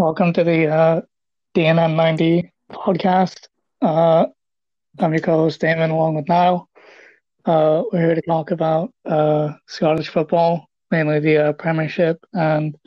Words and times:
Welcome 0.00 0.32
to 0.32 0.44
the 0.44 0.66
uh, 0.66 1.02
DNN 1.54 1.94
90 1.94 2.50
podcast. 2.72 3.48
Uh, 3.82 4.24
I'm 4.98 5.12
your 5.12 5.20
co 5.20 5.36
host, 5.36 5.60
Damon, 5.60 5.90
along 5.90 6.14
with 6.14 6.26
Niall. 6.26 6.70
Uh, 7.44 7.82
we're 7.92 8.06
here 8.06 8.14
to 8.14 8.22
talk 8.22 8.50
about 8.50 8.94
uh, 9.04 9.52
Scottish 9.66 10.08
football, 10.08 10.70
mainly 10.90 11.20
the 11.20 11.48
uh, 11.48 11.52
Premiership, 11.52 12.18
and 12.32 12.78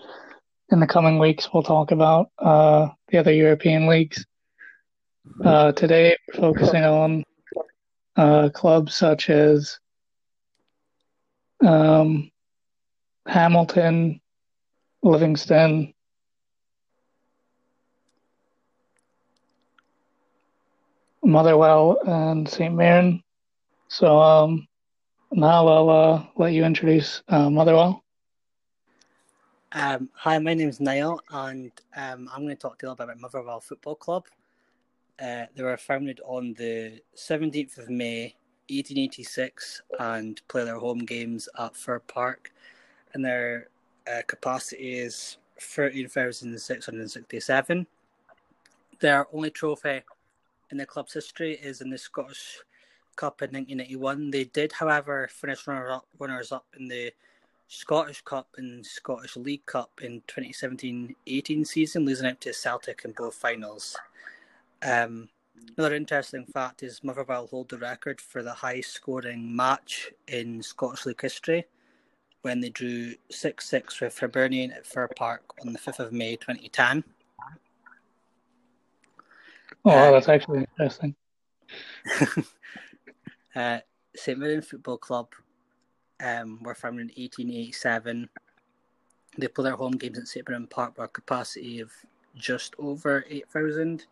in 0.72 0.80
the 0.80 0.88
coming 0.88 1.20
weeks, 1.20 1.48
we'll 1.54 1.62
talk 1.62 1.92
about 1.92 2.32
uh, 2.40 2.90
the 3.10 3.20
other 3.20 3.32
European 3.32 3.86
leagues. 3.86 4.26
Today, 5.44 6.18
we're 6.30 6.42
focusing 6.42 6.84
on 6.84 7.24
clubs 8.54 8.96
such 8.96 9.30
as 9.30 9.78
um, 11.64 12.32
Hamilton, 13.28 14.20
Livingston, 15.04 15.93
Motherwell, 21.24 21.98
and 22.06 22.48
St. 22.48 22.74
Mirren. 22.74 23.22
So 23.88 24.20
um, 24.20 24.68
now 25.32 25.68
I'll 25.68 25.90
uh, 25.90 26.24
let 26.36 26.54
you 26.54 26.64
introduce 26.66 27.24
uh, 27.30 27.50
Motherwell. 27.50 28.04
Um, 29.72 30.10
hi, 30.14 30.38
my 30.38 30.54
name 30.54 30.70
is 30.70 30.80
Niall, 30.80 31.20
and 31.32 31.72
um, 31.96 32.30
I'm 32.32 32.44
going 32.44 32.50
to 32.50 32.56
talk 32.56 32.78
to 32.78 32.86
you 32.86 32.90
a 32.90 32.92
little 32.92 33.08
bit 33.08 33.14
about 33.14 33.22
Motherwell 33.22 33.60
Football 33.60 33.96
Club. 33.96 34.28
Uh, 35.20 35.46
they 35.56 35.64
were 35.64 35.78
founded 35.78 36.20
on 36.26 36.54
the 36.56 37.00
17th 37.16 37.78
of 37.78 37.90
May, 37.90 38.36
1886, 38.70 39.82
and 40.00 40.42
play 40.48 40.66
their 40.66 40.78
home 40.78 41.00
games 41.00 41.50
at 41.58 41.76
Fir 41.76 41.98
Park. 42.00 42.52
And 43.14 43.26
their 43.26 43.70
uh, 44.12 44.24
capacity 44.28 45.00
is 45.00 45.38
13,667. 45.60 47.88
Their 49.00 49.26
only 49.34 49.50
trophy 49.50 50.04
in 50.74 50.78
the 50.78 50.86
club's 50.88 51.14
history 51.14 51.54
is 51.54 51.82
in 51.82 51.92
the 51.92 51.98
Scottish 52.00 52.60
Cup 53.16 53.44
in 53.44 53.52
1991. 53.52 54.32
They 54.32 54.46
did, 54.46 54.72
however, 54.72 55.30
finish 55.32 55.68
runner 55.68 55.92
up, 55.92 56.08
runners 56.18 56.52
up 56.52 56.66
in 56.78 56.88
the 56.88 57.14
Scottish 57.68 58.22
Cup 58.24 58.48
and 58.58 58.84
Scottish 58.84 59.38
League 59.38 59.68
Cup 59.68 59.92
in 60.02 60.24
2017-18 60.28 61.68
season, 61.68 62.06
losing 62.06 62.26
out 62.26 62.42
to 62.42 62.52
Celtic 62.52 63.04
in 63.06 63.12
both 63.12 63.36
finals. 63.36 63.96
Um, 64.82 65.30
another 65.78 65.96
interesting 65.96 66.44
fact 66.48 66.82
is 66.82 67.04
Motherwell 67.04 67.46
hold 67.46 67.70
the 67.70 67.78
record 67.78 68.20
for 68.20 68.42
the 68.42 68.54
highest 68.54 68.94
scoring 68.94 69.56
match 69.56 70.12
in 70.28 70.64
Scottish 70.64 71.06
League 71.06 71.22
history 71.22 71.66
when 72.42 72.62
they 72.62 72.70
drew 72.70 73.14
6-6 73.32 74.02
with 74.02 74.18
Hibernian 74.18 74.72
at 74.72 74.88
Fir 74.88 75.08
Park 75.16 75.44
on 75.64 75.72
the 75.72 75.80
5th 75.80 76.00
of 76.00 76.12
May 76.12 76.36
2010. 76.36 77.04
Oh, 79.86 79.92
uh, 79.92 80.12
that's 80.12 80.30
actually 80.30 80.60
interesting. 80.60 81.16
uh, 83.56 83.80
St 84.16 84.40
Mirren 84.40 84.62
Football 84.62 84.98
Club 84.98 85.28
um, 86.24 86.62
were 86.64 86.76
founded 86.76 87.12
in 87.16 87.24
1887. 87.24 88.30
They 89.38 89.48
play 89.48 89.64
their 89.64 89.76
home 89.76 89.94
games 89.94 90.20
at 90.20 90.28
St 90.28 90.48
Mirren 90.48 90.68
Park 90.68 90.98
with 90.98 91.06
a 91.06 91.08
capacity 91.10 91.80
of 91.80 91.92
just 92.36 92.76
over 92.80 93.26
8,000. 93.30 94.06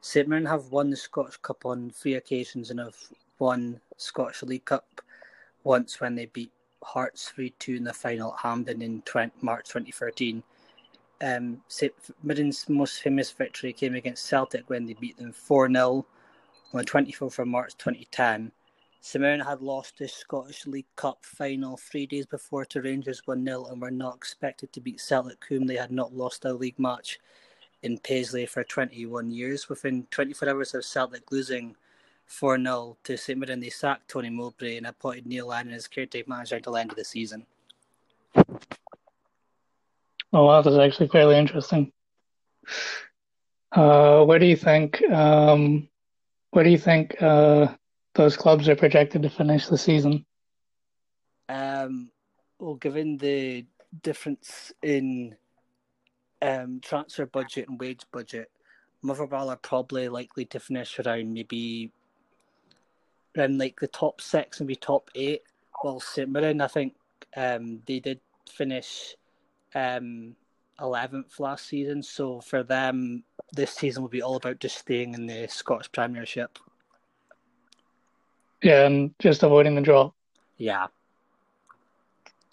St 0.00 0.28
Mirren 0.28 0.46
have 0.46 0.70
won 0.70 0.90
the 0.90 0.96
Scottish 0.96 1.36
Cup 1.38 1.66
on 1.66 1.90
three 1.90 2.14
occasions 2.14 2.70
and 2.70 2.80
have 2.80 2.96
won 3.38 3.80
Scottish 3.96 4.42
League 4.42 4.64
Cup 4.64 5.00
once 5.64 6.00
when 6.00 6.14
they 6.14 6.26
beat 6.26 6.52
Hearts 6.82 7.30
3 7.30 7.50
2 7.58 7.76
in 7.76 7.84
the 7.84 7.92
final 7.92 8.32
at 8.34 8.40
Hampden 8.40 8.82
in 8.82 9.02
20, 9.02 9.32
March 9.40 9.68
2013. 9.68 10.42
Um, 11.24 11.62
St 11.68 11.94
Mirren's 12.22 12.68
most 12.68 13.00
famous 13.00 13.30
victory 13.30 13.72
came 13.72 13.94
against 13.94 14.26
Celtic 14.26 14.68
when 14.68 14.84
they 14.84 14.92
beat 14.92 15.16
them 15.16 15.32
4 15.32 15.70
0 15.72 16.06
on 16.74 16.78
the 16.78 16.84
24th 16.84 17.38
of 17.38 17.48
March 17.48 17.72
2010. 17.78 18.52
St 19.00 19.22
Mirren 19.22 19.40
had 19.40 19.62
lost 19.62 19.96
the 19.96 20.06
Scottish 20.06 20.66
League 20.66 20.94
Cup 20.96 21.24
final 21.24 21.78
three 21.78 22.04
days 22.04 22.26
before 22.26 22.66
to 22.66 22.82
Rangers 22.82 23.22
1 23.24 23.42
0 23.42 23.64
and 23.70 23.80
were 23.80 23.90
not 23.90 24.16
expected 24.16 24.70
to 24.74 24.82
beat 24.82 25.00
Celtic, 25.00 25.42
whom 25.48 25.66
they 25.66 25.76
had 25.76 25.90
not 25.90 26.12
lost 26.14 26.44
a 26.44 26.52
league 26.52 26.78
match 26.78 27.18
in 27.82 27.96
Paisley 27.96 28.44
for 28.44 28.62
21 28.62 29.30
years. 29.30 29.66
Within 29.70 30.06
24 30.10 30.50
hours 30.50 30.74
of 30.74 30.84
Celtic 30.84 31.32
losing 31.32 31.74
4 32.26 32.58
0 32.58 32.98
to 33.04 33.16
St 33.16 33.38
Mirren, 33.38 33.60
they 33.60 33.70
sacked 33.70 34.10
Tony 34.10 34.28
Mowbray 34.28 34.76
and 34.76 34.86
appointed 34.86 35.26
Neil 35.26 35.46
Lennon 35.46 35.72
as 35.72 35.88
caretaker 35.88 36.28
manager 36.28 36.56
until 36.56 36.74
the 36.74 36.80
end 36.80 36.90
of 36.90 36.96
the 36.98 37.04
season. 37.04 37.46
Oh, 40.34 40.46
wow, 40.46 40.62
that's 40.62 40.76
actually 40.76 41.06
fairly 41.08 41.38
interesting. 41.38 41.92
Uh, 43.70 44.24
where 44.24 44.40
do 44.40 44.46
you 44.46 44.56
think 44.56 45.00
um, 45.12 45.88
where 46.50 46.64
do 46.64 46.70
you 46.70 46.78
think 46.78 47.14
uh, 47.22 47.68
those 48.16 48.36
clubs 48.36 48.68
are 48.68 48.74
projected 48.74 49.22
to 49.22 49.30
finish 49.30 49.68
the 49.68 49.78
season? 49.78 50.26
Um, 51.48 52.10
well, 52.58 52.74
given 52.74 53.16
the 53.16 53.64
difference 54.02 54.72
in 54.82 55.36
um, 56.42 56.80
transfer 56.82 57.26
budget 57.26 57.68
and 57.68 57.78
wage 57.78 58.02
budget, 58.10 58.50
Motherwell 59.02 59.50
are 59.50 59.56
probably 59.56 60.08
likely 60.08 60.46
to 60.46 60.58
finish 60.58 60.98
around 60.98 61.32
maybe 61.32 61.92
around 63.38 63.58
like 63.58 63.78
the 63.78 63.86
top 63.86 64.20
six 64.20 64.58
and 64.58 64.66
be 64.66 64.74
top 64.74 65.10
eight. 65.14 65.42
While 65.82 66.00
St 66.00 66.28
Mirren, 66.28 66.60
I 66.60 66.66
think 66.66 66.94
um, 67.36 67.82
they 67.86 68.00
did 68.00 68.18
finish 68.50 69.14
um, 69.74 70.36
11th 70.80 71.38
last 71.40 71.66
season. 71.66 72.02
So 72.02 72.40
for 72.40 72.62
them, 72.62 73.24
this 73.52 73.72
season 73.72 74.02
will 74.02 74.10
be 74.10 74.22
all 74.22 74.36
about 74.36 74.60
just 74.60 74.78
staying 74.78 75.14
in 75.14 75.26
the 75.26 75.46
Scottish 75.48 75.90
Premiership. 75.92 76.58
Yeah, 78.62 78.86
and 78.86 79.14
just 79.18 79.42
avoiding 79.42 79.74
the 79.74 79.82
drop. 79.82 80.14
Yeah. 80.56 80.86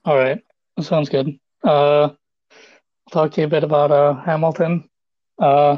All 0.04 0.18
right. 0.18 0.44
That 0.76 0.84
sounds 0.84 1.10
good. 1.10 1.40
Uh, 1.64 2.10
I'll 2.10 2.18
talk 3.12 3.32
to 3.32 3.42
you 3.42 3.48
a 3.48 3.50
bit 3.50 3.64
about 3.64 3.92
uh, 3.92 4.16
Hamilton. 4.16 4.90
Uh, 5.40 5.78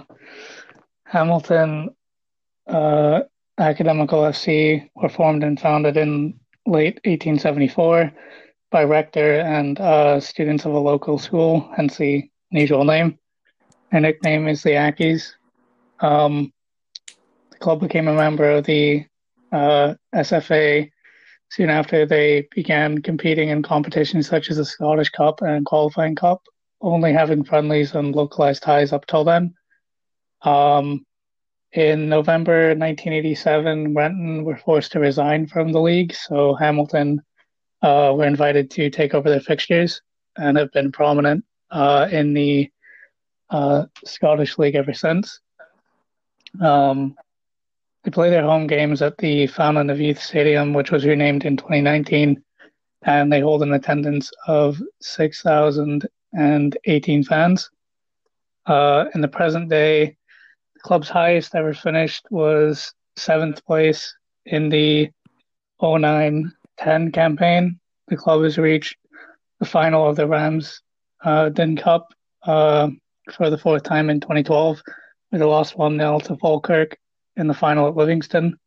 Hamilton 1.03 1.89
uh, 2.67 3.21
Academical 3.57 4.21
FC 4.21 4.89
were 4.95 5.09
formed 5.09 5.43
and 5.43 5.59
founded 5.59 5.97
in 5.97 6.39
late 6.65 6.95
1874 7.05 8.11
by 8.73 8.83
rector 8.83 9.35
and 9.39 9.79
uh, 9.79 10.19
students 10.19 10.65
of 10.65 10.73
a 10.73 10.79
local 10.79 11.19
school, 11.19 11.71
hence 11.77 11.95
the 11.95 12.27
unusual 12.51 12.83
name. 12.83 13.19
Their 13.91 14.01
nickname 14.01 14.47
is 14.47 14.63
the 14.63 14.71
Ackies. 14.71 15.31
Um, 15.99 16.51
the 17.51 17.59
club 17.59 17.79
became 17.79 18.07
a 18.07 18.15
member 18.15 18.49
of 18.49 18.65
the 18.65 19.05
uh, 19.51 19.93
SFA 20.15 20.89
soon 21.51 21.69
after 21.69 22.07
they 22.07 22.47
began 22.55 22.99
competing 23.03 23.49
in 23.49 23.61
competitions 23.61 24.27
such 24.27 24.49
as 24.49 24.57
the 24.57 24.65
Scottish 24.65 25.09
Cup 25.09 25.43
and 25.43 25.67
Qualifying 25.67 26.15
Cup, 26.15 26.41
only 26.81 27.13
having 27.13 27.43
friendlies 27.43 27.93
and 27.93 28.15
localized 28.15 28.63
ties 28.63 28.91
up 28.91 29.05
till 29.05 29.23
then. 29.23 29.53
Um, 30.41 31.05
in 31.73 32.09
November 32.09 32.69
1987, 32.69 33.93
Renton 33.93 34.43
were 34.43 34.57
forced 34.57 34.93
to 34.93 34.99
resign 34.99 35.45
from 35.45 35.71
the 35.71 35.79
league, 35.79 36.15
so 36.15 36.55
Hamilton 36.55 37.21
uh, 37.83 38.13
were 38.15 38.25
invited 38.25 38.71
to 38.71 38.89
take 38.89 39.13
over 39.13 39.29
their 39.29 39.41
fixtures 39.41 40.01
and 40.37 40.57
have 40.57 40.71
been 40.71 40.91
prominent 40.91 41.45
uh, 41.69 42.07
in 42.11 42.33
the 42.33 42.71
uh, 43.49 43.85
Scottish 44.05 44.57
League 44.57 44.75
ever 44.75 44.93
since. 44.93 45.41
Um, 46.61 47.15
they 48.03 48.11
play 48.11 48.29
their 48.29 48.43
home 48.43 48.67
games 48.67 49.01
at 49.01 49.17
the 49.17 49.47
Fountain 49.47 49.89
of 49.89 49.99
Youth 49.99 50.21
Stadium, 50.21 50.73
which 50.73 50.91
was 50.91 51.03
renamed 51.05 51.43
in 51.45 51.57
2019, 51.57 52.41
and 53.03 53.31
they 53.31 53.41
hold 53.41 53.63
an 53.63 53.73
attendance 53.73 54.31
of 54.47 54.81
6,018 55.01 57.23
fans. 57.23 57.69
Uh, 58.65 59.05
in 59.13 59.21
the 59.21 59.27
present 59.27 59.69
day, 59.69 60.15
the 60.73 60.79
club's 60.81 61.09
highest 61.09 61.53
ever 61.55 61.73
finished 61.73 62.25
was 62.29 62.93
seventh 63.15 63.65
place 63.65 64.15
in 64.45 64.69
the 64.69 65.09
09 65.81 66.51
10 66.77 67.11
campaign. 67.11 67.79
The 68.07 68.17
club 68.17 68.43
has 68.43 68.57
reached 68.57 68.97
the 69.59 69.65
final 69.65 70.07
of 70.07 70.15
the 70.15 70.27
Rams 70.27 70.81
uh, 71.23 71.49
Cup 71.77 72.13
uh, 72.43 72.89
for 73.31 73.49
the 73.49 73.57
fourth 73.57 73.83
time 73.83 74.09
in 74.09 74.19
2012, 74.19 74.81
where 75.29 75.39
they 75.39 75.45
lost 75.45 75.77
1 75.77 75.97
0 75.97 76.19
to 76.19 76.37
Falkirk 76.37 76.97
in 77.37 77.47
the 77.47 77.53
final 77.53 77.87
at 77.87 77.95
Livingston. 77.95 78.57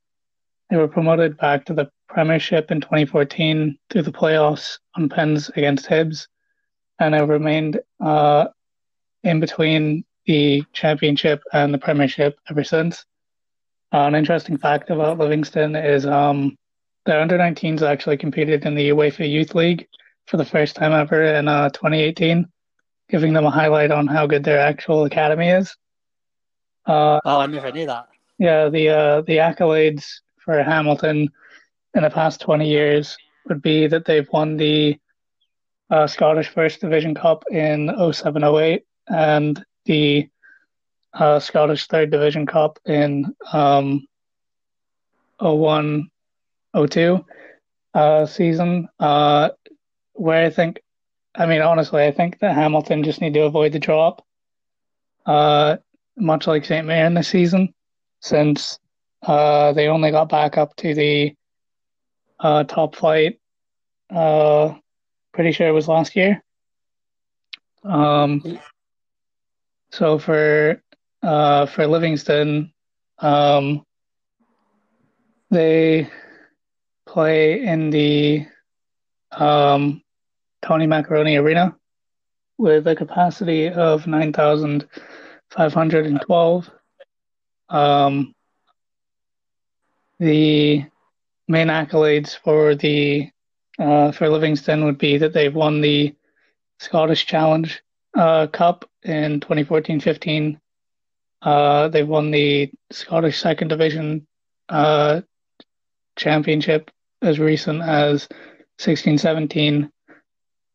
They 0.71 0.77
were 0.77 0.89
promoted 0.89 1.37
back 1.37 1.65
to 1.67 1.75
the 1.75 1.91
Premiership 2.09 2.71
in 2.71 2.81
2014 2.81 3.79
through 3.91 4.03
the 4.03 4.13
playoffs 4.13 4.79
on 4.97 5.09
pens 5.09 5.51
against 5.51 5.87
Hibs, 5.87 6.29
and 6.99 7.15
have 7.15 7.29
remained 7.29 7.81
uh, 8.01 8.47
in 9.23 9.41
between 9.41 10.05
the 10.25 10.65
Championship 10.73 11.43
and 11.53 11.73
the 11.73 11.79
Premiership 11.79 12.39
ever 12.49 12.65
since. 12.65 13.05
Uh, 13.93 14.07
an 14.07 14.15
interesting 14.15 14.57
fact 14.57 14.91
about 14.91 15.19
Livingston 15.19 15.77
is 15.77 16.07
um, 16.07 16.57
their 17.07 17.21
under 17.21 17.39
19s 17.39 17.83
actually 17.83 18.17
competed 18.19 18.67
in 18.67 18.75
the 18.75 18.91
UEFA 18.91 19.29
Youth 19.31 19.55
League 19.55 19.89
for 20.27 20.37
the 20.37 20.45
first 20.45 20.77
time 20.77 20.93
ever 20.93 21.23
in 21.23 21.49
uh, 21.49 21.71
2018. 21.71 22.47
giving 23.09 23.33
them 23.33 23.47
a 23.47 23.51
highlight 23.51 23.91
on 23.91 24.07
how 24.07 24.27
good 24.27 24.45
their 24.45 24.59
actual 24.59 25.05
academy 25.05 25.49
is. 25.49 25.77
Uh, 26.85 27.21
oh, 27.25 27.41
I 27.41 27.47
never 27.47 27.73
knew 27.73 27.87
that. 27.87 28.09
Yeah, 28.39 28.69
the 28.69 28.89
uh, 28.91 29.21
the 29.23 29.39
accolades 29.39 30.21
for 30.39 30.63
Hamilton 30.63 31.29
in 31.95 32.03
the 32.03 32.11
past 32.11 32.41
twenty 32.41 32.69
years 32.69 33.17
would 33.49 33.63
be 33.63 33.87
that 33.87 34.05
they've 34.05 34.29
won 34.33 34.57
the 34.57 34.99
uh, 35.91 36.07
Scottish 36.07 36.49
First 36.49 36.81
Division 36.81 37.15
Cup 37.15 37.45
in 37.51 37.89
0708 38.13 38.85
and 39.07 39.65
the 39.85 40.29
uh, 41.15 41.39
Scottish 41.39 41.87
Third 41.87 42.11
Division 42.11 42.45
Cup 42.45 42.81
in 42.85 43.35
um, 43.53 44.07
01 45.39 46.11
02 46.77 47.25
uh, 47.95 48.27
season, 48.27 48.89
uh, 49.01 49.51
where 50.13 50.45
I 50.47 50.51
think, 50.51 50.81
I 51.35 51.47
mean, 51.47 51.63
honestly, 51.63 52.05
I 52.05 52.13
think 52.13 52.39
that 52.41 52.55
Hamilton 52.55 53.05
just 53.05 53.21
need 53.21 53.35
to 53.35 53.43
avoid 53.43 53.73
the 53.73 53.79
drop, 53.79 54.25
uh, 55.25 55.77
much 56.17 56.47
like 56.47 56.65
St. 56.65 56.87
Mirren 56.87 57.15
this 57.15 57.29
season, 57.29 57.75
since 58.21 58.79
uh, 59.23 59.73
they 59.73 59.89
only 59.89 60.11
got 60.11 60.29
back 60.29 60.57
up 60.57 60.75
to 60.77 60.95
the 60.95 61.35
uh, 62.41 62.65
top 62.65 62.95
flight. 62.95 63.41
Uh, 64.11 64.75
pretty 65.33 65.53
sure 65.53 65.69
it 65.69 65.73
was 65.73 65.89
last 65.89 66.17
year. 66.17 66.43
Um, 67.85 68.59
so 69.91 70.19
for 70.19 70.83
uh, 71.23 71.67
for 71.67 71.87
Livingston, 71.87 72.73
um, 73.19 73.85
they 75.51 76.11
play 77.17 77.63
in 77.63 77.89
the 77.89 78.47
um, 79.33 80.03
Tony 80.61 80.87
Macaroni 80.87 81.37
Arena 81.37 81.75
with 82.59 82.87
a 82.87 82.95
capacity 82.95 83.71
of 83.71 84.07
9,512. 84.07 86.71
Um, 87.71 88.35
the 90.19 90.85
main 91.49 91.69
accolades 91.69 92.39
for 92.39 92.75
the 92.75 93.31
uh, 93.79 94.13
for 94.13 94.29
Livingston 94.29 94.85
would 94.85 94.99
be 94.99 95.17
that 95.17 95.33
they've 95.33 95.55
won 95.55 95.81
the 95.81 96.15
Scottish 96.81 97.25
Challenge 97.25 97.83
uh, 98.15 98.47
Cup 98.49 98.85
in 99.05 99.41
2014-15. 99.41 100.61
Uh, 101.41 101.89
they've 101.89 102.07
won 102.07 102.31
the 102.31 102.71
Scottish 102.91 103.39
Second 103.39 103.69
Division 103.69 104.27
uh, 104.69 105.23
Championship 106.17 106.91
as 107.23 107.39
recent 107.39 107.83
as 107.83 108.29
16-17, 108.79 109.91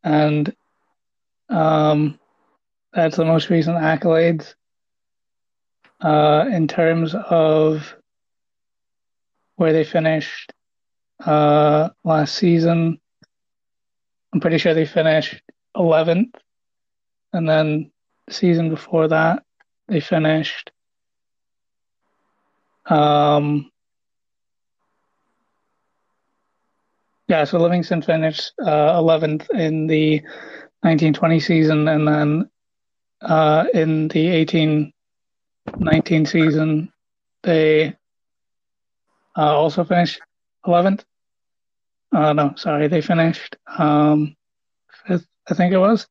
and 0.04 0.56
um, 1.50 2.20
that's 2.94 3.18
the 3.18 3.26
most 3.26 3.50
recent 3.50 3.78
accolades. 3.78 4.56
Uh, 6.02 6.46
in 6.52 6.68
terms 6.68 7.14
of 7.14 7.96
where 9.56 9.74
they 9.74 9.84
finished 9.84 10.52
uh, 11.26 11.90
last 12.04 12.36
season. 12.36 13.00
I'm 14.34 14.40
pretty 14.40 14.58
sure 14.58 14.74
they 14.74 14.86
finished 14.86 15.42
11th. 15.76 16.34
And 17.34 17.48
then 17.48 17.92
the 18.28 18.34
season 18.34 18.70
before 18.70 19.08
that, 19.10 19.44
they 19.88 20.00
finished 20.00 20.72
um, 22.88 23.71
yeah, 27.32 27.46
so 27.46 27.58
Livingston 27.60 28.02
finished 28.02 28.52
uh, 28.62 29.00
11th 29.00 29.50
in 29.52 29.88
the 29.88 30.20
1920 30.82 31.40
season, 31.40 31.88
and 31.88 32.06
then 32.06 32.50
uh, 33.22 33.64
in 33.74 34.10
the 34.10 34.30
1819 34.40 36.26
season, 36.26 36.92
they 37.44 37.96
uh, 39.38 39.58
also 39.58 39.86
finished 39.86 40.20
11th. 40.66 41.06
Uh, 42.12 42.34
no, 42.34 42.54
sorry, 42.58 42.90
they 42.90 43.00
finished 43.00 43.56
um, 43.78 44.36
fifth, 45.08 45.26
I 45.50 45.54
think 45.54 45.74
it 45.74 45.78
was, 45.80 46.08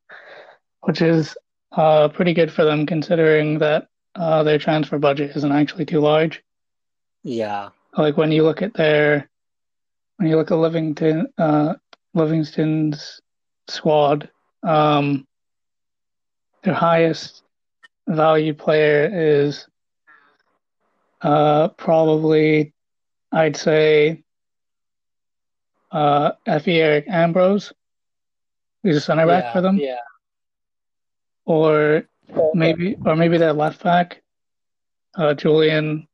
which 0.81 1.03
is 1.03 1.37
uh, 1.73 2.07
pretty 2.07 2.33
good 2.33 2.51
for 2.51 2.65
them 2.65 2.87
considering 2.87 3.59
that 3.59 3.89
uh, 4.15 4.41
their 4.41 4.57
transfer 4.57 4.97
budget 4.97 5.35
isn't 5.35 5.51
actually 5.51 5.85
too 5.85 5.99
large. 5.99 6.41
Yeah. 7.21 7.69
Like 7.95 8.17
when 8.17 8.31
you 8.31 8.41
look 8.41 8.63
at 8.63 8.73
their, 8.73 9.29
when 10.21 10.29
you 10.29 10.37
look 10.37 10.51
at 10.51 10.57
Livingston, 10.57 11.33
uh, 11.39 11.73
Livingston's 12.13 13.21
squad, 13.67 14.29
um, 14.61 15.25
their 16.61 16.75
highest 16.75 17.41
value 18.07 18.53
player 18.53 19.09
is 19.11 19.67
uh, 21.23 21.69
probably, 21.69 22.71
I'd 23.31 23.57
say, 23.57 24.21
uh, 25.91 26.33
Efe 26.47 26.67
Eric 26.67 27.05
Ambrose, 27.07 27.73
who's 28.83 28.97
a 28.97 29.01
center 29.01 29.25
back 29.25 29.45
yeah, 29.45 29.53
for 29.53 29.61
them. 29.61 29.77
Yeah. 29.77 29.95
Or 31.45 32.03
maybe, 32.53 32.95
or 33.07 33.15
maybe 33.15 33.39
their 33.39 33.53
left 33.53 33.81
back, 33.81 34.21
uh, 35.15 35.33
Julien 35.33 36.07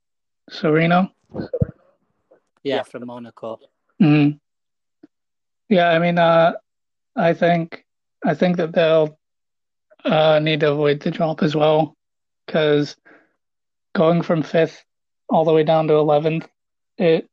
Serrano. 0.49 1.11
Yeah, 2.63 2.83
from 2.83 3.05
Monaco. 3.05 3.59
Mm-hmm. 4.01 4.37
Yeah, 5.69 5.89
I 5.89 5.99
mean, 5.99 6.17
uh, 6.17 6.53
I 7.15 7.33
think 7.33 7.85
I 8.23 8.33
think 8.33 8.57
that 8.57 8.73
they'll 8.73 9.17
uh, 10.05 10.39
need 10.39 10.61
to 10.61 10.71
avoid 10.71 11.01
the 11.01 11.11
drop 11.11 11.43
as 11.43 11.55
well, 11.55 11.95
because 12.45 12.95
going 13.95 14.21
from 14.21 14.43
fifth 14.43 14.83
all 15.29 15.43
the 15.43 15.53
way 15.53 15.63
down 15.63 15.87
to 15.87 15.95
eleventh, 15.95 16.47
it 16.97 17.27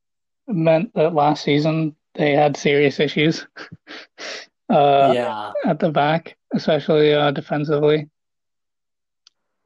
meant 0.49 0.93
that 0.95 1.15
last 1.15 1.45
season 1.45 1.95
they 2.15 2.33
had 2.33 2.57
serious 2.57 3.01
issues. 3.01 3.47
uh, 4.71 5.13
yeah. 5.15 5.53
At 5.65 5.79
the 5.79 5.91
back, 5.91 6.37
especially 6.55 7.13
uh, 7.13 7.31
defensively. 7.31 8.09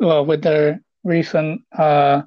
Well, 0.00 0.24
with 0.24 0.42
their 0.42 0.80
recent, 1.04 1.62
uh, 1.76 2.22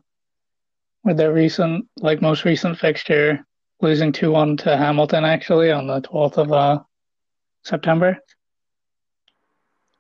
with 1.04 1.18
their 1.18 1.34
recent, 1.34 1.88
like 1.98 2.22
most 2.22 2.46
recent 2.46 2.78
fixture, 2.78 3.46
losing 3.82 4.12
two 4.12 4.32
one 4.32 4.58
to 4.58 4.78
Hamilton 4.78 5.26
actually 5.26 5.72
on 5.72 5.88
the 5.88 6.00
twelfth 6.02 6.38
of 6.38 6.52
uh, 6.52 6.80
September, 7.64 8.18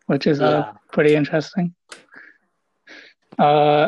which 0.05 0.27
is 0.27 0.41
uh, 0.41 0.73
pretty 0.91 1.15
interesting. 1.15 1.73
Uh, 3.37 3.87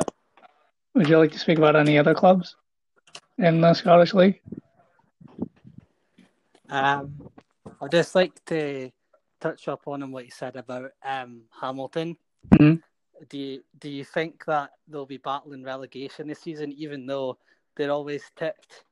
would 0.95 1.07
you 1.07 1.17
like 1.17 1.31
to 1.31 1.39
speak 1.39 1.57
about 1.57 1.75
any 1.75 1.97
other 1.97 2.13
clubs 2.13 2.55
in 3.37 3.61
the 3.61 3.73
Scottish 3.73 4.13
League? 4.13 4.41
Um, 6.69 7.29
I'd 7.81 7.91
just 7.91 8.15
like 8.15 8.43
to 8.45 8.89
touch 9.39 9.67
up 9.67 9.87
on 9.87 10.11
what 10.11 10.25
you 10.25 10.31
said 10.31 10.55
about 10.55 10.91
um, 11.03 11.41
Hamilton. 11.61 12.17
Mhm. 12.49 12.81
Do 13.29 13.37
you 13.37 13.63
do 13.79 13.89
you 13.89 14.03
think 14.03 14.43
that 14.45 14.71
they'll 14.87 15.05
be 15.05 15.17
battling 15.17 15.63
relegation 15.63 16.27
this 16.27 16.39
season, 16.39 16.71
even 16.73 17.05
though 17.05 17.37
they're 17.75 17.91
always 17.91 18.23
tipped 18.35 18.83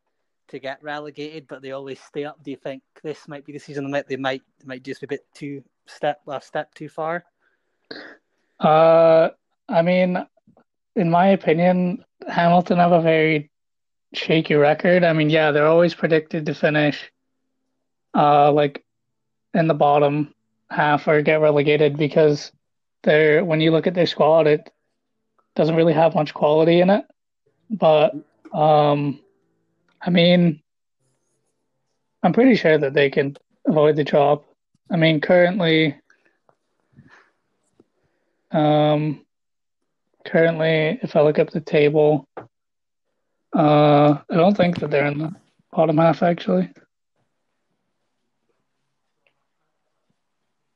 to 0.51 0.59
get 0.59 0.81
relegated, 0.83 1.47
but 1.47 1.61
they 1.61 1.71
always 1.71 1.99
stay 1.99 2.25
up? 2.25 2.41
Do 2.43 2.51
you 2.51 2.57
think 2.57 2.83
this 3.03 3.27
might 3.27 3.45
be 3.45 3.53
the 3.53 3.59
season 3.59 3.89
that 3.91 4.07
they 4.07 4.15
might, 4.15 4.43
they 4.59 4.67
might 4.67 4.83
just 4.83 5.01
be 5.01 5.05
a 5.05 5.07
bit 5.07 5.25
too 5.33 5.63
step 5.87 6.21
a 6.27 6.41
step 6.41 6.73
too 6.73 6.89
far? 6.89 7.23
Uh, 8.59 9.29
I 9.67 9.81
mean, 9.81 10.25
in 10.95 11.09
my 11.09 11.27
opinion, 11.27 12.05
Hamilton 12.27 12.77
have 12.77 12.91
a 12.91 13.01
very 13.01 13.49
shaky 14.13 14.55
record. 14.55 15.03
I 15.03 15.13
mean, 15.13 15.29
yeah, 15.29 15.51
they're 15.51 15.67
always 15.67 15.95
predicted 15.95 16.45
to 16.45 16.53
finish 16.53 17.11
uh 18.13 18.51
like 18.51 18.83
in 19.53 19.67
the 19.67 19.73
bottom 19.73 20.33
half 20.69 21.07
or 21.07 21.21
get 21.21 21.39
relegated 21.39 21.95
because 21.95 22.51
they're 23.03 23.43
when 23.45 23.61
you 23.61 23.71
look 23.71 23.87
at 23.87 23.93
their 23.93 24.05
squad, 24.05 24.47
it 24.47 24.69
doesn't 25.55 25.75
really 25.75 25.93
have 25.93 26.15
much 26.15 26.33
quality 26.33 26.81
in 26.81 26.89
it. 26.89 27.05
But 27.69 28.13
um, 28.53 29.19
I 30.01 30.09
mean, 30.09 30.61
I'm 32.23 32.33
pretty 32.33 32.55
sure 32.55 32.77
that 32.77 32.93
they 32.93 33.09
can 33.09 33.37
avoid 33.65 33.95
the 33.95 34.03
drop. 34.03 34.45
I 34.89 34.97
mean, 34.97 35.21
currently, 35.21 35.95
um, 38.51 39.25
currently, 40.25 40.99
if 41.01 41.15
I 41.15 41.21
look 41.21 41.39
up 41.39 41.51
the 41.51 41.61
table, 41.61 42.27
uh, 43.55 44.17
I 44.29 44.35
don't 44.35 44.55
think 44.55 44.79
that 44.79 44.91
they're 44.91 45.05
in 45.07 45.19
the 45.19 45.35
bottom 45.71 45.97
half 45.97 46.23
actually. 46.23 46.69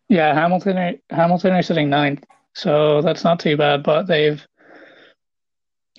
Yeah, 0.07 0.33
Hamilton 0.33 0.77
are 0.77 0.93
Hamilton 1.09 1.53
are 1.53 1.63
sitting 1.63 1.89
ninth, 1.89 2.23
so 2.53 3.01
that's 3.01 3.23
not 3.23 3.39
too 3.39 3.57
bad. 3.57 3.83
But 3.83 4.03
they've 4.03 4.45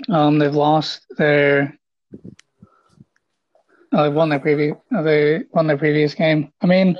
um 0.08 0.38
they've 0.38 0.54
lost 0.54 1.04
their 1.16 1.76
uh, 3.96 4.02
they've 4.02 4.12
won 4.12 4.28
their 4.28 4.38
previous 4.38 4.76
they 4.90 5.42
won 5.52 5.66
their 5.66 5.78
previous 5.78 6.14
game. 6.14 6.52
I 6.60 6.66
mean, 6.66 6.98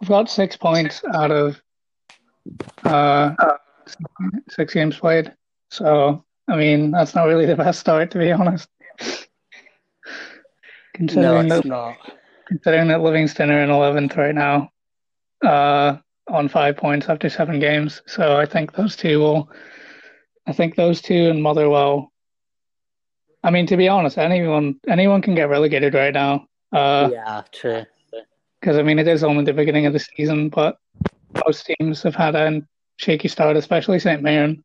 we've 0.00 0.08
got 0.08 0.28
six 0.28 0.56
points 0.56 1.02
out 1.14 1.30
of 1.30 1.60
uh, 2.84 3.34
six 4.50 4.74
games 4.74 4.98
played. 4.98 5.32
So 5.70 6.22
I 6.48 6.56
mean, 6.56 6.90
that's 6.90 7.14
not 7.14 7.24
really 7.24 7.46
the 7.46 7.56
best 7.56 7.80
start, 7.80 8.10
to 8.10 8.18
be 8.18 8.30
honest. 8.30 8.68
considering 10.92 11.48
no, 11.48 11.56
it's 11.56 11.62
that, 11.62 11.68
not. 11.68 11.96
Considering 12.46 12.88
that 12.88 13.00
Livingston 13.00 13.50
are 13.50 13.62
in 13.62 13.70
eleventh 13.70 14.14
right 14.16 14.34
now, 14.34 14.70
uh, 15.42 15.96
on 16.28 16.48
five 16.48 16.76
points 16.76 17.08
after 17.08 17.30
seven 17.30 17.58
games. 17.58 18.02
So 18.06 18.36
I 18.36 18.44
think 18.44 18.74
those 18.74 18.96
two 18.96 19.18
will. 19.18 19.50
I 20.46 20.52
think 20.52 20.76
those 20.76 21.00
two 21.00 21.30
and 21.30 21.42
Motherwell. 21.42 22.11
I 23.42 23.50
mean, 23.50 23.66
to 23.66 23.76
be 23.76 23.88
honest, 23.88 24.18
anyone 24.18 24.76
anyone 24.88 25.22
can 25.22 25.34
get 25.34 25.48
relegated 25.48 25.94
right 25.94 26.14
now. 26.14 26.46
Uh, 26.72 27.10
yeah, 27.12 27.42
true. 27.52 27.84
Because 28.60 28.78
I 28.78 28.82
mean, 28.82 28.98
it 28.98 29.08
is 29.08 29.24
only 29.24 29.44
the 29.44 29.52
beginning 29.52 29.86
of 29.86 29.92
the 29.92 29.98
season, 29.98 30.48
but 30.48 30.78
most 31.44 31.66
teams 31.66 32.02
have 32.02 32.14
had 32.14 32.34
a 32.34 32.62
shaky 32.96 33.28
start, 33.28 33.56
especially 33.56 33.98
St. 33.98 34.22
Mirren. 34.22 34.62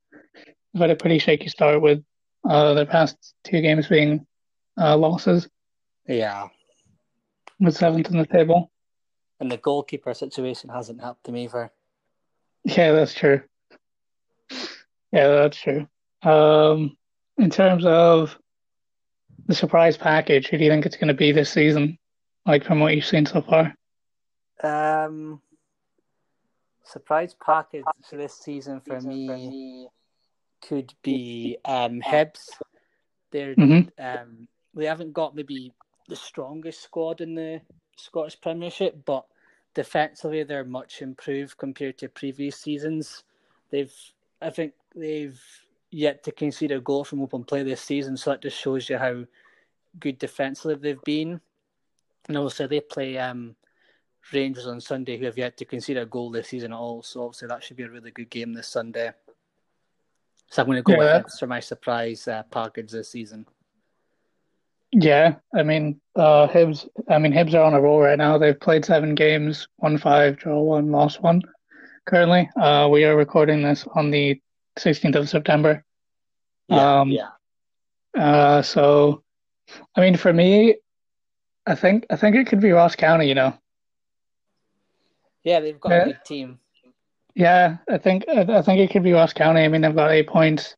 They've 0.73 0.81
had 0.81 0.91
a 0.91 0.95
pretty 0.95 1.17
shaky 1.17 1.47
start 1.47 1.81
with 1.81 2.03
uh, 2.47 2.73
their 2.73 2.85
past 2.85 3.17
two 3.43 3.61
games 3.61 3.87
being 3.87 4.25
uh, 4.79 4.95
losses. 4.95 5.49
Yeah. 6.07 6.47
With 7.59 7.75
seventh 7.75 8.11
in 8.11 8.17
the 8.17 8.27
table. 8.27 8.71
And 9.39 9.51
the 9.51 9.57
goalkeeper 9.57 10.13
situation 10.13 10.69
hasn't 10.69 11.01
helped 11.01 11.23
them 11.23 11.37
either. 11.37 11.71
Yeah, 12.63 12.91
that's 12.91 13.13
true. 13.13 13.41
Yeah, 15.11 15.27
that's 15.29 15.57
true. 15.57 15.87
Um, 16.21 16.97
in 17.37 17.49
terms 17.49 17.85
of 17.85 18.37
the 19.45 19.55
surprise 19.55 19.97
package, 19.97 20.47
who 20.47 20.57
do 20.57 20.63
you 20.63 20.71
think 20.71 20.85
it's 20.85 20.97
going 20.97 21.07
to 21.09 21.13
be 21.13 21.31
this 21.31 21.51
season? 21.51 21.97
Like 22.45 22.63
from 22.63 22.79
what 22.79 22.95
you've 22.95 23.05
seen 23.05 23.25
so 23.25 23.41
far? 23.41 23.75
Um, 24.63 25.41
surprise 26.83 27.35
package 27.43 27.83
for 28.09 28.17
this 28.17 28.37
season 28.39 28.81
for 28.81 28.99
me 29.01 29.87
could 30.67 30.93
be 31.03 31.57
um, 31.65 32.01
Hibs. 32.01 32.49
They're 33.31 33.55
mm-hmm. 33.55 33.89
um, 34.03 34.47
they 34.73 34.85
haven't 34.85 35.13
got 35.13 35.35
maybe 35.35 35.73
the 36.07 36.15
strongest 36.15 36.81
squad 36.81 37.21
in 37.21 37.35
the 37.35 37.61
Scottish 37.97 38.39
Premiership, 38.39 39.03
but 39.05 39.25
defensively 39.73 40.43
they're 40.43 40.63
much 40.63 41.01
improved 41.01 41.57
compared 41.57 41.97
to 41.99 42.09
previous 42.09 42.59
seasons. 42.59 43.23
They've, 43.69 43.93
I 44.41 44.49
think, 44.49 44.73
they've 44.95 45.39
yet 45.91 46.23
to 46.23 46.31
concede 46.31 46.71
a 46.71 46.79
goal 46.79 47.03
from 47.03 47.21
open 47.21 47.43
play 47.43 47.63
this 47.63 47.81
season, 47.81 48.17
so 48.17 48.31
that 48.31 48.41
just 48.41 48.57
shows 48.57 48.89
you 48.89 48.97
how 48.97 49.23
good 49.99 50.17
defensively 50.17 50.75
they've 50.75 51.03
been. 51.03 51.41
And 52.27 52.37
also 52.37 52.67
they 52.67 52.81
play 52.81 53.17
um, 53.17 53.55
Rangers 54.33 54.67
on 54.67 54.81
Sunday, 54.81 55.17
who 55.17 55.25
have 55.25 55.37
yet 55.37 55.57
to 55.57 55.65
concede 55.65 55.97
a 55.97 56.05
goal 56.05 56.29
this 56.29 56.49
season 56.49 56.73
at 56.73 56.77
all. 56.77 57.03
So 57.03 57.23
obviously 57.23 57.47
that 57.47 57.63
should 57.63 57.77
be 57.77 57.83
a 57.83 57.89
really 57.89 58.11
good 58.11 58.29
game 58.29 58.53
this 58.53 58.67
Sunday. 58.67 59.11
So 60.49 60.61
I'm 60.61 60.67
going 60.67 60.77
to 60.77 60.81
go 60.81 60.93
yeah. 60.93 61.17
with 61.23 61.33
for 61.39 61.47
my 61.47 61.59
surprise 61.59 62.27
uh, 62.27 62.43
package 62.43 62.91
this 62.91 63.09
season. 63.09 63.45
Yeah, 64.93 65.35
I 65.53 65.63
mean, 65.63 65.99
uh, 66.15 66.47
Hibs. 66.47 66.87
I 67.09 67.17
mean, 67.17 67.33
Hibs 67.33 67.53
are 67.53 67.63
on 67.63 67.73
a 67.73 67.81
roll 67.81 67.99
right 67.99 68.17
now. 68.17 68.37
They've 68.37 68.59
played 68.59 68.85
seven 68.85 69.15
games, 69.15 69.67
won 69.79 69.97
five, 69.97 70.37
draw 70.37 70.61
one, 70.61 70.91
lost 70.91 71.21
one. 71.21 71.41
Currently, 72.05 72.49
uh, 72.55 72.87
we 72.89 73.03
are 73.03 73.17
recording 73.17 73.61
this 73.61 73.85
on 73.95 74.11
the 74.11 74.41
16th 74.77 75.15
of 75.15 75.29
September. 75.29 75.83
Yeah. 76.67 76.99
Um, 76.99 77.09
yeah. 77.09 77.29
Uh, 78.17 78.61
so, 78.61 79.23
I 79.95 80.01
mean, 80.01 80.17
for 80.17 80.33
me, 80.33 80.75
I 81.65 81.75
think 81.75 82.05
I 82.09 82.15
think 82.15 82.35
it 82.35 82.47
could 82.47 82.61
be 82.61 82.71
Ross 82.71 82.95
County. 82.95 83.27
You 83.27 83.35
know. 83.35 83.53
Yeah, 85.43 85.59
they've 85.59 85.79
got 85.79 85.91
yeah. 85.91 86.01
a 86.01 86.05
good 86.05 86.25
team. 86.25 86.59
Yeah, 87.35 87.77
I 87.89 87.97
think 87.97 88.27
I 88.27 88.61
think 88.61 88.79
it 88.79 88.91
could 88.91 89.03
be 89.03 89.13
Ross 89.13 89.33
County. 89.33 89.61
I 89.61 89.67
mean, 89.67 89.81
they've 89.81 89.95
got 89.95 90.11
eight 90.11 90.27
points. 90.27 90.75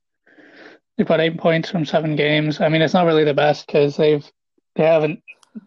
They've 0.98 1.08
got 1.08 1.22
eight 1.22 1.38
points 1.38 1.70
from 1.70 1.86
seven 1.86 2.15
games. 2.15 2.60
I 2.60 2.68
mean, 2.68 2.82
it's 2.82 2.94
not 2.94 3.06
really 3.06 3.24
the 3.24 3.34
best 3.34 3.68
because 3.68 3.96
they've 3.96 4.29
they 4.75 4.84
haven't 4.84 5.24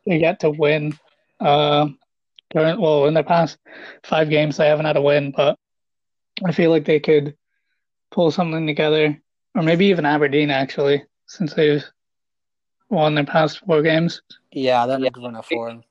they 0.06 0.18
yet 0.18 0.40
to 0.40 0.50
win. 0.50 0.98
Uh, 1.40 1.88
current 2.52 2.80
well 2.80 3.06
in 3.06 3.14
the 3.14 3.22
past 3.22 3.58
five 4.04 4.28
games 4.28 4.56
they 4.56 4.68
haven't 4.68 4.84
had 4.84 4.96
a 4.96 5.02
win, 5.02 5.32
but 5.34 5.58
I 6.44 6.52
feel 6.52 6.70
like 6.70 6.84
they 6.84 7.00
could 7.00 7.36
pull 8.12 8.30
something 8.30 8.66
together, 8.66 9.20
or 9.54 9.62
maybe 9.62 9.86
even 9.86 10.06
Aberdeen 10.06 10.50
actually, 10.50 11.02
since 11.26 11.54
they've 11.54 11.84
won 12.88 13.14
their 13.14 13.24
past 13.24 13.60
four 13.60 13.82
games. 13.82 14.22
Yeah, 14.52 14.86
they're 14.86 14.98
in 14.98 15.06
a 15.06 15.10
good 15.10 15.24
run 15.24 15.36
of 15.36 15.46
form. 15.46 15.82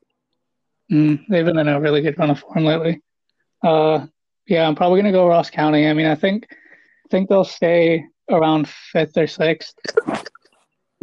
Mm, 0.91 1.25
they've 1.27 1.45
been 1.45 1.57
in 1.57 1.67
a 1.67 1.81
really 1.81 2.01
good 2.01 2.17
run 2.17 2.29
of 2.29 2.39
form 2.39 2.63
lately. 2.63 3.01
Uh, 3.63 4.05
yeah, 4.47 4.67
I'm 4.67 4.75
probably 4.75 5.01
gonna 5.01 5.11
go 5.11 5.27
Ross 5.27 5.49
County. 5.49 5.87
I 5.87 5.93
mean, 5.93 6.07
I 6.07 6.15
think 6.15 6.47
I 6.51 7.07
think 7.09 7.27
they'll 7.27 7.43
stay 7.43 8.05
around 8.29 8.69
fifth 8.69 9.17
or 9.17 9.27
sixth, 9.27 9.75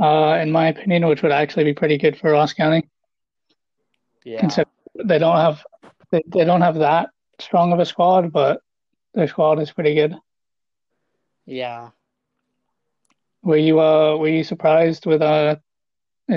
uh, 0.00 0.38
in 0.40 0.50
my 0.50 0.68
opinion, 0.68 1.06
which 1.06 1.22
would 1.22 1.32
actually 1.32 1.64
be 1.64 1.74
pretty 1.74 1.98
good 1.98 2.16
for 2.16 2.30
Ross 2.30 2.52
County. 2.52 2.88
Yeah, 4.24 4.48
they 5.04 5.18
don't 5.18 5.36
have 5.36 5.64
they, 6.10 6.22
they 6.26 6.44
don't 6.44 6.62
have 6.62 6.76
that 6.76 7.10
strong 7.38 7.72
of 7.72 7.78
a 7.78 7.86
squad, 7.86 8.32
but 8.32 8.60
their 9.14 9.28
squad 9.28 9.60
is 9.60 9.70
pretty 9.70 9.94
good. 9.94 10.14
Yeah. 11.48 11.90
Were 13.42 13.56
you 13.56 13.80
uh 13.80 14.16
were 14.18 14.28
you 14.28 14.44
surprised 14.44 15.06
with 15.06 15.22
uh 15.22 15.56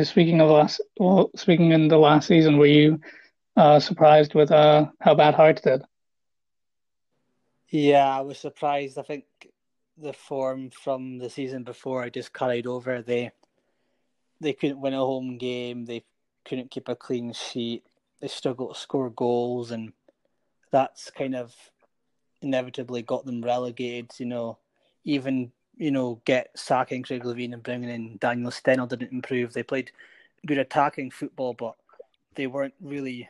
speaking 0.03 0.39
of 0.39 0.49
last 0.49 0.79
well 0.97 1.31
speaking 1.35 1.73
in 1.73 1.89
the 1.89 1.97
last 1.97 2.29
season 2.29 2.57
were 2.57 2.65
you 2.65 3.01
uh 3.57 3.81
surprised 3.81 4.35
with 4.35 4.51
uh 4.51 4.85
how 5.01 5.13
bad 5.13 5.33
Hearts 5.33 5.63
did? 5.63 5.81
Yeah, 7.67 8.07
I 8.07 8.21
was 8.21 8.39
surprised. 8.39 8.97
I 8.97 9.01
think 9.01 9.25
the 9.97 10.13
form 10.13 10.69
from 10.69 11.17
the 11.17 11.29
season 11.29 11.63
before 11.65 12.01
I 12.01 12.09
just 12.09 12.33
carried 12.33 12.65
over. 12.65 13.01
They 13.01 13.31
they 14.39 14.53
couldn't 14.53 14.79
win 14.79 14.93
a 14.93 14.99
home 14.99 15.37
game. 15.37 15.83
They 15.83 16.05
couldn't 16.45 16.71
keep 16.71 16.87
a 16.87 16.95
clean 16.95 17.33
sheet. 17.33 17.83
They 18.21 18.29
struggled 18.29 18.75
to 18.75 18.79
score 18.79 19.09
goals, 19.09 19.71
and 19.71 19.91
that's 20.71 21.11
kind 21.11 21.35
of 21.35 21.53
inevitably 22.41 23.01
got 23.01 23.25
them 23.25 23.41
relegated. 23.41 24.11
You 24.17 24.27
know, 24.27 24.57
even 25.03 25.51
you 25.77 25.91
know 25.91 26.21
get 26.25 26.49
sacking 26.55 27.03
Craig 27.03 27.23
Levein 27.23 27.53
and 27.53 27.63
bringing 27.63 27.89
in 27.89 28.17
Daniel 28.17 28.51
Stendel 28.51 28.87
didn't 28.87 29.11
improve. 29.11 29.53
They 29.53 29.63
played 29.63 29.91
good 30.45 30.57
attacking 30.57 31.11
football, 31.11 31.53
but 31.53 31.75
they 32.35 32.47
weren't 32.47 32.73
really 32.81 33.29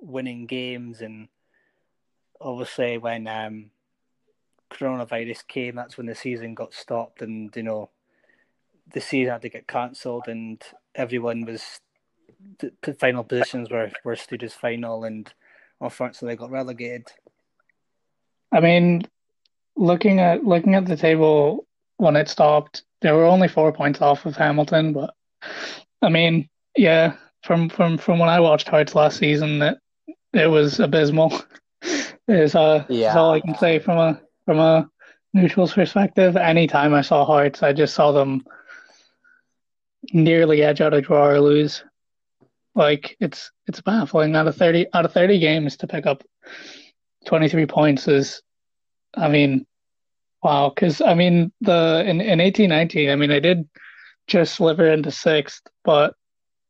winning 0.00 0.46
games. 0.46 1.00
And 1.00 1.28
obviously, 2.40 2.98
when 2.98 3.26
um, 3.26 3.70
coronavirus 4.70 5.46
came, 5.46 5.76
that's 5.76 5.96
when 5.96 6.06
the 6.06 6.14
season 6.14 6.54
got 6.54 6.74
stopped, 6.74 7.22
and 7.22 7.54
you 7.54 7.62
know, 7.62 7.90
the 8.92 9.00
season 9.00 9.32
had 9.32 9.42
to 9.42 9.48
get 9.48 9.68
cancelled, 9.68 10.28
and 10.28 10.62
everyone 10.94 11.44
was 11.44 11.80
the 12.82 12.94
final 12.94 13.24
positions 13.24 13.70
were 13.70 13.90
were 14.04 14.16
stood 14.16 14.42
as 14.42 14.54
final, 14.54 15.04
and 15.04 15.32
unfortunately, 15.80 16.34
they 16.34 16.38
got 16.38 16.50
relegated. 16.50 17.08
I 18.50 18.60
mean, 18.60 19.02
looking 19.78 20.20
at 20.20 20.44
looking 20.44 20.74
at 20.74 20.86
the 20.86 20.96
table 20.96 21.66
when 21.96 22.16
it 22.16 22.28
stopped, 22.28 22.82
there 23.00 23.14
were 23.14 23.24
only 23.24 23.48
four 23.48 23.72
points 23.72 24.00
off 24.02 24.26
of 24.26 24.36
Hamilton, 24.36 24.92
but 24.92 25.14
I 26.02 26.08
mean, 26.08 26.48
yeah, 26.76 27.14
from 27.44 27.68
from 27.68 27.98
from 27.98 28.18
when 28.18 28.28
I 28.28 28.40
watched 28.40 28.68
Hearts 28.68 28.94
last 28.94 29.18
season, 29.18 29.60
that 29.60 29.78
it, 30.06 30.42
it 30.42 30.46
was 30.46 30.80
abysmal. 30.80 31.32
is 32.28 32.54
uh, 32.54 32.84
yeah. 32.88 33.10
is 33.10 33.16
all 33.16 33.32
I 33.32 33.40
can 33.40 33.56
say 33.56 33.78
from 33.78 33.98
a 33.98 34.20
from 34.44 34.58
a 34.58 34.90
neutral's 35.32 35.72
perspective. 35.72 36.36
Anytime 36.36 36.94
I 36.94 37.02
saw 37.02 37.24
Hearts, 37.24 37.62
I 37.62 37.72
just 37.72 37.94
saw 37.94 38.12
them 38.12 38.44
nearly 40.12 40.62
edge 40.62 40.80
out 40.80 40.94
a 40.94 41.00
draw 41.00 41.28
or 41.28 41.40
lose. 41.40 41.84
Like 42.74 43.16
it's 43.20 43.50
it's 43.66 43.80
baffling. 43.80 44.36
Out 44.36 44.48
of 44.48 44.56
thirty 44.56 44.86
out 44.92 45.04
of 45.04 45.12
thirty 45.12 45.38
games 45.38 45.76
to 45.78 45.86
pick 45.86 46.06
up 46.06 46.22
twenty 47.26 47.48
three 47.48 47.66
points 47.66 48.08
is, 48.08 48.42
I 49.14 49.28
mean, 49.28 49.66
wow. 50.42 50.70
Because 50.74 51.00
I 51.00 51.14
mean 51.14 51.52
the 51.60 52.04
in 52.06 52.20
in 52.20 52.40
eighteen 52.40 52.70
nineteen, 52.70 53.10
I 53.10 53.16
mean 53.16 53.30
they 53.30 53.40
did 53.40 53.68
just 54.26 54.54
sliver 54.54 54.88
into 54.88 55.10
sixth, 55.10 55.62
but 55.84 56.14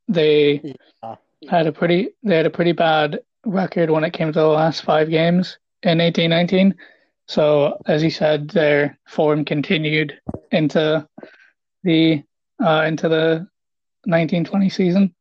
they 0.07 0.75
yeah. 1.02 1.16
had 1.49 1.66
a 1.66 1.73
pretty 1.73 2.11
they 2.23 2.37
had 2.37 2.47
a 2.47 2.50
pretty 2.50 2.73
bad 2.73 3.21
record 3.45 3.90
when 3.90 4.04
it 4.04 4.12
came 4.12 4.33
to 4.33 4.38
the 4.38 4.47
last 4.47 4.83
five 4.83 5.11
games 5.11 5.59
in 5.83 6.00
eighteen 6.00 6.30
nineteen. 6.30 6.75
So 7.26 7.80
as 7.87 8.02
you 8.02 8.11
said, 8.11 8.49
their 8.49 8.99
form 9.07 9.45
continued 9.45 10.18
into 10.50 11.07
the 11.85 12.23
uh, 12.61 12.85
into 12.87 13.09
the 13.09 13.47
1920 14.04 14.68
season. 14.71 15.14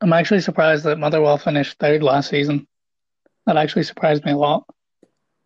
I'm 0.00 0.12
actually 0.12 0.40
surprised 0.40 0.84
that 0.84 0.98
Motherwell 0.98 1.38
finished 1.38 1.78
third 1.78 2.02
last 2.02 2.30
season. 2.30 2.66
That 3.46 3.56
actually 3.56 3.84
surprised 3.84 4.24
me 4.24 4.32
a 4.32 4.36
lot. 4.36 4.64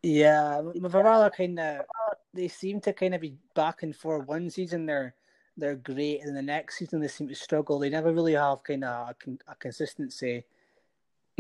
Yeah, 0.03 0.63
Motherwell 0.75 1.31
kind 1.31 1.59
of 1.61 1.87
they 2.35 2.49
seem 2.49 2.81
to 2.81 2.93
kind 2.93 3.15
of 3.15 3.21
be 3.21 3.37
back 3.55 3.83
and 3.83 3.95
forth. 3.95 4.27
One 4.27 4.51
season 4.51 4.87
they're 4.87 5.15
they're 5.57 5.77
great, 5.77 6.23
and 6.23 6.37
the 6.37 6.43
next 6.43 6.79
season 6.79 7.01
they 7.01 7.09
seem 7.09 7.29
to 7.29 7.35
struggle. 7.35 7.79
They 7.79 7.91
never 7.91 8.13
really 8.13 8.33
have 8.33 8.65
kind 8.65 8.85
of 8.85 9.11
a, 9.11 9.53
a 9.53 9.55
consistency. 9.57 10.45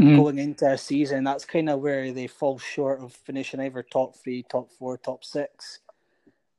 Mhm. 0.01 0.17
going 0.17 0.39
into 0.39 0.67
a 0.71 0.79
season, 0.79 1.23
that's 1.23 1.45
kind 1.45 1.69
of 1.69 1.81
where 1.81 2.13
they 2.13 2.27
fall 2.27 2.59
short 2.59 3.03
of 3.03 3.13
finishing 3.13 3.61
either 3.61 3.83
top 3.83 4.17
three, 4.17 4.43
top 4.43 4.71
four, 4.73 4.97
top 4.97 5.23
six. 5.23 5.81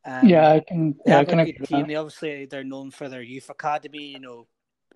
Um, 0.05 0.27
Yeah, 0.27 0.51
I 0.51 0.59
can. 0.59 0.95
Yeah, 1.05 1.19
I 1.19 1.25
can 1.25 1.39
agree 1.39 1.65
team. 1.65 1.87
They 1.87 1.95
obviously 1.95 2.45
they're 2.45 2.63
known 2.63 2.91
for 2.91 3.09
their 3.09 3.21
youth 3.23 3.49
academy. 3.49 4.05
You 4.05 4.19
know, 4.19 4.47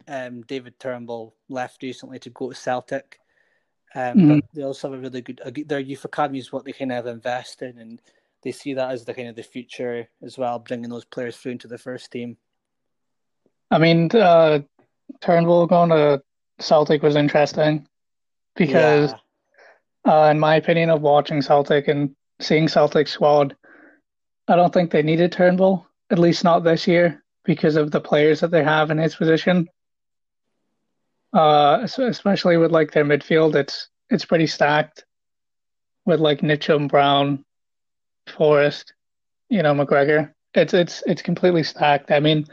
um, 0.08 0.44
David 0.44 0.80
Turnbull 0.80 1.36
left 1.50 1.82
recently 1.82 2.20
to 2.20 2.30
go 2.30 2.50
to 2.50 2.56
Celtic, 2.56 3.20
um, 3.96 4.18
Mhm. 4.18 4.42
but 4.42 4.46
they 4.54 4.64
also 4.64 4.90
have 4.92 5.00
a 5.00 5.02
really 5.02 5.22
good- 5.22 5.42
Their 5.68 5.80
youth 5.80 6.06
academy 6.06 6.40
is 6.40 6.52
what 6.52 6.66
they 6.66 6.72
kind 6.72 6.92
of 6.92 7.08
invest 7.08 7.62
in, 7.62 7.78
and 7.78 8.02
they 8.44 8.52
see 8.52 8.74
that 8.74 8.92
as 8.92 9.06
the 9.06 9.14
kind 9.14 9.30
of 9.30 9.36
the 9.36 9.44
future 9.44 10.08
as 10.22 10.38
well, 10.38 10.60
bringing 10.60 10.90
those 10.90 11.06
players 11.06 11.38
through 11.38 11.54
into 11.54 11.68
the 11.68 11.78
first 11.78 12.12
team. 12.12 12.38
I 13.72 13.80
mean, 13.80 14.10
uh, 14.14 14.60
Turnbull 15.22 15.68
going 15.68 15.90
to 15.90 16.22
Celtic 16.60 17.02
was 17.02 17.16
interesting 17.16 17.88
because, 18.56 19.14
yeah, 20.06 20.28
uh, 20.28 20.32
in 20.32 20.40
my 20.40 20.56
opinion, 20.56 20.90
of 20.90 21.02
watching 21.02 21.42
Celtic 21.42 21.88
and 21.88 22.16
seeing 22.40 22.68
Celtic 22.68 23.08
squad, 23.08 23.56
I 24.48 24.56
don't 24.56 24.74
think 24.74 24.92
they 24.92 25.04
needed 25.04 25.32
Turnbull, 25.32 25.86
at 26.10 26.20
least 26.20 26.44
not 26.44 26.64
this 26.64 26.88
year, 26.88 27.24
because 27.44 27.76
of 27.76 27.92
the 27.92 28.00
players 28.02 28.40
that 28.40 28.52
they 28.52 28.64
have 28.64 28.92
in 28.92 28.98
his 28.98 29.16
position. 29.16 29.68
Uh, 31.34 31.80
es- 31.84 32.00
especially 32.00 32.58
with 32.58 32.72
like 32.72 32.92
their 32.92 33.06
midfield, 33.06 33.56
it's 33.56 33.90
it's 34.10 34.26
pretty 34.26 34.48
stacked 34.48 35.06
with 36.06 36.20
like 36.20 36.40
Mitchum, 36.40 36.88
Brown, 36.88 37.44
Forrest, 38.28 38.94
you 39.50 39.62
know, 39.62 39.74
McGregor. 39.74 40.34
It's 40.54 40.74
it's 40.74 41.04
it's 41.06 41.22
completely 41.22 41.64
stacked. 41.64 42.12
I 42.12 42.20
mean, 42.20 42.48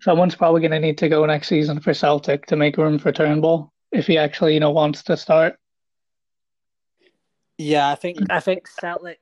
someone's 0.00 0.34
probably 0.34 0.60
going 0.60 0.70
to 0.72 0.80
need 0.80 0.98
to 0.98 1.08
go 1.08 1.24
next 1.26 1.48
season 1.48 1.80
for 1.80 1.94
Celtic 1.94 2.46
to 2.46 2.56
make 2.56 2.76
room 2.76 2.98
for 2.98 3.12
Turnbull 3.12 3.72
if 3.92 4.06
he 4.06 4.18
actually, 4.18 4.54
you 4.54 4.60
know, 4.60 4.70
wants 4.70 5.02
to 5.04 5.16
start. 5.16 5.58
yeah. 7.58 7.90
I 7.90 7.94
think 7.94 8.18
I 8.30 8.40
think 8.40 8.66
Celtic. 8.68 9.20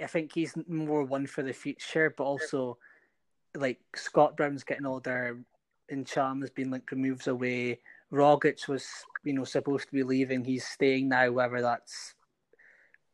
I 0.00 0.06
think 0.06 0.32
he's 0.32 0.54
more 0.68 1.02
one 1.02 1.26
for 1.26 1.42
the 1.42 1.52
future, 1.52 2.14
but 2.16 2.24
also 2.24 2.78
like 3.56 3.80
Scott 3.96 4.36
Brown's 4.36 4.62
getting 4.62 4.86
older, 4.86 5.40
and 5.88 6.06
Cham 6.06 6.40
has 6.40 6.50
been 6.50 6.70
like 6.70 6.90
moves 6.92 7.26
away. 7.26 7.80
Rogic 8.12 8.68
was 8.68 8.86
you 9.24 9.32
know 9.32 9.44
supposed 9.44 9.86
to 9.86 9.92
be 9.92 10.02
leaving. 10.02 10.44
He's 10.44 10.66
staying 10.66 11.08
now. 11.08 11.30
Whether 11.30 11.60
that's 11.62 12.14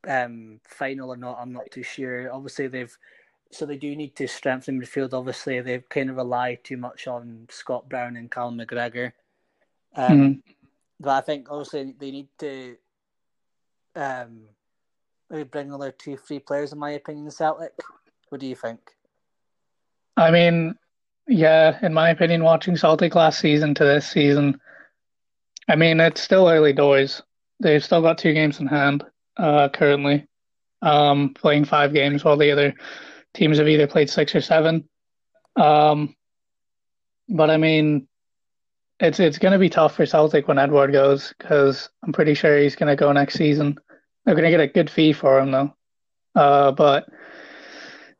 um 0.08 0.60
final 0.64 1.10
or 1.10 1.16
not, 1.16 1.38
I'm 1.40 1.52
not 1.52 1.70
too 1.70 1.82
sure. 1.82 2.32
Obviously, 2.32 2.68
they've 2.68 2.96
so 3.50 3.66
they 3.66 3.76
do 3.76 3.94
need 3.94 4.16
to 4.16 4.26
strengthen 4.26 4.80
midfield. 4.80 5.12
Obviously, 5.12 5.60
they've 5.60 5.88
kind 5.88 6.08
of 6.08 6.16
relied 6.16 6.64
too 6.64 6.78
much 6.78 7.06
on 7.06 7.46
Scott 7.50 7.88
Brown 7.88 8.16
and 8.16 8.30
Callum 8.30 8.58
McGregor. 8.58 9.12
Um, 9.94 10.18
Mhm. 10.18 10.42
But 11.00 11.10
I 11.10 11.20
think 11.20 11.50
obviously 11.50 11.94
they 11.98 12.10
need 12.10 12.28
to 12.38 12.76
um 13.94 14.48
maybe 15.28 15.44
bring 15.44 15.68
another 15.68 15.90
two, 15.90 16.16
three 16.16 16.38
players, 16.38 16.72
in 16.72 16.78
my 16.78 16.90
opinion, 16.92 17.30
Celtic. 17.30 17.72
What 18.28 18.40
do 18.40 18.46
you 18.46 18.56
think? 18.56 18.80
I 20.16 20.30
mean, 20.30 20.78
yeah, 21.28 21.78
in 21.84 21.94
my 21.94 22.10
opinion, 22.10 22.42
watching 22.42 22.76
Celtic 22.76 23.14
last 23.14 23.40
season 23.40 23.74
to 23.74 23.84
this 23.84 24.08
season, 24.08 24.60
I 25.68 25.76
mean, 25.76 26.00
it's 26.00 26.20
still 26.20 26.48
early 26.48 26.72
doors. 26.72 27.22
They've 27.60 27.84
still 27.84 28.02
got 28.02 28.18
two 28.18 28.34
games 28.34 28.60
in 28.60 28.66
hand, 28.66 29.04
uh, 29.36 29.68
currently, 29.68 30.26
um, 30.82 31.34
playing 31.34 31.64
five 31.64 31.92
games 31.92 32.24
while 32.24 32.36
the 32.36 32.50
other 32.50 32.74
teams 33.34 33.58
have 33.58 33.68
either 33.68 33.86
played 33.86 34.10
six 34.10 34.34
or 34.34 34.40
seven. 34.40 34.88
Um, 35.56 36.16
but 37.28 37.50
I 37.50 37.56
mean, 37.56 38.08
it's 39.00 39.20
it's 39.20 39.38
going 39.38 39.52
to 39.52 39.58
be 39.58 39.68
tough 39.70 39.94
for 39.94 40.06
Celtic 40.06 40.48
when 40.48 40.58
Edouard 40.58 40.92
goes 40.92 41.34
because 41.38 41.88
I'm 42.02 42.12
pretty 42.12 42.34
sure 42.34 42.58
he's 42.58 42.76
going 42.76 42.88
to 42.88 42.96
go 42.96 43.12
next 43.12 43.34
season. 43.34 43.78
They're 44.24 44.34
going 44.34 44.44
to 44.44 44.50
get 44.50 44.60
a 44.60 44.68
good 44.68 44.90
fee 44.90 45.12
for 45.12 45.38
him 45.38 45.50
though. 45.50 45.74
Uh, 46.34 46.72
but 46.72 47.08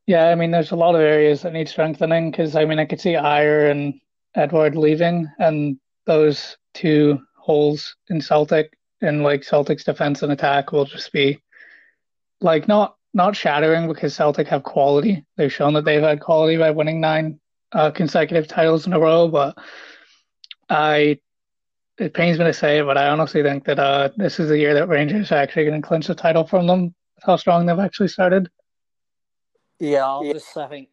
yeah, 0.07 0.29
I 0.29 0.35
mean, 0.35 0.51
there's 0.51 0.73
a 0.73 0.77
lot 0.77 0.95
of 0.95 1.01
areas 1.01 1.43
that 1.43 1.53
need 1.53 1.69
strengthening 1.69 2.31
because 2.31 2.57
I 2.57 2.65
mean, 2.65 2.79
I 2.79 2.87
could 2.87 3.01
see 3.01 3.13
Ajer 3.13 3.71
and 3.71 4.01
Edouard 4.35 4.77
leaving, 4.77 5.29
and 5.39 5.79
those 6.07 6.57
two 6.75 7.21
holes 7.37 7.97
in 8.09 8.21
Celtic 8.21 8.77
in 9.01 9.23
like 9.23 9.45
Celtic's 9.45 9.85
defense 9.85 10.23
and 10.23 10.33
attack 10.33 10.73
will 10.73 10.85
just 10.85 11.13
be 11.13 11.41
like 12.41 12.67
not 12.69 12.97
not 13.15 13.37
shattering 13.37 13.89
because 13.89 14.15
Celtic 14.15 14.49
have 14.49 14.63
quality. 14.63 15.25
They've 15.37 15.53
shown 15.53 15.75
that 15.75 15.85
they've 15.85 16.03
had 16.03 16.21
quality 16.21 16.57
by 16.57 16.71
winning 16.71 17.01
nine 17.01 17.39
uh, 17.73 17.91
consecutive 17.91 18.49
titles 18.49 18.87
in 18.87 18.93
a 18.93 19.01
row, 19.01 19.29
but 19.29 19.57
I 20.69 21.21
it 21.99 22.15
pains 22.15 22.39
me 22.39 22.45
to 22.47 22.53
say 22.53 22.79
it, 22.79 22.85
but 22.85 22.97
I 22.99 23.09
honestly 23.09 23.43
think 23.43 23.65
that 23.67 23.79
uh, 23.79 24.09
this 24.17 24.41
is 24.41 24.49
the 24.49 24.59
year 24.59 24.75
that 24.75 24.89
Rangers 24.89 25.31
are 25.31 25.37
actually 25.37 25.67
going 25.67 25.81
to 25.81 25.87
clinch 25.87 26.07
the 26.09 26.15
title 26.15 26.45
from 26.45 26.67
them. 26.67 26.95
How 27.23 27.37
strong 27.37 27.67
they've 27.67 27.79
actually 27.79 28.09
started. 28.09 28.51
Yeah, 29.83 30.05
obviously, 30.05 30.63
I 30.63 30.69
think 30.69 30.89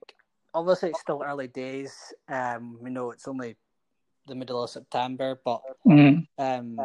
obviously 0.51 0.89
it's 0.89 0.99
still 1.01 1.21
early 1.23 1.47
days. 1.47 1.93
Um, 2.27 2.79
we 2.81 2.89
know 2.89 3.11
it's 3.11 3.27
only 3.27 3.55
the 4.25 4.33
middle 4.33 4.63
of 4.63 4.69
September, 4.71 5.39
but 5.45 5.61
Mm, 5.85 6.25
um, 6.39 6.79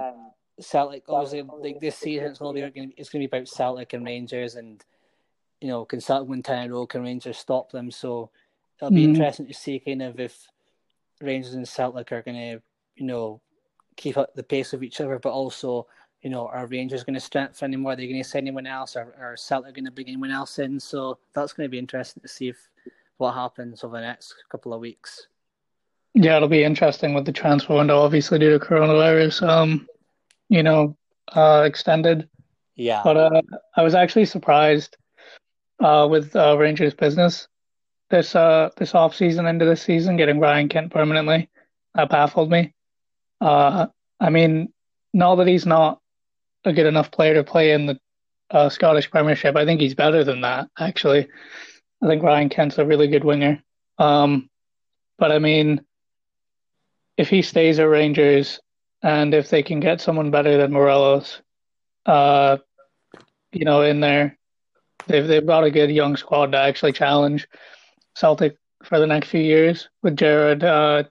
Celtic 0.61 1.05
obviously 1.09 1.43
like 1.63 1.81
this 1.81 1.97
season 1.97 2.27
it's 2.27 2.39
going 2.41 2.57
to 2.57 2.71
be 2.71 2.95
it's 2.99 3.09
going 3.09 3.23
to 3.23 3.29
be 3.29 3.37
about 3.37 3.49
Celtic 3.49 3.95
and 3.95 4.05
Rangers, 4.05 4.57
and 4.57 4.85
you 5.63 5.69
know, 5.69 5.87
can 5.87 5.99
Celtic 6.03 6.29
win 6.29 6.43
ten 6.43 6.65
in 6.65 6.71
a 6.71 6.75
row? 6.75 6.87
Can 6.87 7.03
Rangers 7.03 7.39
stop 7.39 7.73
them? 7.73 7.91
So 7.91 8.31
it'll 8.79 8.91
be 8.91 9.05
Mhm. 9.05 9.09
interesting 9.09 9.47
to 9.47 9.55
see 9.55 9.81
kind 9.81 10.03
of 10.03 10.21
if 10.21 10.47
Rangers 11.23 11.55
and 11.55 11.67
Celtic 11.67 12.13
are 12.13 12.21
going 12.21 12.37
to 12.37 12.63
you 12.97 13.07
know 13.07 13.41
keep 13.97 14.19
up 14.19 14.35
the 14.35 14.43
pace 14.43 14.75
of 14.75 14.83
each 14.83 15.01
other, 15.01 15.19
but 15.19 15.33
also 15.33 15.87
you 16.25 16.31
know 16.31 16.49
are 16.49 16.67
Rangers 16.67 17.05
going 17.05 17.15
to 17.15 17.21
strengthen 17.21 17.67
anymore? 17.67 17.93
Are 17.93 17.97
they 17.97 18.09
going 18.09 18.23
to 18.23 18.29
send 18.29 18.49
anyone 18.49 18.67
else, 18.67 18.97
or 18.97 19.15
are 19.21 19.37
Celtic 19.37 19.75
going 19.75 19.85
to 19.85 19.93
bring 19.93 20.09
anyone 20.09 20.31
else 20.31 20.59
in? 20.59 20.81
So 20.81 21.19
that's 21.35 21.53
going 21.53 21.67
to 21.67 21.71
be 21.71 21.79
interesting 21.79 22.23
to 22.23 22.29
see 22.29 22.49
if 22.49 22.57
what 23.19 23.35
happens 23.35 23.85
over 23.85 23.97
the 23.97 24.03
next 24.03 24.35
couple 24.49 24.75
of 24.75 24.81
weeks. 24.81 25.29
yeah, 26.15 26.37
it'll 26.37 26.49
be 26.49 26.65
interesting 26.65 27.15
with 27.15 27.27
the 27.27 27.33
transfer 27.33 27.77
window, 27.77 28.01
obviously 28.01 28.39
due 28.39 28.59
to 28.59 28.65
coronavirus. 28.65 29.47
Um, 29.47 29.87
you 30.49 30.63
know, 30.63 30.97
uh, 31.33 31.63
extended. 31.65 32.29
Yeah, 32.77 33.03
But 33.05 33.17
uh, 33.17 33.43
I 33.77 33.83
was 33.85 33.95
actually 33.95 34.25
surprised 34.25 34.97
uh, 35.81 36.09
with 36.11 36.35
uh, 36.35 36.57
Rangers 36.59 36.95
business 36.95 37.47
this 38.11 38.37
uh 38.37 38.71
this 38.77 38.95
off 38.95 39.15
season 39.15 39.47
into 39.47 39.65
this 39.65 39.83
season 39.83 40.17
getting 40.17 40.39
Ryan 40.39 40.69
Kent 40.69 40.93
permanently. 40.93 41.49
That 41.95 42.11
baffled 42.11 42.51
me. 42.51 42.75
Uh, 43.41 43.87
I 44.21 44.31
mean, 44.31 44.73
not 45.13 45.37
that 45.37 45.47
he's 45.47 45.67
not 45.67 46.01
a 46.65 46.73
good 46.73 46.87
enough 46.87 47.11
player 47.11 47.35
to 47.35 47.45
play 47.45 47.73
in 47.73 47.87
the 47.87 48.01
uh, 48.51 48.69
Scottish 48.69 49.11
Premiership. 49.11 49.57
I 49.57 49.65
think 49.65 49.81
he's 49.81 49.95
better 49.95 50.25
than 50.25 50.43
that, 50.43 50.69
actually. 50.79 51.29
I 52.03 52.07
think 52.07 52.23
Ryan 52.23 52.49
Kent's 52.49 52.79
a 52.79 52.85
really 52.85 53.09
good 53.09 53.25
winger. 53.25 53.63
Um, 53.99 54.51
but 55.19 55.33
I 55.33 55.39
mean, 55.39 55.85
if 57.17 57.29
he 57.29 57.43
stays 57.43 57.79
at 57.79 57.85
Rangers 57.85 58.61
and 59.03 59.35
if 59.35 59.51
they 59.51 59.63
can 59.63 59.81
get 59.81 60.01
someone 60.01 60.31
better 60.31 60.57
than 60.57 60.73
Morelos, 60.73 61.41
uh, 62.07 62.59
you 63.53 63.65
know, 63.65 63.83
in 63.83 64.01
there, 64.01 64.37
they've 65.07 65.27
they've 65.27 65.47
got 65.47 65.65
a 65.65 65.71
good 65.71 65.91
young 65.91 66.17
squad 66.17 66.53
to 66.53 66.59
actually 66.59 66.93
challenge 66.93 67.47
Celtic 68.15 68.57
for 68.83 68.99
the 68.99 69.07
next 69.07 69.29
few 69.29 69.41
years 69.41 69.89
with 70.03 70.17
Gerrard 70.17 70.63
uh, 70.65 71.05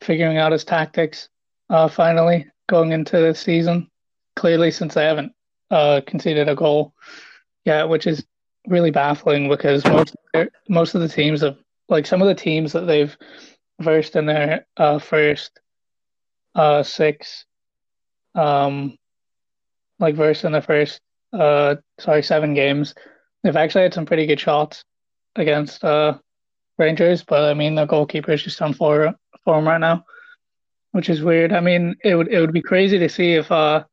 figuring 0.00 0.38
out 0.38 0.52
his 0.52 0.64
tactics 0.64 1.28
uh, 1.68 1.88
finally 1.88 2.46
going 2.68 2.92
into 2.92 3.18
the 3.18 3.34
season. 3.34 3.90
Clearly, 4.36 4.70
since 4.70 4.94
they 4.94 5.04
haven't 5.04 5.32
uh, 5.70 6.00
conceded 6.06 6.48
a 6.48 6.54
goal 6.54 6.94
yet, 7.64 7.88
which 7.88 8.06
is 8.06 8.24
really 8.66 8.90
baffling 8.90 9.48
because 9.48 9.84
most 9.86 10.14
most 10.68 10.94
of 10.94 11.00
the 11.00 11.08
teams 11.08 11.40
have 11.42 11.56
like 11.88 12.06
some 12.06 12.22
of 12.22 12.28
the 12.28 12.34
teams 12.34 12.72
that 12.72 12.86
they've 12.86 13.16
versed 13.80 14.16
in 14.16 14.26
their 14.26 14.66
uh, 14.76 14.98
first 14.98 15.60
uh, 16.54 16.82
six, 16.82 17.44
um, 18.34 18.96
like 19.98 20.14
versed 20.14 20.44
in 20.44 20.52
the 20.52 20.62
first 20.62 21.00
uh, 21.32 21.76
sorry 21.98 22.22
seven 22.22 22.54
games, 22.54 22.94
they've 23.42 23.56
actually 23.56 23.82
had 23.82 23.94
some 23.94 24.06
pretty 24.06 24.26
good 24.26 24.40
shots 24.40 24.84
against 25.36 25.84
uh, 25.84 26.16
Rangers, 26.78 27.22
but 27.22 27.42
I 27.44 27.54
mean 27.54 27.74
the 27.74 27.84
goalkeeper 27.84 28.32
is 28.32 28.42
just 28.42 28.62
on 28.62 28.72
form 28.72 29.14
form 29.44 29.66
right 29.66 29.80
now, 29.80 30.04
which 30.92 31.08
is 31.08 31.22
weird. 31.22 31.52
I 31.52 31.60
mean 31.60 31.96
it 32.04 32.14
would 32.14 32.28
it 32.28 32.40
would 32.40 32.52
be 32.52 32.62
crazy 32.62 32.98
to 32.98 33.08
see 33.08 33.34
if 33.34 33.50
uh 33.50 33.84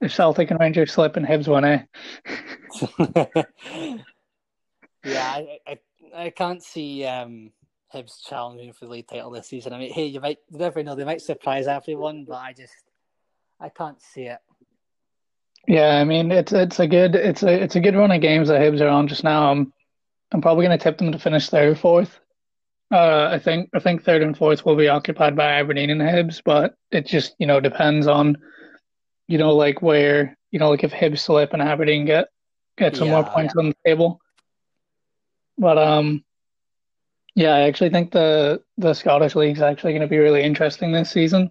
if 0.00 0.12
Celtic 0.12 0.50
and 0.50 0.60
Rangers 0.60 0.92
slip 0.92 1.16
and 1.16 1.26
Hibs 1.26 1.48
win, 1.48 1.64
eh? 1.64 1.82
yeah, 5.04 5.24
I, 5.24 5.58
I 5.66 5.78
I 6.14 6.30
can't 6.30 6.62
see 6.62 7.04
um 7.04 7.52
Hibs 7.94 8.26
challenging 8.26 8.72
for 8.72 8.86
the 8.86 8.92
league 8.92 9.06
title 9.06 9.30
this 9.30 9.48
season. 9.48 9.72
I 9.72 9.78
mean, 9.78 9.92
hey, 9.92 10.06
you 10.06 10.20
might 10.20 10.38
you 10.50 10.58
never 10.58 10.82
know; 10.82 10.94
they 10.94 11.04
might 11.04 11.22
surprise 11.22 11.66
everyone, 11.66 12.24
but 12.24 12.36
I 12.36 12.52
just 12.52 12.74
I 13.60 13.68
can't 13.68 14.00
see 14.00 14.22
it. 14.22 14.38
Yeah, 15.66 15.96
I 15.96 16.04
mean 16.04 16.30
it's 16.30 16.52
it's 16.52 16.78
a 16.78 16.86
good 16.86 17.14
it's 17.14 17.42
a 17.42 17.62
it's 17.62 17.76
a 17.76 17.80
good 17.80 17.96
run 17.96 18.12
of 18.12 18.20
games 18.20 18.48
that 18.48 18.60
Hibs 18.60 18.80
are 18.80 18.88
on 18.88 19.08
just 19.08 19.24
now. 19.24 19.50
I'm 19.50 19.72
I'm 20.32 20.40
probably 20.40 20.64
gonna 20.64 20.78
tip 20.78 20.98
them 20.98 21.12
to 21.12 21.18
finish 21.18 21.48
third 21.48 21.72
or 21.72 21.74
fourth. 21.74 22.20
Uh, 22.92 23.28
I 23.32 23.38
think 23.40 23.70
I 23.74 23.80
think 23.80 24.04
third 24.04 24.22
and 24.22 24.36
fourth 24.36 24.64
will 24.64 24.76
be 24.76 24.88
occupied 24.88 25.34
by 25.34 25.52
Aberdeen 25.52 25.90
and 25.90 26.00
Hibs, 26.00 26.40
but 26.44 26.76
it 26.92 27.06
just 27.06 27.34
you 27.38 27.46
know 27.46 27.60
depends 27.60 28.06
on 28.06 28.36
you 29.28 29.38
know 29.38 29.54
like 29.54 29.82
where 29.82 30.36
you 30.50 30.58
know 30.58 30.70
like 30.70 30.84
if 30.84 30.92
Hibs 30.92 31.20
slip 31.20 31.52
and 31.52 31.62
Aberdeen 31.62 32.04
get 32.06 32.28
get 32.78 32.96
some 32.96 33.08
more 33.08 33.22
Yeah, 33.22 33.28
points 33.28 33.54
on 33.56 33.68
the 33.68 33.76
table. 33.84 34.20
But 35.58 35.78
um, 35.78 36.24
yeah, 37.34 37.54
I 37.54 37.60
actually 37.62 37.90
think 37.90 38.12
the 38.12 38.62
the 38.78 38.94
Scottish 38.94 39.34
League's 39.34 39.62
actually 39.62 39.92
going 39.92 40.02
to 40.02 40.08
be 40.08 40.18
really 40.18 40.42
interesting 40.42 40.92
this 40.92 41.10
season, 41.10 41.50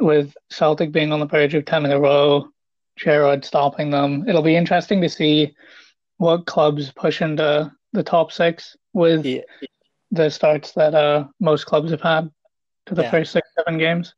with 0.00 0.34
Celtic 0.50 0.92
being 0.92 1.12
on 1.12 1.20
the 1.20 1.26
verge 1.26 1.54
of 1.54 1.64
ten 1.64 1.84
in 1.84 1.92
a 1.92 2.00
row, 2.00 2.48
Gerrard 2.96 3.44
stopping 3.44 3.90
them. 3.90 4.28
It'll 4.28 4.42
be 4.42 4.56
interesting 4.56 5.00
to 5.00 5.08
see 5.08 5.54
what 6.18 6.46
clubs 6.46 6.90
push 6.92 7.22
into 7.22 7.72
the 7.92 8.02
top 8.02 8.32
six 8.32 8.76
with 8.92 9.24
yeah. 9.24 9.42
the 10.10 10.28
starts 10.30 10.72
that 10.72 10.94
uh 10.94 11.26
most 11.40 11.66
clubs 11.66 11.90
have 11.90 12.02
had 12.02 12.30
to 12.86 12.94
the 12.94 13.02
Yeah. 13.02 13.10
first 13.10 13.32
six 13.32 13.48
seven 13.56 13.78
games. 13.78 14.14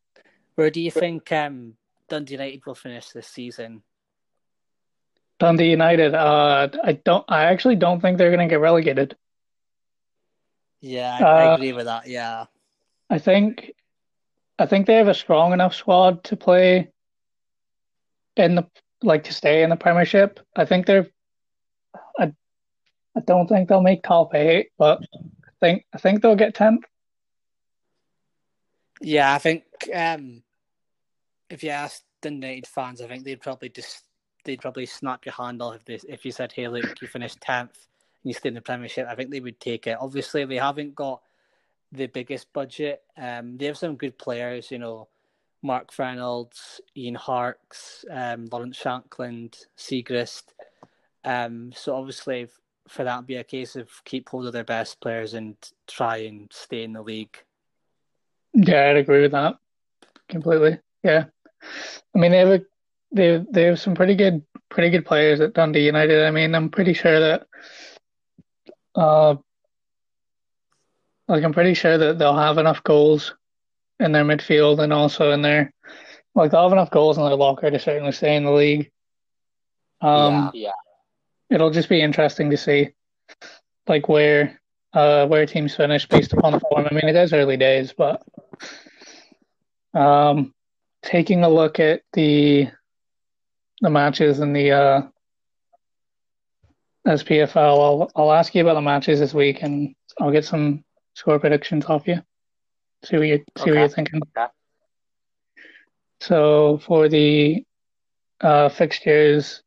Where 0.54 0.70
do 0.70 0.80
you 0.80 0.90
think 0.90 1.30
um, 1.32 1.74
Dundee 2.10 2.34
United 2.34 2.66
will 2.66 2.74
finish 2.74 3.08
this 3.08 3.26
season? 3.26 3.82
Dundee 5.38 5.70
United, 5.70 6.14
uh, 6.14 6.68
I 6.84 6.92
don't, 6.92 7.24
I 7.26 7.44
actually 7.44 7.76
don't 7.76 8.00
think 8.02 8.18
they're 8.18 8.28
going 8.34 8.46
to 8.46 8.52
get 8.52 8.60
relegated. 8.60 9.16
Yeah, 10.82 11.16
I, 11.18 11.24
I 11.24 11.46
Uh, 11.46 11.54
agree 11.54 11.72
with 11.72 11.86
that. 11.86 12.06
Yeah, 12.06 12.44
I 13.08 13.18
think, 13.18 13.72
I 14.58 14.66
think 14.66 14.86
they 14.86 14.96
have 14.96 15.08
a 15.08 15.14
strong 15.14 15.54
enough 15.54 15.74
squad 15.74 16.24
to 16.24 16.36
play 16.36 16.90
in 18.36 18.54
the 18.54 18.66
like 19.02 19.24
to 19.24 19.32
stay 19.32 19.62
in 19.62 19.70
the 19.70 19.76
Premiership. 19.76 20.40
I 20.54 20.66
think 20.66 20.84
they're, 20.84 21.08
I, 22.18 22.34
I 23.16 23.20
don't 23.26 23.48
think 23.48 23.68
they'll 23.68 23.80
make 23.80 24.02
top 24.02 24.34
eight, 24.34 24.72
but 24.76 25.00
I 25.14 25.50
think 25.60 25.86
I 25.94 25.98
think 25.98 26.20
they'll 26.20 26.36
get 26.36 26.54
tenth. 26.54 26.84
yeah. 29.00 29.34
I 29.34 29.38
think 29.38 29.64
um, 29.94 30.42
if 31.50 31.62
you 31.62 31.70
asked 31.70 32.04
the 32.22 32.30
United 32.30 32.66
fans, 32.66 33.02
I 33.02 33.08
think 33.08 33.24
they'd 33.24 33.40
probably 33.40 33.68
just 33.68 34.04
they'd 34.44 34.60
probably 34.60 34.86
snap 34.86 35.26
your 35.26 35.34
hand 35.34 35.60
off 35.60 35.76
if 35.76 35.84
they, 35.84 36.00
if 36.08 36.24
you 36.24 36.32
said, 36.32 36.52
"Hey, 36.52 36.68
look, 36.68 37.00
you 37.02 37.08
finished 37.08 37.40
tenth 37.40 37.88
and 38.22 38.30
you 38.30 38.32
stay 38.32 38.48
in 38.48 38.54
the 38.54 38.60
Premiership." 38.60 39.06
I 39.08 39.14
think 39.14 39.30
they 39.30 39.40
would 39.40 39.60
take 39.60 39.86
it. 39.86 39.98
Obviously, 40.00 40.44
they 40.44 40.56
haven't 40.56 40.94
got 40.94 41.20
the 41.92 42.06
biggest 42.06 42.52
budget. 42.52 43.02
Um, 43.16 43.58
they 43.58 43.66
have 43.66 43.76
some 43.76 43.96
good 43.96 44.16
players, 44.16 44.70
you 44.70 44.78
know, 44.78 45.08
Mark 45.62 45.90
Reynolds, 45.98 46.80
Ian 46.96 47.16
Harkes, 47.16 48.04
um, 48.10 48.46
Lawrence 48.50 48.78
Shankland, 48.78 49.66
Siegrist. 49.76 50.44
Um, 51.24 51.72
so 51.74 51.94
obviously, 51.94 52.48
for 52.88 53.04
that, 53.04 53.26
be 53.26 53.36
a 53.36 53.44
case 53.44 53.76
of 53.76 53.88
keep 54.04 54.28
hold 54.28 54.46
of 54.46 54.52
their 54.52 54.64
best 54.64 55.00
players 55.00 55.34
and 55.34 55.56
try 55.86 56.18
and 56.18 56.48
stay 56.52 56.84
in 56.84 56.92
the 56.92 57.02
league. 57.02 57.36
Yeah, 58.54 58.90
I'd 58.90 58.96
agree 58.96 59.20
with 59.20 59.32
that 59.32 59.56
completely. 60.28 60.78
Yeah, 61.02 61.26
I 62.14 62.18
mean 62.18 62.32
they 62.32 62.38
have 62.38 62.48
a, 62.48 62.60
they 63.12 63.44
they 63.50 63.62
have 63.64 63.80
some 63.80 63.94
pretty 63.94 64.14
good 64.14 64.42
pretty 64.68 64.90
good 64.90 65.04
players 65.04 65.40
at 65.40 65.54
Dundee 65.54 65.86
United. 65.86 66.24
I 66.24 66.30
mean, 66.30 66.54
I'm 66.54 66.70
pretty 66.70 66.94
sure 66.94 67.20
that 67.20 67.46
uh 68.94 69.36
like 71.28 71.44
I'm 71.44 71.52
pretty 71.52 71.74
sure 71.74 71.96
that 71.96 72.18
they'll 72.18 72.36
have 72.36 72.58
enough 72.58 72.82
goals 72.82 73.34
in 73.98 74.12
their 74.12 74.24
midfield 74.24 74.80
and 74.80 74.92
also 74.92 75.30
in 75.32 75.42
their 75.42 75.72
like 76.34 76.50
they'll 76.50 76.62
have 76.62 76.72
enough 76.72 76.90
goals 76.90 77.18
in 77.18 77.24
their 77.24 77.36
locker 77.36 77.70
to 77.70 77.78
certainly 77.78 78.12
stay 78.12 78.36
in 78.36 78.44
the 78.44 78.50
league. 78.50 78.90
Um, 80.00 80.50
yeah. 80.54 80.70
it'll 81.50 81.70
just 81.70 81.88
be 81.88 82.00
interesting 82.00 82.50
to 82.50 82.56
see 82.56 82.90
like 83.86 84.08
where 84.08 84.60
uh 84.94 85.26
where 85.26 85.44
teams 85.46 85.76
finish 85.76 86.06
based 86.06 86.32
upon 86.32 86.52
the 86.52 86.60
form. 86.60 86.86
I 86.90 86.94
mean, 86.94 87.08
it 87.08 87.16
is 87.16 87.32
early 87.32 87.56
days, 87.56 87.92
but 87.96 88.22
um, 89.94 90.54
taking 91.02 91.44
a 91.44 91.48
look 91.48 91.80
at 91.80 92.02
the 92.12 92.68
the 93.80 93.90
matches 93.90 94.40
in 94.40 94.52
the 94.52 94.72
uh 94.72 95.02
SPFL, 97.06 97.56
I'll 97.56 98.10
I'll 98.14 98.32
ask 98.32 98.54
you 98.54 98.62
about 98.62 98.74
the 98.74 98.82
matches 98.82 99.20
this 99.20 99.32
week, 99.32 99.62
and 99.62 99.94
I'll 100.20 100.30
get 100.30 100.44
some 100.44 100.84
score 101.14 101.38
predictions 101.38 101.86
off 101.86 102.06
you. 102.06 102.22
See 103.04 103.16
what 103.16 103.26
you 103.26 103.44
see 103.56 103.70
what 103.70 103.78
you're 103.78 103.88
thinking. 103.88 104.20
Okay. 104.36 104.50
So 106.20 106.78
for 106.78 107.08
the 107.08 107.64
uh, 108.40 108.68
fixtures 108.68 109.62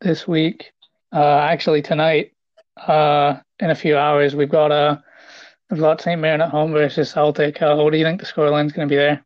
this 0.00 0.28
week, 0.28 0.72
uh, 1.12 1.38
actually 1.38 1.82
tonight, 1.82 2.32
uh, 2.76 3.38
in 3.58 3.70
a 3.70 3.74
few 3.74 3.96
hours, 3.96 4.36
we've 4.36 4.48
got 4.48 4.70
uh, 4.70 4.98
we've 5.70 5.80
got 5.80 6.00
St. 6.00 6.20
Mirren 6.20 6.40
at 6.40 6.50
home 6.50 6.72
versus 6.72 7.10
Celtic. 7.10 7.60
Uh, 7.60 7.76
what 7.76 7.90
do 7.92 7.98
you 7.98 8.04
think 8.04 8.20
the 8.20 8.26
scoreline's 8.26 8.72
going 8.72 8.88
to 8.88 8.92
be 8.92 8.96
there? 8.96 9.24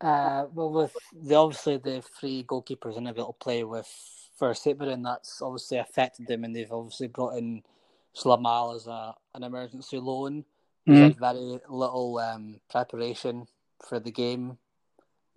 Uh, 0.00 0.46
well, 0.52 0.70
with 0.70 0.94
the 1.12 1.34
obviously 1.34 1.76
the 1.78 2.02
three 2.18 2.44
goalkeepers 2.44 2.96
unable 2.96 3.26
to 3.26 3.32
play 3.44 3.64
with 3.64 3.88
for 4.36 4.52
St. 4.52 4.78
Mirren, 4.78 5.02
that's 5.02 5.40
obviously 5.40 5.78
affected 5.78 6.26
them, 6.26 6.44
and 6.44 6.54
they've 6.54 6.72
obviously 6.72 7.06
brought 7.06 7.36
in 7.36 7.62
Slamal 8.16 8.74
as 8.74 8.86
a 8.86 9.14
an 9.34 9.44
emergency 9.44 9.98
loan. 9.98 10.44
He's 10.84 10.98
Mhm. 10.98 11.02
had 11.02 11.16
very 11.16 11.60
little 11.68 12.18
um, 12.18 12.60
preparation 12.70 13.46
for 13.86 13.98
the 13.98 14.10
game, 14.10 14.58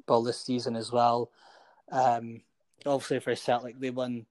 well 0.08 0.22
this 0.24 0.42
season 0.42 0.76
as 0.76 0.92
well. 0.92 1.32
Um, 1.92 2.42
obviously 2.86 3.20
for 3.20 3.36
Celtic, 3.36 3.80
they 3.80 3.90
won 3.92 4.26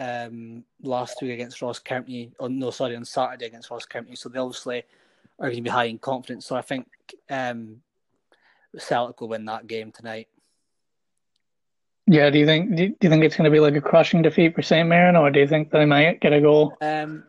um, 0.00 0.64
last 0.82 1.20
week 1.20 1.32
against 1.32 1.60
Ross 1.62 1.78
County. 1.78 2.32
Oh 2.40 2.48
no, 2.48 2.70
sorry, 2.70 2.96
on 2.96 3.04
Saturday 3.04 3.46
against 3.46 3.70
Ross 3.70 3.84
County. 3.84 4.16
So 4.16 4.28
they 4.28 4.38
obviously 4.38 4.82
are 5.38 5.48
going 5.48 5.56
to 5.56 5.62
be 5.62 5.70
high 5.70 5.84
in 5.84 5.98
confidence. 5.98 6.46
So 6.46 6.56
I 6.56 6.62
think 6.62 6.88
um, 7.28 7.82
Celtic 8.78 9.20
will 9.20 9.28
win 9.28 9.44
that 9.44 9.66
game 9.66 9.92
tonight. 9.92 10.28
Yeah, 12.06 12.30
do 12.30 12.38
you 12.38 12.46
think 12.46 12.74
do 12.74 12.82
you, 12.84 13.08
think 13.08 13.22
it's 13.22 13.36
going 13.36 13.44
to 13.44 13.50
be 13.50 13.60
like 13.60 13.76
a 13.76 13.80
crushing 13.80 14.22
defeat 14.22 14.54
for 14.54 14.62
St. 14.62 14.88
Mirren, 14.88 15.16
or 15.16 15.30
do 15.30 15.38
you 15.38 15.46
think 15.46 15.70
they 15.70 15.84
might 15.84 16.20
get 16.20 16.32
a 16.32 16.40
goal? 16.40 16.76
Um, 16.80 17.24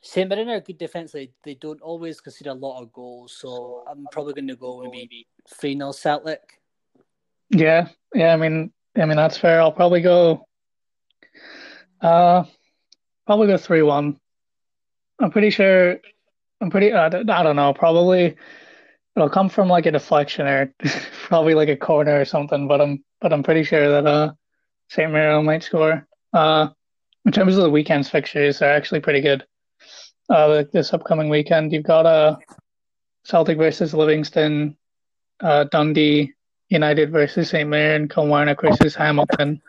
St 0.00 0.28
Mirren 0.28 0.48
are 0.48 0.60
good 0.60 0.78
defence. 0.78 1.12
They, 1.12 1.30
they 1.42 1.54
don't 1.54 1.82
always 1.82 2.20
concede 2.20 2.46
a 2.46 2.54
lot 2.54 2.80
of 2.80 2.92
goals, 2.92 3.36
so 3.38 3.84
I'm 3.86 4.06
probably 4.10 4.32
going 4.32 4.48
to 4.48 4.56
go 4.56 4.88
maybe 4.90 5.26
3 5.48 5.76
0 5.76 5.92
Celtic. 5.92 6.60
Yeah, 7.50 7.88
yeah. 8.14 8.32
I 8.32 8.36
mean, 8.36 8.72
I 8.96 9.04
mean 9.04 9.16
that's 9.16 9.36
fair. 9.36 9.60
I'll 9.60 9.72
probably 9.72 10.00
go. 10.00 10.46
Uh, 12.00 12.44
probably 13.26 13.46
go 13.46 13.56
three 13.56 13.82
one. 13.82 14.18
I'm 15.18 15.30
pretty 15.30 15.50
sure. 15.50 15.98
I'm 16.60 16.70
pretty. 16.70 16.92
I 16.92 17.08
don't, 17.08 17.28
I 17.30 17.42
don't 17.42 17.56
know. 17.56 17.72
Probably 17.72 18.36
it'll 19.16 19.28
come 19.28 19.48
from 19.48 19.68
like 19.68 19.86
a 19.86 19.90
deflection 19.90 20.46
or 20.46 20.72
probably 21.24 21.54
like 21.54 21.68
a 21.68 21.76
corner 21.76 22.20
or 22.20 22.24
something. 22.24 22.68
But 22.68 22.80
I'm 22.80 23.04
but 23.20 23.32
I'm 23.32 23.42
pretty 23.42 23.64
sure 23.64 23.88
that 23.90 24.06
uh 24.06 24.32
St. 24.88 25.10
Mirren 25.10 25.44
might 25.44 25.62
score. 25.62 26.06
Uh, 26.32 26.68
in 27.24 27.32
terms 27.32 27.56
of 27.56 27.62
the 27.62 27.70
weekend's 27.70 28.08
fixtures, 28.08 28.58
they're 28.58 28.74
actually 28.74 29.00
pretty 29.00 29.20
good. 29.20 29.44
Uh, 30.28 30.64
this 30.72 30.92
upcoming 30.92 31.28
weekend, 31.28 31.72
you've 31.72 31.84
got 31.84 32.06
uh 32.06 32.36
Celtic 33.24 33.58
versus 33.58 33.92
Livingston, 33.94 34.76
uh 35.40 35.64
Dundee 35.64 36.32
United 36.68 37.10
versus 37.10 37.50
St. 37.50 37.68
Mirren, 37.68 38.08
Kilmarnock 38.08 38.62
versus 38.62 38.94
Hamilton, 38.94 39.60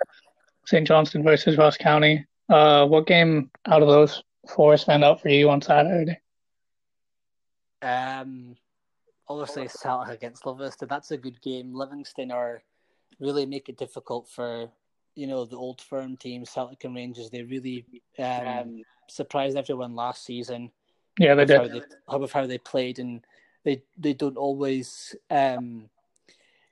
St. 0.66 0.88
Johnstone 0.88 1.24
versus 1.24 1.58
Ross 1.58 1.78
County. 1.78 2.26
Uh, 2.50 2.86
what 2.86 3.08
game 3.08 3.50
out 3.68 3.82
of 3.82 3.88
those 3.88 4.24
four 4.50 4.78
stand 4.78 5.04
out 5.04 5.22
for 5.22 5.30
you 5.30 5.50
on 5.50 5.62
Saturday? 5.62 6.20
Um, 7.82 8.56
obviously, 9.28 9.68
Celtic 9.68 10.14
against 10.14 10.46
Livingston. 10.46 10.88
That's 10.88 11.12
a 11.12 11.18
good 11.18 11.42
game. 11.42 11.74
Livingston 11.74 12.32
are 12.32 12.62
really 13.20 13.46
make 13.46 13.70
it 13.70 13.78
difficult 13.78 14.28
for 14.28 14.70
you 15.16 15.28
know 15.28 15.46
the 15.46 15.58
old 15.58 15.82
firm 15.82 16.18
teams, 16.18 16.50
Celtic 16.50 16.84
and 16.84 16.96
Rangers. 16.96 17.30
They 17.30 17.44
really 17.44 17.86
um, 18.20 18.84
surprised 19.08 19.58
everyone 19.58 19.96
last 19.96 20.26
season. 20.26 20.72
Yeah, 21.20 21.36
they 21.36 21.44
with 21.44 21.52
how 21.52 21.64
did. 21.64 21.74
they 21.74 21.82
how 22.10 22.18
with 22.20 22.32
how 22.32 22.46
they 22.46 22.58
played, 22.58 23.00
and 23.00 23.22
they 23.64 23.84
they 23.98 24.14
don't 24.14 24.38
always 24.38 25.16
um, 25.30 25.90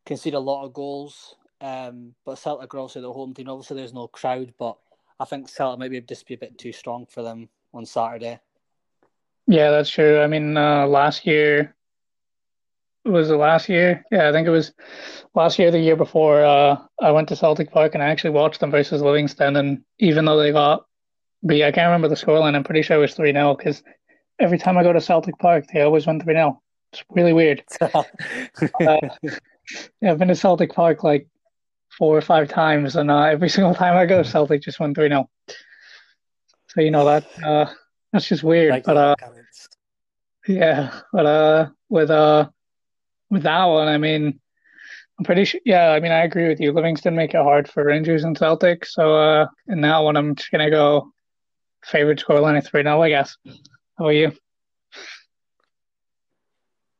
concede 0.06 0.34
a 0.34 0.40
lot 0.40 0.66
of 0.66 0.74
goals. 0.74 1.36
Um, 1.62 2.16
but 2.26 2.38
Celtic 2.38 2.74
are 2.74 2.80
also 2.80 3.02
the 3.02 3.12
home 3.12 3.34
team. 3.34 3.50
Obviously, 3.50 3.78
there's 3.78 3.94
no 3.94 4.08
crowd, 4.08 4.54
but 4.58 4.78
I 5.20 5.26
think 5.26 5.50
Celtic 5.50 5.80
might 5.80 5.92
be 5.92 6.02
just 6.02 6.28
be 6.28 6.36
a 6.36 6.38
bit 6.38 6.58
too 6.58 6.72
strong 6.72 7.06
for 7.06 7.22
them 7.22 7.50
on 7.74 7.86
Saturday. 7.86 8.40
Yeah, 9.48 9.72
that's 9.72 9.90
true. 9.90 10.22
I 10.22 10.28
mean, 10.28 10.56
uh, 10.56 10.88
last 10.88 11.26
year 11.26 11.76
was 13.04 13.30
the 13.30 13.38
last 13.38 13.68
year? 13.68 14.06
Yeah, 14.12 14.30
I 14.30 14.32
think 14.32 14.48
it 14.48 14.52
was 14.52 14.72
last 15.34 15.60
year, 15.60 15.72
the 15.72 15.80
year 15.80 15.96
before. 15.96 16.44
Uh, 16.44 16.78
I 17.02 17.12
went 17.12 17.28
to 17.30 17.36
Celtic 17.36 17.72
Park 17.72 17.94
and 17.94 18.04
I 18.04 18.08
actually 18.08 18.32
watched 18.32 18.60
them 18.60 18.72
versus 18.72 19.02
Livingston, 19.02 19.56
and 19.56 19.84
even 19.98 20.26
though 20.26 20.38
they 20.38 20.52
got, 20.52 20.86
yeah, 21.42 21.68
I 21.68 21.72
can't 21.72 21.88
remember 21.88 22.08
the 22.08 22.16
scoreline. 22.16 22.56
I'm 22.56 22.64
pretty 22.64 22.82
sure 22.82 22.98
it 22.98 23.02
was 23.02 23.16
three 23.16 23.32
0 23.32 23.56
because 23.56 23.84
every 24.40 24.58
time 24.58 24.78
I 24.78 24.84
go 24.84 24.94
to 24.94 25.02
Celtic 25.02 25.38
Park, 25.40 25.66
they 25.74 25.82
always 25.82 26.06
win 26.06 26.22
three 26.22 26.34
0 26.34 26.62
It's 26.94 27.04
really 27.10 27.34
weird. 27.34 27.64
Yeah, 30.02 30.12
I've 30.12 30.18
been 30.18 30.30
to 30.30 30.36
Celtic 30.36 30.74
Park 30.74 31.04
like 31.04 31.28
four 32.00 32.18
or 32.18 32.22
five 32.22 32.50
times, 32.50 32.96
and 32.96 33.12
uh, 33.12 33.24
every 33.24 33.50
single 33.50 33.76
time 33.76 33.96
I 33.96 34.08
go, 34.08 34.24
Celtic 34.24 34.64
just 34.64 34.80
win 34.80 34.96
3 34.96 35.10
0. 35.10 35.30
So, 36.70 36.82
you 36.82 36.92
know, 36.92 37.06
that 37.06 37.26
uh, 37.44 37.66
That's 38.12 38.28
just 38.28 38.44
weird. 38.44 38.72
Like 38.72 38.86
but 38.86 38.98
uh, 38.98 39.16
yeah, 40.48 41.02
but 41.14 41.26
uh, 41.26 41.70
with 41.90 42.10
uh, 42.10 42.50
with 43.30 43.44
that 43.44 43.66
one, 43.66 43.88
I 43.88 43.98
mean, 43.98 44.40
I'm 45.20 45.26
pretty 45.26 45.46
sure. 45.46 45.62
Yeah, 45.66 45.92
I 45.92 46.00
mean, 46.00 46.12
I 46.12 46.24
agree 46.24 46.48
with 46.48 46.60
you. 46.60 46.72
Livingston 46.72 47.16
make 47.16 47.34
it 47.34 47.44
hard 47.44 47.70
for 47.70 47.86
Rangers 47.86 48.24
and 48.24 48.38
Celtic. 48.38 48.86
So 48.86 49.16
uh, 49.16 49.48
in 49.68 49.82
that 49.82 50.00
one, 50.00 50.16
I'm 50.16 50.36
just 50.36 50.52
gonna 50.52 50.72
go 50.72 51.12
favorite 51.84 52.24
scoreline 52.26 52.58
of 52.58 52.66
three 52.66 52.84
0 52.84 53.02
I 53.02 53.10
guess. 53.10 53.36
How 53.98 54.06
about 54.06 54.10
you? 54.10 54.32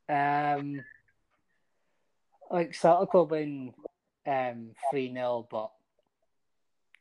Um, 0.10 0.84
like 2.52 2.74
Celtic 2.76 3.14
will 3.14 3.28
win 3.28 3.74
um 4.28 4.72
three 4.92 5.12
0 5.12 5.48
but 5.50 5.72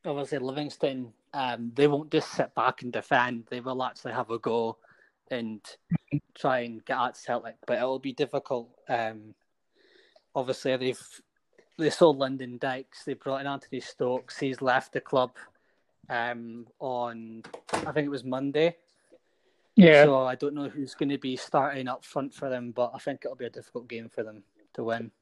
obviously 0.04 0.38
Livingston 0.38 1.12
um 1.35 1.72
they 1.74 1.87
won't 1.87 2.11
just 2.11 2.33
sit 2.33 2.54
back 2.54 2.83
and 2.83 2.92
defend. 2.92 3.44
They 3.50 3.61
will 3.61 3.83
actually 3.83 4.12
have 4.12 4.31
a 4.31 4.38
go 4.38 4.78
and 5.31 5.61
try 6.35 6.61
and 6.61 6.85
get 6.85 6.96
at 6.96 7.16
Celtic, 7.16 7.57
but 7.66 7.78
it'll 7.78 7.98
be 7.98 8.12
difficult. 8.12 8.70
Um, 8.88 9.35
obviously 10.35 10.76
they've 10.76 11.20
they 11.78 11.90
sold 11.90 12.18
Lyndon 12.18 12.59
Dykes. 12.59 13.04
They 13.04 13.14
brought 13.14 13.40
in 13.40 13.46
Anthony 13.46 13.81
Stokes. 13.81 14.38
He's 14.38 14.61
left 14.61 14.92
the 14.92 15.00
club 15.00 15.33
um, 16.09 16.66
on 16.81 17.42
I 17.72 17.92
think 17.92 18.07
it 18.07 18.11
was 18.11 18.24
Monday. 18.24 18.76
Yeah. 19.76 20.04
So 20.04 20.24
I 20.24 20.35
don't 20.35 20.54
know 20.54 20.68
who's 20.68 20.94
going 20.94 21.11
to 21.11 21.18
be 21.18 21.37
starting 21.37 21.87
up 21.87 22.04
front 22.04 22.35
for 22.35 22.48
them, 22.48 22.72
but 22.72 22.90
I 22.94 22.98
think 22.98 23.22
it'll 23.24 23.37
be 23.37 23.44
a 23.44 23.50
difficult 23.50 23.88
game 23.88 24.09
for 24.09 24.24
them 24.24 24.42
to 24.74 24.83
win. 24.83 25.12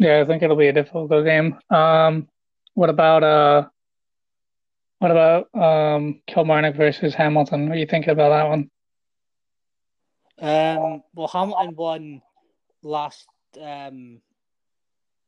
Yeah, 0.00 0.20
I 0.20 0.24
think 0.24 0.42
it'll 0.42 0.56
be 0.56 0.68
a 0.68 0.72
difficult 0.72 1.10
game. 1.10 1.58
Um, 1.68 2.26
what 2.72 2.88
about 2.88 3.22
uh, 3.22 3.68
what 4.98 5.10
about 5.10 5.54
um 5.54 6.22
Kilmarnock 6.26 6.74
versus 6.74 7.14
Hamilton? 7.14 7.68
What 7.68 7.76
are 7.76 7.80
you 7.80 7.86
thinking 7.86 8.10
about 8.10 8.30
that 8.30 8.48
one? 8.48 8.70
Um, 10.40 11.02
well, 11.14 11.28
Hamilton 11.28 11.76
won 11.76 12.22
last. 12.82 13.28
Um, 13.60 14.22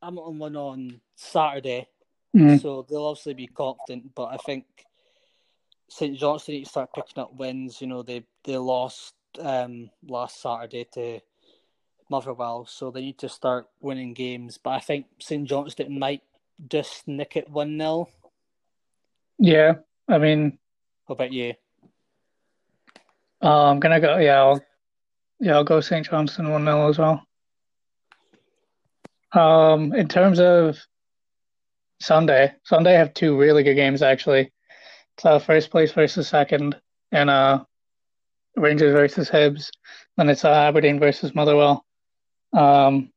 Hamilton 0.03 0.39
won 0.39 0.57
on 0.57 1.01
Saturday, 1.17 1.87
Mhm. 2.35 2.59
so 2.63 2.87
they'll 2.89 3.05
obviously 3.05 3.35
be 3.35 3.49
confident. 3.49 4.15
But 4.15 4.29
I 4.33 4.39
think 4.39 4.65
St 5.89 6.17
Johnstone 6.17 6.55
need 6.55 6.65
to 6.65 6.71
start 6.71 6.95
picking 6.95 7.23
up 7.23 7.35
wins. 7.35 7.83
You 7.83 7.89
know, 7.89 8.03
they 8.03 8.25
they 8.45 8.57
lost 8.57 9.15
um, 9.39 9.91
last 10.09 10.41
Saturday 10.41 10.85
to 10.95 11.21
Motherwell, 12.13 12.67
so 12.67 12.91
they 12.91 13.01
need 13.01 13.17
to 13.19 13.29
start 13.31 13.67
winning 13.81 14.13
games. 14.13 14.59
But 14.59 14.71
I 14.71 14.81
think 14.81 15.07
St 15.19 15.49
Johnstone 15.49 15.99
might 15.99 16.21
just 16.69 17.09
nick 17.09 17.37
it 17.37 17.49
one 17.49 17.79
0 17.79 18.11
Yeah, 19.39 19.77
I 20.07 20.19
mean, 20.19 20.59
How 21.09 21.15
about 21.15 21.33
you? 21.33 21.55
uh, 23.43 23.71
I'm 23.71 23.81
gonna 23.81 23.99
go. 23.99 24.19
Yeah, 24.19 24.41
I'll, 24.41 24.61
yeah, 25.41 25.55
I'll 25.55 25.65
go 25.65 25.81
St. 25.81 26.07
Johnstone 26.07 26.51
one 26.51 26.67
0 26.67 26.91
as 26.91 26.99
well. 26.99 27.27
Um, 29.33 29.95
in 29.95 30.07
terms 30.07 30.39
of 30.39 30.79
Sunday, 31.99 32.53
Sunday 32.65 32.95
I 32.95 32.99
have 32.99 33.15
two 33.15 33.39
really 33.39 33.63
good 33.63 33.75
games 33.77 34.03
actually. 34.03 34.53
It's 35.17 35.25
uh, 35.25 35.39
first 35.39 35.71
place 35.71 35.93
versus 35.93 36.29
second, 36.29 36.77
and 37.11 37.31
uh, 37.31 37.65
Rangers 38.57 38.93
versus 38.93 39.31
Hibs. 39.31 39.71
Then 40.19 40.29
it's 40.29 40.45
uh, 40.45 40.53
Aberdeen 40.53 41.01
versus 41.01 41.35
Motherwell. 41.35 41.87
Um, 42.53 43.11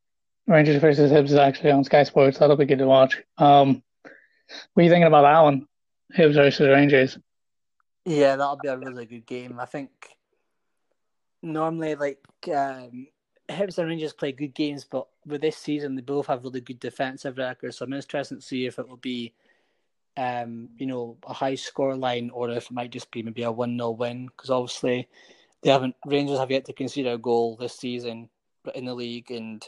Rangers 0.46 0.80
versus 0.80 1.10
Hibs 1.10 1.26
is 1.26 1.34
actually 1.34 1.72
on 1.72 1.84
Sky 1.84 2.04
Sports. 2.04 2.38
That'll 2.38 2.56
be 2.56 2.66
good 2.66 2.78
to 2.78 2.86
watch. 2.86 3.20
Um, 3.38 3.82
what 4.74 4.80
are 4.80 4.84
you 4.84 4.90
thinking 4.90 5.08
about 5.08 5.22
that 5.22 5.40
one? 5.40 5.66
Hibs 6.16 6.34
versus 6.34 6.68
Rangers. 6.68 7.18
Yeah, 8.04 8.36
that'll 8.36 8.56
be 8.56 8.68
a 8.68 8.78
really 8.78 9.06
good 9.06 9.26
game. 9.26 9.58
I 9.58 9.66
think 9.66 9.90
normally, 11.42 11.96
like 11.96 12.24
um, 12.54 13.08
Hibs 13.48 13.78
and 13.78 13.88
Rangers 13.88 14.12
play 14.12 14.30
good 14.30 14.54
games, 14.54 14.84
but 14.84 15.08
with 15.26 15.40
this 15.40 15.56
season, 15.56 15.96
they 15.96 16.02
both 16.02 16.28
have 16.28 16.44
really 16.44 16.60
good 16.60 16.78
defensive 16.78 17.38
records. 17.38 17.78
So 17.78 17.84
I'm 17.84 17.92
interested 17.92 18.36
to 18.36 18.46
see 18.46 18.66
if 18.66 18.78
it 18.78 18.88
will 18.88 18.98
be, 18.98 19.34
um, 20.16 20.68
you 20.78 20.86
know, 20.86 21.16
a 21.26 21.32
high 21.32 21.56
score 21.56 21.96
line 21.96 22.30
or 22.32 22.50
if 22.50 22.66
it 22.66 22.72
might 22.72 22.92
just 22.92 23.10
be 23.10 23.24
maybe 23.24 23.42
a 23.42 23.50
one 23.50 23.76
0 23.76 23.90
win. 23.90 24.26
Because 24.26 24.50
obviously, 24.50 25.08
they 25.62 25.70
haven't 25.70 25.96
Rangers 26.06 26.38
have 26.38 26.52
yet 26.52 26.66
to 26.66 26.72
concede 26.72 27.08
a 27.08 27.18
goal 27.18 27.56
this 27.56 27.74
season 27.74 28.28
in 28.74 28.84
the 28.84 28.94
league, 28.94 29.30
and 29.30 29.66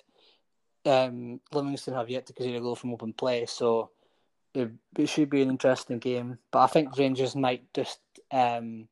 um, 0.85 1.41
Livingston 1.53 1.95
have 1.95 2.11
yet 2.11 2.27
to 2.27 2.33
concede 2.33 2.57
a 2.57 2.61
goal 2.61 2.77
from 2.77 2.93
open 2.93 3.13
play. 3.13 3.47
So 3.47 3.91
it, 4.55 4.71
it 4.97 5.09
should 5.09 5.31
be 5.31 5.43
an 5.43 5.51
interesting 5.51 5.99
game. 5.99 6.39
But 6.51 6.61
I 6.61 6.67
think 6.69 6.97
Rangers 6.97 7.37
might 7.37 7.73
just 7.75 8.01
um, 8.31 8.89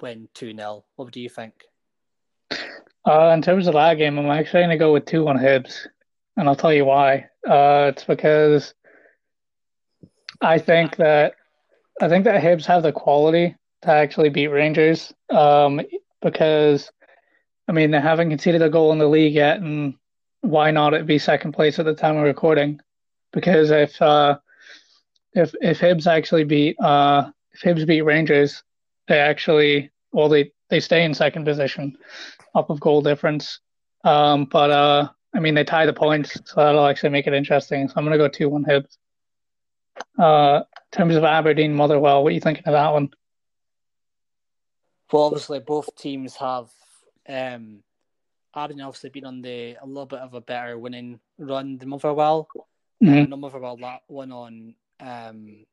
win 0.00 0.28
2 0.34 0.54
0. 0.56 0.84
What 0.96 1.12
do 1.12 1.20
you 1.20 1.28
think? 1.28 1.54
Uh, 3.06 3.30
in 3.34 3.42
terms 3.42 3.66
of 3.66 3.74
that 3.74 3.94
game, 3.94 4.18
I'm 4.18 4.26
actually 4.26 4.60
going 4.60 4.70
to 4.70 4.76
go 4.76 4.92
with 4.92 5.06
two 5.06 5.28
on 5.28 5.38
Hibs, 5.38 5.86
and 6.36 6.48
I'll 6.48 6.56
tell 6.56 6.72
you 6.72 6.84
why. 6.84 7.28
Uh, 7.48 7.92
it's 7.94 8.04
because 8.04 8.74
I 10.40 10.58
think 10.58 10.96
that 10.96 11.34
I 12.02 12.08
think 12.08 12.24
that 12.24 12.42
Hibs 12.42 12.66
have 12.66 12.82
the 12.82 12.92
quality 12.92 13.54
to 13.82 13.90
actually 13.90 14.28
beat 14.30 14.48
Rangers. 14.48 15.14
Um, 15.30 15.80
because 16.20 16.90
I 17.68 17.72
mean 17.72 17.90
they 17.90 18.00
haven't 18.00 18.30
conceded 18.30 18.62
a 18.62 18.70
goal 18.70 18.92
in 18.92 18.98
the 18.98 19.08
league 19.08 19.34
yet, 19.34 19.58
and 19.60 19.94
why 20.40 20.70
not 20.70 20.94
it 20.94 21.06
be 21.06 21.18
second 21.18 21.52
place 21.52 21.78
at 21.78 21.84
the 21.84 21.94
time 21.94 22.16
of 22.16 22.24
recording? 22.24 22.80
Because 23.32 23.70
if 23.70 24.00
uh, 24.00 24.38
if 25.32 25.54
if 25.60 25.80
Hibs 25.80 26.06
actually 26.06 26.44
beat 26.44 26.78
uh, 26.80 27.30
if 27.52 27.60
Hibs 27.60 27.86
beat 27.86 28.02
Rangers, 28.02 28.62
they 29.08 29.18
actually 29.18 29.90
well 30.12 30.28
they 30.28 30.52
they 30.68 30.80
stay 30.80 31.04
in 31.04 31.14
second 31.14 31.44
position, 31.44 31.96
up 32.54 32.70
of 32.70 32.80
goal 32.80 33.02
difference. 33.02 33.60
Um, 34.04 34.44
but 34.44 34.70
uh, 34.70 35.08
I 35.34 35.40
mean 35.40 35.54
they 35.54 35.64
tie 35.64 35.86
the 35.86 35.92
points, 35.92 36.40
so 36.44 36.54
that'll 36.56 36.86
actually 36.86 37.10
make 37.10 37.26
it 37.26 37.34
interesting. 37.34 37.88
So 37.88 37.94
I'm 37.96 38.04
gonna 38.04 38.18
go 38.18 38.28
two 38.28 38.48
one 38.48 38.64
Hibs. 38.64 38.96
Uh, 40.18 40.62
in 40.92 40.98
terms 40.98 41.16
of 41.16 41.24
Aberdeen 41.24 41.74
Motherwell, 41.74 42.22
what 42.22 42.30
are 42.30 42.34
you 42.34 42.40
thinking 42.40 42.64
of 42.66 42.72
that 42.72 42.92
one? 42.92 43.10
Well, 45.12 45.24
obviously, 45.24 45.60
both 45.60 45.94
teams 45.96 46.36
have. 46.36 46.70
Um, 47.28 47.82
Aberdeen 48.54 48.82
obviously 48.82 49.10
been 49.10 49.26
on 49.26 49.42
the 49.42 49.76
a 49.82 49.86
little 49.86 50.06
bit 50.06 50.20
of 50.20 50.34
a 50.34 50.40
better 50.40 50.78
winning 50.78 51.20
run 51.38 51.76
than 51.78 51.88
Motherwell. 51.90 52.48
Mhm. 53.02 53.32
Um, 53.32 53.40
Motherwell 53.40 53.76
that 53.78 54.02
won 54.08 54.32
on 54.32 54.74
um, 55.00 55.66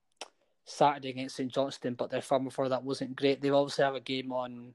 Saturday 0.66 1.10
against 1.10 1.38
St 1.38 1.52
Johnstone, 1.52 1.94
but 1.94 2.10
their 2.10 2.22
form 2.22 2.44
before 2.46 2.68
that 2.70 2.84
wasn't 2.84 3.16
great. 3.16 3.42
They 3.42 3.50
obviously 3.50 3.86
have 3.86 3.96
a 3.96 4.02
game 4.02 4.32
on 4.34 4.74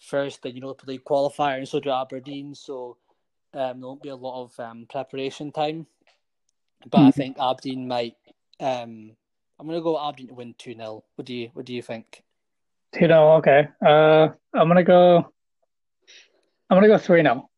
Thursday, 0.00 0.50
Europa 0.50 0.84
League 0.86 1.04
qualifier, 1.04 1.58
and 1.58 1.68
so 1.68 1.80
do 1.80 1.90
Aberdeen. 1.90 2.54
So 2.54 2.96
um, 3.54 3.80
there 3.80 3.88
won't 3.88 4.02
be 4.02 4.10
a 4.10 4.16
lot 4.16 4.44
of 4.44 4.60
um, 4.60 4.86
preparation 4.88 5.50
time. 5.50 5.86
But 6.88 6.98
I 6.98 7.08
Mhm. 7.10 7.14
think 7.14 7.38
Aberdeen 7.40 7.88
might. 7.88 8.16
Um, 8.60 9.16
I'm 9.58 9.66
going 9.66 9.78
to 9.78 9.82
go 9.82 9.98
Aberdeen 9.98 10.28
to 10.28 10.34
win 10.34 10.54
two 10.58 10.74
0 10.74 11.02
What 11.16 11.26
do 11.26 11.34
you 11.34 11.50
What 11.54 11.66
do 11.66 11.74
you 11.74 11.82
think? 11.82 12.22
Two 12.92 13.06
0 13.08 13.32
okay. 13.38 13.68
Uh, 13.84 14.28
I'm 14.54 14.68
gonna 14.68 14.84
go. 14.84 15.32
I'm 16.70 16.76
gonna 16.76 16.88
go 16.88 16.98
three 16.98 17.22
0 17.22 17.48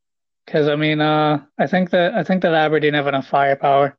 because 0.46 0.68
I 0.68 0.76
mean, 0.76 1.00
uh, 1.00 1.44
I 1.58 1.66
think 1.66 1.90
that 1.90 2.14
I 2.14 2.24
think 2.24 2.42
that 2.42 2.54
Aberdeen 2.54 2.94
have 2.94 3.06
enough 3.06 3.28
firepower 3.28 3.96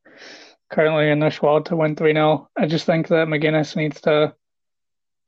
currently 0.69 1.09
in 1.09 1.19
their 1.19 1.31
squad 1.31 1.65
to 1.65 1.75
win 1.75 1.95
three 1.95 2.13
0 2.13 2.49
I 2.57 2.65
just 2.65 2.85
think 2.85 3.07
that 3.09 3.27
McInnes 3.27 3.75
needs 3.75 4.01
to 4.01 4.33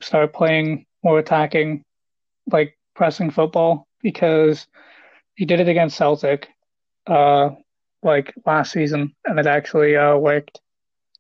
start 0.02 0.34
playing 0.34 0.86
more 1.04 1.20
attacking, 1.20 1.84
like 2.52 2.78
pressing 2.96 3.30
football 3.32 3.88
because 4.02 4.68
he 5.36 5.46
did 5.46 5.60
it 5.60 5.68
against 5.68 5.98
Celtic, 5.98 6.48
uh, 7.08 7.50
like 8.04 8.34
last 8.46 8.72
season, 8.72 9.14
and 9.26 9.40
it 9.40 9.48
actually 9.48 9.96
uh 9.98 10.16
worked 10.18 10.62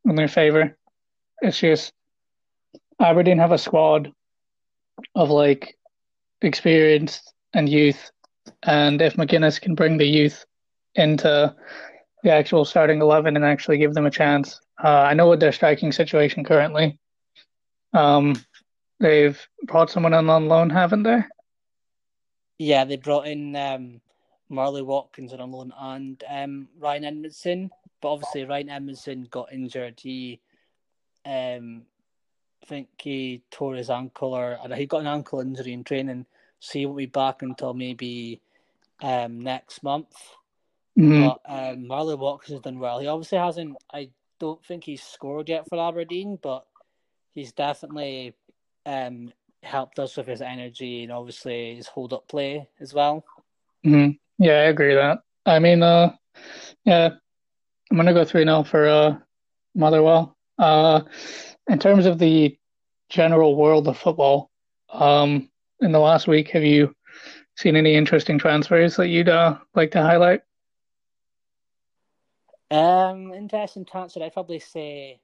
in 0.05 0.15
their 0.15 0.27
favor. 0.27 0.77
It's 1.41 1.59
just 1.59 1.93
Aberdeen 2.99 3.39
have 3.39 3.51
a 3.51 3.57
squad 3.57 4.11
of 5.15 5.29
like 5.29 5.75
experience 6.41 7.21
and 7.53 7.67
youth, 7.67 8.11
and 8.63 9.01
if 9.01 9.15
McInnes 9.15 9.59
can 9.61 9.75
bring 9.75 9.97
the 9.97 10.07
youth 10.07 10.45
into 10.95 11.55
the 12.23 12.31
actual 12.31 12.65
starting 12.65 13.01
eleven 13.01 13.35
and 13.35 13.45
actually 13.45 13.77
give 13.77 13.93
them 13.93 14.05
a 14.05 14.11
chance, 14.11 14.59
uh, 14.83 14.87
I 14.87 15.13
know 15.13 15.27
what 15.27 15.39
their 15.39 15.51
striking 15.51 15.91
situation 15.91 16.43
currently. 16.43 16.97
Um, 17.93 18.35
they've 18.99 19.39
brought 19.63 19.89
someone 19.89 20.13
in 20.13 20.29
on 20.29 20.47
loan, 20.47 20.69
haven't 20.69 21.03
they? 21.03 21.23
Yeah, 22.57 22.85
they 22.85 22.97
brought 22.97 23.27
in 23.27 23.55
um, 23.55 24.01
Marley 24.49 24.81
Watkins 24.81 25.33
on 25.33 25.51
loan 25.51 25.73
and 25.77 26.23
um, 26.29 26.67
Ryan 26.79 27.05
Edmondson, 27.05 27.71
but 28.01 28.09
obviously 28.13 28.45
Ryan 28.45 28.69
Edmondson 28.69 29.27
got 29.29 29.51
injured. 29.51 29.99
He, 29.99 30.39
um, 31.25 31.83
I 32.61 32.65
think 32.65 32.87
he 32.97 33.43
tore 33.51 33.75
his 33.75 33.89
ankle 33.89 34.33
or 34.33 34.57
he 34.75 34.85
got 34.85 35.01
an 35.01 35.07
ankle 35.07 35.41
injury 35.41 35.73
in 35.73 35.83
training, 35.83 36.25
so 36.63 36.79
he 36.79 36.85
won't 36.85 36.97
be 36.97 37.05
back 37.07 37.41
until 37.41 37.73
maybe 37.73 38.39
um, 39.01 39.41
next 39.41 39.83
month. 39.83 40.15
Mhm. 40.97 41.27
But 41.27 41.41
um, 41.45 41.87
Marley 41.87 42.15
Watkins 42.15 42.53
has 42.53 42.61
done 42.61 42.79
well. 42.79 42.99
He 42.99 43.07
obviously 43.07 43.37
hasn't. 43.37 43.75
I 43.93 44.11
don't 44.39 44.63
think 44.63 44.85
he's 44.85 45.03
scored 45.03 45.49
yet 45.49 45.67
for 45.67 45.77
Aberdeen, 45.77 46.39
but 46.41 46.65
he's 47.33 47.51
definitely 47.51 48.33
um, 48.85 49.33
helped 49.61 49.99
us 49.99 50.15
with 50.15 50.27
his 50.27 50.41
energy 50.41 51.03
and 51.03 51.11
obviously 51.11 51.75
his 51.75 51.87
hold 51.87 52.13
up 52.13 52.29
play 52.29 52.69
as 52.79 52.93
well. 52.93 53.25
Mm-hmm. 53.85 54.11
Yeah, 54.41 54.53
I 54.53 54.65
agree 54.65 54.95
with 54.95 54.97
that. 54.97 55.19
I 55.45 55.59
mean, 55.59 55.83
uh, 55.83 56.15
yeah, 56.85 57.09
I'm 57.91 57.97
gonna 57.97 58.13
go 58.13 58.23
three 58.23 58.45
now 58.45 58.63
for 58.63 58.87
uh, 58.87 59.17
Motherwell. 59.75 60.37
Uh, 60.57 61.01
in 61.67 61.77
terms 61.77 62.05
of 62.05 62.19
the 62.19 62.57
general 63.09 63.57
world 63.57 63.89
of 63.89 63.97
football, 63.97 64.49
um, 64.89 65.49
in 65.83 65.91
the 65.91 65.99
last 65.99 66.27
week, 66.27 66.49
have 66.49 66.63
you 66.63 66.95
seen 67.55 67.75
any 67.75 67.95
interesting 67.95 68.39
transfers 68.39 68.95
that 68.95 69.09
you'd 69.09 69.29
uh, 69.29 69.57
like 69.75 69.91
to 69.91 70.01
highlight? 70.01 70.41
Um, 72.71 73.33
interesting 73.33 73.85
transfer. 73.85 74.23
I'd 74.23 74.33
probably 74.33 74.59
say 74.59 75.19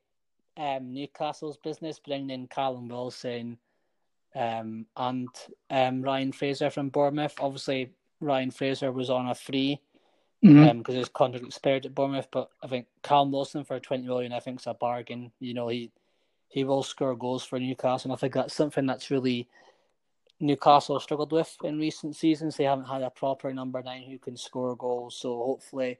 um, 0.57 0.93
Newcastle's 0.93 1.57
business 1.57 1.99
bringing 1.99 2.29
in 2.29 2.47
Callum 2.47 2.87
Wilson 2.87 3.57
um, 4.35 4.85
and 4.95 5.29
um, 5.69 6.01
Ryan 6.01 6.31
Fraser 6.31 6.69
from 6.69 6.89
Bournemouth. 6.89 7.35
Obviously, 7.39 7.91
Ryan 8.21 8.51
Fraser 8.51 8.91
was 8.91 9.09
on 9.09 9.29
a 9.29 9.35
free 9.35 9.79
because 10.41 10.55
mm-hmm. 10.55 10.69
um, 10.69 10.83
his 10.85 11.09
contract 11.09 11.45
expired 11.45 11.85
at 11.85 11.95
Bournemouth. 11.95 12.27
But 12.31 12.49
I 12.63 12.67
think 12.67 12.87
Callum 13.01 13.31
Wilson 13.31 13.63
for 13.63 13.79
twenty 13.79 14.05
million, 14.05 14.31
I 14.31 14.39
think, 14.39 14.59
is 14.59 14.67
a 14.67 14.73
bargain. 14.73 15.31
You 15.39 15.53
know, 15.53 15.69
he 15.69 15.91
he 16.49 16.63
will 16.63 16.83
score 16.83 17.15
goals 17.15 17.43
for 17.43 17.59
Newcastle, 17.59 18.11
and 18.11 18.17
I 18.17 18.19
think 18.19 18.33
that's 18.33 18.53
something 18.53 18.85
that's 18.85 19.09
really 19.09 19.47
Newcastle 20.39 20.99
struggled 20.99 21.31
with 21.31 21.55
in 21.63 21.79
recent 21.79 22.15
seasons. 22.15 22.55
They 22.55 22.63
haven't 22.63 22.85
had 22.85 23.01
a 23.01 23.09
proper 23.09 23.53
number 23.53 23.81
nine 23.83 24.03
who 24.09 24.17
can 24.17 24.37
score 24.37 24.75
goals. 24.75 25.15
So 25.15 25.37
hopefully, 25.37 25.99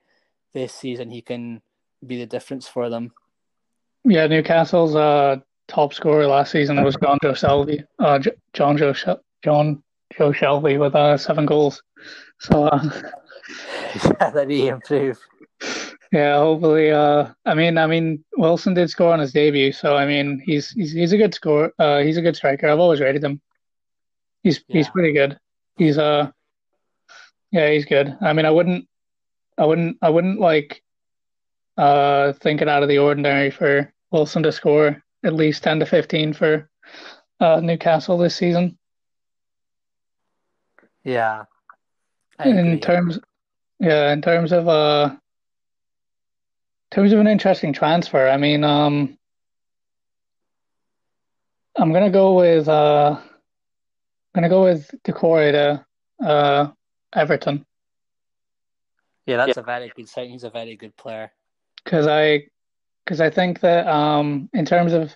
this 0.53 0.73
season 0.73 1.09
he 1.09 1.21
can 1.21 1.61
be 2.05 2.17
the 2.17 2.25
difference 2.25 2.67
for 2.67 2.89
them. 2.89 3.11
Yeah, 4.05 4.27
Newcastle's 4.27 4.95
uh, 4.95 5.37
top 5.67 5.93
scorer 5.93 6.25
last 6.25 6.51
season 6.51 6.83
was 6.83 6.95
Jonjo 6.97 7.35
Shelby. 7.35 7.83
Uh, 7.99 8.19
Jonjo 8.53 9.19
John 9.43 9.83
Joe 10.17 10.31
Shelvey 10.31 10.79
with 10.79 10.95
uh, 10.95 11.17
seven 11.17 11.45
goals. 11.45 11.83
So 12.39 12.65
uh, 12.65 13.01
yeah, 13.95 14.29
that 14.33 14.47
he 14.49 14.67
improved. 14.67 15.19
Yeah, 16.11 16.37
hopefully. 16.37 16.91
Uh, 16.91 17.27
I 17.45 17.53
mean, 17.53 17.77
I 17.77 17.85
mean, 17.85 18.23
Wilson 18.37 18.73
did 18.73 18.89
score 18.89 19.13
on 19.13 19.19
his 19.19 19.33
debut, 19.33 19.71
so 19.71 19.95
I 19.95 20.05
mean, 20.05 20.41
he's 20.43 20.69
he's 20.71 20.91
he's 20.91 21.13
a 21.13 21.17
good 21.17 21.33
score. 21.33 21.71
Uh, 21.77 21.99
he's 21.99 22.17
a 22.17 22.21
good 22.21 22.35
striker. 22.35 22.67
I've 22.67 22.79
always 22.79 23.01
rated 23.01 23.23
him. 23.23 23.41
He's 24.43 24.63
yeah. 24.67 24.77
he's 24.77 24.89
pretty 24.89 25.13
good. 25.13 25.39
He's 25.77 25.97
uh, 25.97 26.31
yeah, 27.51 27.71
he's 27.71 27.85
good. 27.85 28.15
I 28.21 28.33
mean, 28.33 28.45
I 28.45 28.51
wouldn't, 28.51 28.87
I 29.57 29.65
wouldn't, 29.65 29.97
I 30.01 30.09
wouldn't 30.09 30.39
like, 30.39 30.83
uh, 31.77 32.33
think 32.33 32.61
it 32.61 32.67
out 32.67 32.83
of 32.83 32.89
the 32.89 32.99
ordinary 32.99 33.49
for 33.49 33.91
Wilson 34.11 34.43
to 34.43 34.51
score 34.51 35.01
at 35.23 35.33
least 35.33 35.63
ten 35.63 35.79
to 35.79 35.85
fifteen 35.85 36.33
for, 36.33 36.69
uh, 37.39 37.59
Newcastle 37.61 38.17
this 38.17 38.35
season. 38.35 38.77
Yeah. 41.03 41.45
in 42.43 42.79
terms, 42.79 43.19
yeah, 43.79 44.11
in 44.13 44.21
terms 44.21 44.51
of 44.51 44.67
uh, 44.67 45.09
in 45.11 46.95
terms 46.95 47.13
of 47.13 47.19
an 47.19 47.27
interesting 47.27 47.73
transfer, 47.73 48.27
I 48.27 48.37
mean, 48.37 48.63
um, 48.63 49.17
I'm 51.75 51.93
gonna 51.93 52.09
go 52.09 52.35
with 52.35 52.67
uh, 52.67 53.19
I'm 54.33 54.41
gonna 54.41 54.49
go 54.49 54.63
with 54.63 54.91
Doucouré 55.03 55.51
to 55.51 56.25
uh, 56.25 56.71
Everton. 57.13 57.65
Yeah, 59.25 59.37
that's 59.37 59.57
yeah. 59.57 59.61
a 59.61 59.65
very 59.65 59.91
good 59.95 60.09
sign. 60.09 60.29
He's 60.29 60.43
a 60.43 60.49
very 60.49 60.75
good 60.75 60.95
player. 60.95 61.31
Because 61.83 62.07
I, 62.07 62.47
because 63.03 63.21
I 63.21 63.29
think 63.29 63.59
that 63.61 63.87
um, 63.87 64.49
in 64.53 64.65
terms 64.65 64.93
of 64.93 65.15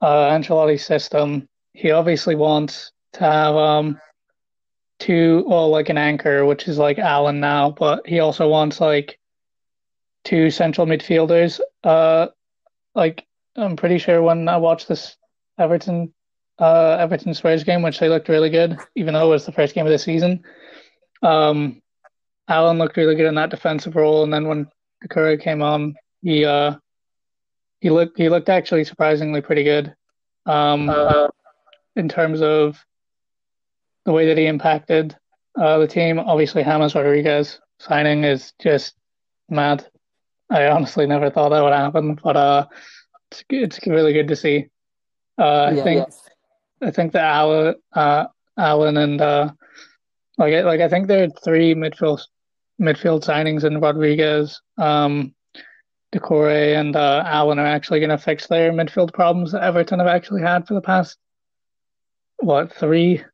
uh, 0.00 0.30
Ancelotti's 0.30 0.84
system, 0.84 1.48
he 1.72 1.90
obviously 1.90 2.34
wants 2.34 2.92
to 3.14 3.20
have 3.20 3.54
um, 3.54 4.00
two, 4.98 5.44
well, 5.46 5.68
like 5.70 5.88
an 5.88 5.98
anchor, 5.98 6.44
which 6.44 6.68
is 6.68 6.78
like 6.78 6.98
Allan 6.98 7.40
now, 7.40 7.70
but 7.70 8.06
he 8.06 8.20
also 8.20 8.48
wants 8.48 8.80
like 8.80 9.18
two 10.24 10.50
central 10.50 10.86
midfielders. 10.86 11.60
Uh, 11.82 12.28
like 12.94 13.24
I'm 13.56 13.76
pretty 13.76 13.98
sure 13.98 14.22
when 14.22 14.48
I 14.48 14.56
watched 14.56 14.88
this 14.88 15.16
Everton, 15.58 16.12
uh, 16.58 16.96
Everton 16.98 17.34
Spurs 17.34 17.64
game, 17.64 17.82
which 17.82 17.98
they 17.98 18.08
looked 18.08 18.28
really 18.28 18.50
good, 18.50 18.78
even 18.96 19.14
though 19.14 19.26
it 19.26 19.30
was 19.30 19.46
the 19.46 19.52
first 19.52 19.74
game 19.74 19.86
of 19.86 19.92
the 19.92 19.98
season. 19.98 20.42
Um, 21.22 21.80
Allan 22.48 22.78
looked 22.78 22.96
really 22.96 23.14
good 23.14 23.26
in 23.26 23.34
that 23.34 23.50
defensive 23.50 23.96
role, 23.96 24.24
and 24.24 24.32
then 24.32 24.48
when 24.48 24.68
Doucouré 25.04 25.40
came 25.40 25.62
on, 25.62 25.94
he 26.22 26.44
uh, 26.44 26.76
he 27.80 27.90
looked 27.90 28.18
he 28.18 28.28
looked 28.28 28.48
actually 28.48 28.84
surprisingly 28.84 29.40
pretty 29.40 29.64
good. 29.64 29.94
Um, 30.46 30.88
uh, 30.88 31.28
in 31.96 32.08
terms 32.08 32.40
of 32.40 32.82
the 34.04 34.12
way 34.12 34.26
that 34.26 34.38
he 34.38 34.46
impacted 34.46 35.14
uh, 35.60 35.78
the 35.78 35.86
team. 35.86 36.18
Obviously, 36.18 36.64
James 36.64 36.94
Rodriguez 36.94 37.60
signing 37.78 38.24
is 38.24 38.54
just 38.58 38.94
mad. 39.50 39.86
I 40.50 40.68
honestly 40.68 41.06
never 41.06 41.30
thought 41.30 41.50
that 41.50 41.62
would 41.62 41.74
happen, 41.74 42.18
but 42.22 42.36
uh, 42.36 42.66
it's 43.30 43.44
it's 43.50 43.86
really 43.86 44.14
good 44.14 44.28
to 44.28 44.36
see. 44.36 44.68
Uh, 45.36 45.72
yeah, 45.74 45.80
I 45.80 45.84
think 45.84 46.06
yes. 46.06 46.28
I 46.80 46.90
think 46.90 47.12
that 47.12 47.24
Allan, 47.24 47.74
uh, 47.92 48.26
Allan 48.56 48.96
and 48.96 49.20
uh, 49.20 49.52
like 50.36 50.64
like 50.64 50.80
I 50.80 50.88
think 50.88 51.06
there 51.08 51.24
are 51.24 51.40
three 51.44 51.74
midfield 51.74 52.20
midfield 52.80 53.24
signings 53.24 53.64
in 53.64 53.80
Rodriguez, 53.80 54.60
um, 54.76 55.34
Doucouré, 56.12 56.78
and 56.78 56.94
uh, 56.94 57.22
Allan 57.26 57.58
are 57.58 57.66
actually 57.66 58.00
going 58.00 58.10
to 58.10 58.18
fix 58.18 58.46
their 58.46 58.72
midfield 58.72 59.12
problems 59.12 59.52
that 59.52 59.62
Everton 59.62 59.98
have 59.98 60.08
actually 60.08 60.42
had 60.42 60.66
for 60.66 60.74
the 60.74 60.80
past 60.80 61.18
what 62.38 62.72
three 62.72 63.24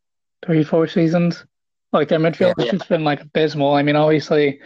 three, 0.44 0.64
four 0.64 0.86
seasons. 0.86 1.44
Like 1.92 2.08
their 2.08 2.18
midfield 2.18 2.54
yeah, 2.58 2.64
has 2.64 2.72
just 2.72 2.88
been 2.88 3.04
like 3.04 3.20
abysmal. 3.20 3.74
I 3.74 3.82
mean, 3.82 3.96
obviously 3.96 4.60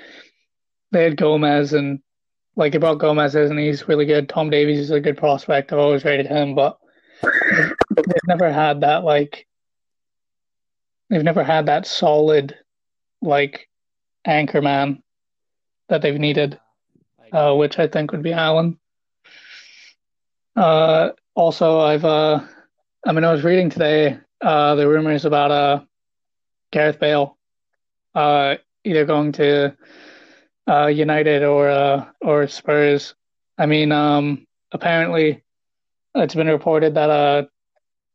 they 0.92 1.04
had 1.04 1.16
Gomez 1.16 1.72
and 1.72 2.00
like 2.56 2.72
they 2.72 2.78
brought 2.78 2.98
Gomez 2.98 3.34
and 3.34 3.58
he's 3.58 3.86
really 3.86 4.06
good. 4.06 4.28
Tom 4.28 4.50
Davies 4.50 4.78
is 4.78 4.90
a 4.90 5.00
good 5.00 5.18
prospect. 5.18 5.72
I've 5.72 5.78
always 5.78 6.04
rated 6.04 6.26
him, 6.26 6.54
but 6.54 6.78
they've 7.22 8.28
never 8.28 8.52
had 8.52 8.82
that 8.82 9.04
like 9.04 9.46
they've 11.10 11.24
never 11.24 11.42
had 11.42 11.66
that 11.66 11.86
solid 11.86 12.56
like 13.20 13.68
anchor 14.24 14.62
man 14.62 15.02
that 15.88 16.02
they've 16.02 16.18
needed, 16.20 16.58
uh, 17.32 17.54
which 17.54 17.78
I 17.78 17.86
think 17.88 18.12
would 18.12 18.22
be 18.22 18.32
Allan. 18.32 18.78
Uh, 20.54 21.10
also, 21.34 21.80
I've 21.80 22.04
uh, 22.04 22.40
I 23.06 23.12
mean, 23.12 23.24
I 23.24 23.32
was 23.32 23.44
reading 23.44 23.70
today 23.70 24.18
uh, 24.40 24.74
the 24.74 24.88
rumors 24.88 25.24
about 25.24 25.50
uh, 25.50 25.80
Gareth 26.72 27.00
Bale 27.00 27.38
uh, 28.14 28.56
either 28.84 29.04
going 29.04 29.32
to 29.32 29.76
uh, 30.68 30.86
United 30.86 31.42
or 31.42 31.68
uh, 31.68 32.06
or 32.20 32.46
Spurs. 32.48 33.14
I 33.56 33.66
mean, 33.66 33.92
um, 33.92 34.46
apparently 34.72 35.42
it's 36.18 36.34
been 36.34 36.48
reported 36.48 36.94
that 36.94 37.10
uh, 37.10 37.44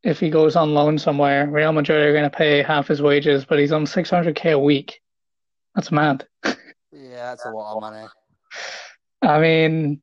if 0.04 0.20
he 0.20 0.30
goes 0.30 0.56
on 0.56 0.74
loan 0.74 0.98
somewhere, 0.98 1.48
Real 1.48 1.72
Madrid 1.72 2.06
are 2.06 2.12
going 2.12 2.30
to 2.30 2.36
pay 2.36 2.62
half 2.62 2.88
his 2.88 3.02
wages, 3.02 3.46
but 3.46 3.60
he's 3.60 3.72
on 3.72 3.86
600k 3.86 4.54
a 4.54 4.60
week. 4.60 5.02
That's 5.76 5.92
mad. 5.92 6.28
Yeah, 6.92 7.30
that's 7.32 7.46
a 7.46 7.50
lot 7.50 7.76
of 7.76 7.82
money. 7.82 8.06
I 9.22 9.40
mean, 9.40 10.02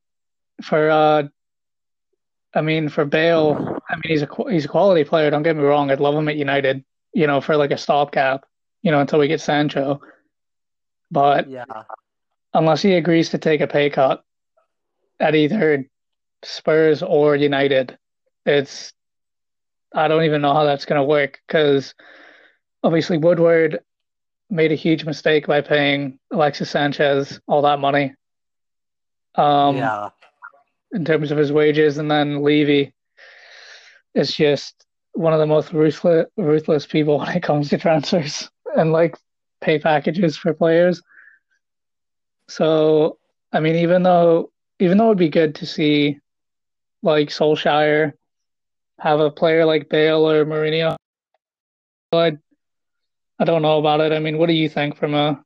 for 0.63 0.89
uh, 0.89 1.23
I 2.53 2.61
mean, 2.61 2.89
for 2.89 3.05
Bale, 3.05 3.79
I 3.89 3.95
mean, 3.95 4.01
he's 4.03 4.23
a 4.23 4.27
he's 4.49 4.65
a 4.65 4.69
quality 4.69 5.03
player. 5.03 5.29
Don't 5.29 5.43
get 5.43 5.55
me 5.55 5.63
wrong. 5.63 5.91
I'd 5.91 5.99
love 5.99 6.15
him 6.15 6.27
at 6.27 6.35
United. 6.35 6.83
You 7.13 7.27
know, 7.27 7.39
for 7.39 7.55
like 7.55 7.71
a 7.71 7.77
stopgap. 7.77 8.45
You 8.81 8.91
know, 8.91 8.99
until 8.99 9.19
we 9.19 9.27
get 9.27 9.41
Sancho. 9.41 10.01
But 11.11 11.49
yeah, 11.49 11.65
unless 12.53 12.81
he 12.81 12.93
agrees 12.93 13.29
to 13.29 13.37
take 13.37 13.61
a 13.61 13.67
pay 13.67 13.89
cut 13.89 14.23
at 15.19 15.35
either 15.35 15.85
Spurs 16.43 17.03
or 17.03 17.35
United, 17.35 17.97
it's 18.45 18.93
I 19.93 20.07
don't 20.07 20.23
even 20.23 20.41
know 20.41 20.53
how 20.53 20.63
that's 20.63 20.85
going 20.85 20.99
to 20.99 21.05
work 21.05 21.39
because 21.47 21.93
obviously 22.83 23.17
Woodward 23.17 23.79
made 24.49 24.71
a 24.71 24.75
huge 24.75 25.05
mistake 25.05 25.47
by 25.47 25.61
paying 25.61 26.19
Alexis 26.31 26.69
Sanchez 26.69 27.39
all 27.47 27.61
that 27.63 27.79
money. 27.79 28.13
Um, 29.35 29.77
yeah 29.77 30.09
in 30.93 31.05
terms 31.05 31.31
of 31.31 31.37
his 31.37 31.51
wages, 31.51 31.97
and 31.97 32.09
then 32.09 32.43
Levy 32.43 32.93
is 34.13 34.33
just 34.33 34.85
one 35.13 35.33
of 35.33 35.39
the 35.39 35.45
most 35.45 35.73
ruthless 35.73 36.27
ruthless 36.37 36.85
people 36.85 37.19
when 37.19 37.35
it 37.35 37.43
comes 37.43 37.69
to 37.69 37.77
transfers 37.77 38.49
and 38.75 38.91
like 38.91 39.17
pay 39.61 39.79
packages 39.79 40.37
for 40.37 40.53
players. 40.53 41.01
So 42.47 43.17
I 43.53 43.59
mean, 43.59 43.75
even 43.77 44.03
though 44.03 44.51
even 44.79 44.97
though 44.97 45.07
it'd 45.07 45.17
be 45.17 45.29
good 45.29 45.55
to 45.55 45.65
see 45.65 46.19
like 47.01 47.29
Solskjaer 47.29 48.13
have 48.99 49.19
a 49.19 49.31
player 49.31 49.65
like 49.65 49.89
Bale 49.89 50.29
or 50.29 50.45
Mourinho, 50.45 50.95
I 52.13 52.37
I 53.39 53.43
don't 53.45 53.61
know 53.61 53.79
about 53.79 54.01
it. 54.01 54.11
I 54.11 54.19
mean, 54.19 54.37
what 54.37 54.47
do 54.47 54.53
you 54.53 54.69
think 54.69 54.97
from 54.97 55.15
a 55.15 55.43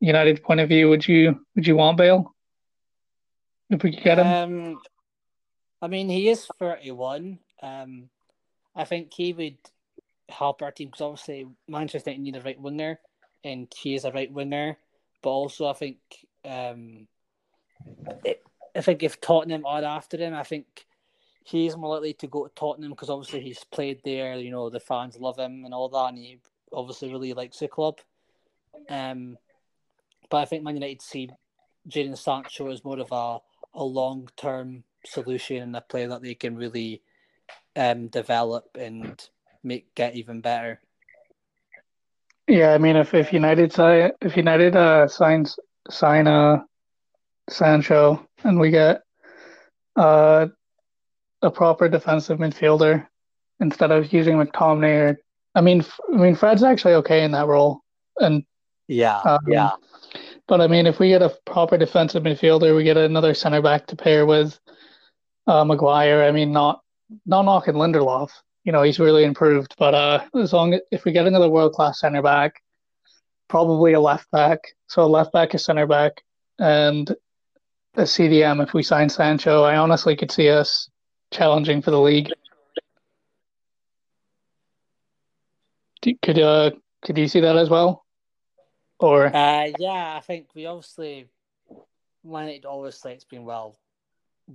United 0.00 0.42
point 0.42 0.60
of 0.60 0.68
view? 0.68 0.88
Would 0.88 1.06
you 1.06 1.40
would 1.54 1.66
you 1.66 1.76
want 1.76 1.98
Bale? 1.98 2.34
if 3.70 3.82
we 3.82 3.92
could 3.92 4.04
get 4.04 4.18
him? 4.18 4.26
Um, 4.26 4.80
I 5.82 5.88
mean, 5.88 6.08
he 6.08 6.28
is 6.28 6.46
31. 6.58 7.38
Um, 7.62 8.08
I 8.74 8.84
think 8.84 9.12
he 9.12 9.32
would 9.32 9.56
help 10.28 10.62
our 10.62 10.70
team 10.70 10.88
because 10.88 11.00
obviously 11.00 11.46
Manchester 11.68 12.10
United 12.10 12.22
need 12.22 12.36
a 12.36 12.44
right 12.44 12.60
winger, 12.60 12.98
and 13.44 13.72
he 13.76 13.94
is 13.94 14.04
a 14.04 14.12
right 14.12 14.30
winger. 14.30 14.76
But 15.22 15.30
also, 15.30 15.66
I 15.66 15.72
think 15.72 15.98
um, 16.44 17.06
I 18.76 18.80
think 18.80 19.02
if 19.02 19.20
Tottenham 19.20 19.64
are 19.64 19.82
after 19.82 20.16
him, 20.16 20.34
I 20.34 20.42
think 20.42 20.86
he's 21.44 21.76
more 21.76 21.94
likely 21.94 22.12
to 22.14 22.26
go 22.26 22.46
to 22.46 22.54
Tottenham 22.54 22.90
because 22.90 23.10
obviously 23.10 23.40
he's 23.40 23.64
played 23.64 24.00
there. 24.04 24.36
You 24.36 24.50
know, 24.50 24.68
the 24.68 24.80
fans 24.80 25.16
love 25.18 25.38
him 25.38 25.64
and 25.64 25.72
all 25.72 25.88
that, 25.88 26.08
and 26.08 26.18
he 26.18 26.38
obviously 26.72 27.10
really 27.10 27.32
likes 27.32 27.58
the 27.58 27.68
club. 27.68 28.00
Um, 28.88 29.38
but 30.28 30.38
I 30.38 30.44
think 30.44 30.64
Man 30.64 30.74
United 30.74 31.02
see 31.02 31.30
Jadon 31.88 32.18
Sancho 32.18 32.70
as 32.70 32.84
more 32.84 32.98
of 32.98 33.12
a, 33.12 33.38
a 33.78 33.84
long 33.84 34.28
term 34.36 34.84
solution 35.04 35.62
and 35.62 35.76
a 35.76 35.80
player 35.80 36.08
that 36.08 36.22
they 36.22 36.34
can 36.34 36.56
really 36.56 37.02
um, 37.76 38.08
develop 38.08 38.76
and 38.78 39.28
make 39.62 39.94
get 39.94 40.16
even 40.16 40.40
better. 40.40 40.80
Yeah, 42.48 42.74
I 42.74 42.78
mean, 42.78 42.96
if 42.96 43.14
if 43.14 43.32
United 43.32 43.72
if 44.20 44.36
United 44.36 44.76
uh, 44.76 45.08
signs 45.08 45.58
sign 45.90 46.26
uh, 46.26 46.62
Sancho 47.48 48.26
and 48.46 48.58
we 48.60 48.70
get 48.70 49.02
uh, 49.96 50.46
a 51.42 51.50
proper 51.50 51.88
defensive 51.88 52.38
midfielder 52.38 53.06
instead 53.60 53.90
of 53.90 54.12
using 54.12 54.36
McTominay 54.36 55.10
or 55.10 55.20
I 55.54 55.62
mean, 55.62 55.84
I 56.12 56.16
mean 56.16 56.34
Fred's 56.34 56.62
actually 56.62 56.94
okay 56.94 57.24
in 57.24 57.32
that 57.32 57.46
role, 57.46 57.80
and 58.18 58.44
yeah, 58.88 59.20
um, 59.20 59.40
yeah. 59.48 59.70
But 60.46 60.60
I 60.60 60.66
mean, 60.66 60.86
if 60.86 60.98
we 60.98 61.08
get 61.08 61.22
a 61.22 61.34
proper 61.46 61.78
defensive 61.78 62.22
midfielder, 62.22 62.76
we 62.76 62.84
get 62.84 62.98
another 62.98 63.32
center 63.32 63.62
back 63.62 63.86
to 63.86 63.96
pair 63.96 64.26
with 64.26 64.58
uh, 65.46 65.64
Maguire. 65.64 66.24
I 66.24 66.30
mean, 66.30 66.52
not 66.52 66.82
not 67.24 67.46
knocking 67.46 67.74
Lindelof, 67.74 68.30
you 68.64 68.72
know, 68.72 68.82
he's 68.82 68.98
really 68.98 69.24
improved. 69.24 69.74
But 69.78 69.94
uh, 69.94 70.24
as 70.38 70.52
long 70.52 70.74
as 70.74 70.82
if 70.90 71.04
we 71.06 71.12
get 71.12 71.26
another 71.26 71.48
world 71.48 71.72
class 71.72 72.00
center 72.00 72.20
back, 72.20 72.60
probably 73.48 73.94
a 73.94 74.00
left 74.00 74.30
back, 74.30 74.60
so 74.88 75.02
a 75.02 75.06
left 75.06 75.32
back, 75.32 75.54
a 75.54 75.58
center 75.58 75.86
back, 75.86 76.22
and 76.58 77.14
a 77.96 78.02
CDM. 78.02 78.62
If 78.62 78.74
we 78.74 78.82
sign 78.82 79.08
Sancho, 79.08 79.62
I 79.62 79.76
honestly 79.76 80.16
could 80.16 80.30
see 80.30 80.50
us 80.50 80.88
challenging 81.30 81.82
for 81.82 81.90
the 81.90 82.00
league. 82.00 82.30
Could 86.22 86.38
uh 86.38 86.70
could 87.04 87.18
you 87.18 87.26
see 87.26 87.40
that 87.40 87.56
as 87.56 87.68
well? 87.68 88.04
Or 89.00 89.26
uh, 89.26 89.70
yeah, 89.78 90.16
I 90.16 90.20
think 90.20 90.48
we 90.54 90.66
obviously 90.66 91.28
wanted 92.22 92.64
obviously 92.64 93.12
it's 93.12 93.24
been 93.24 93.44
well 93.44 93.76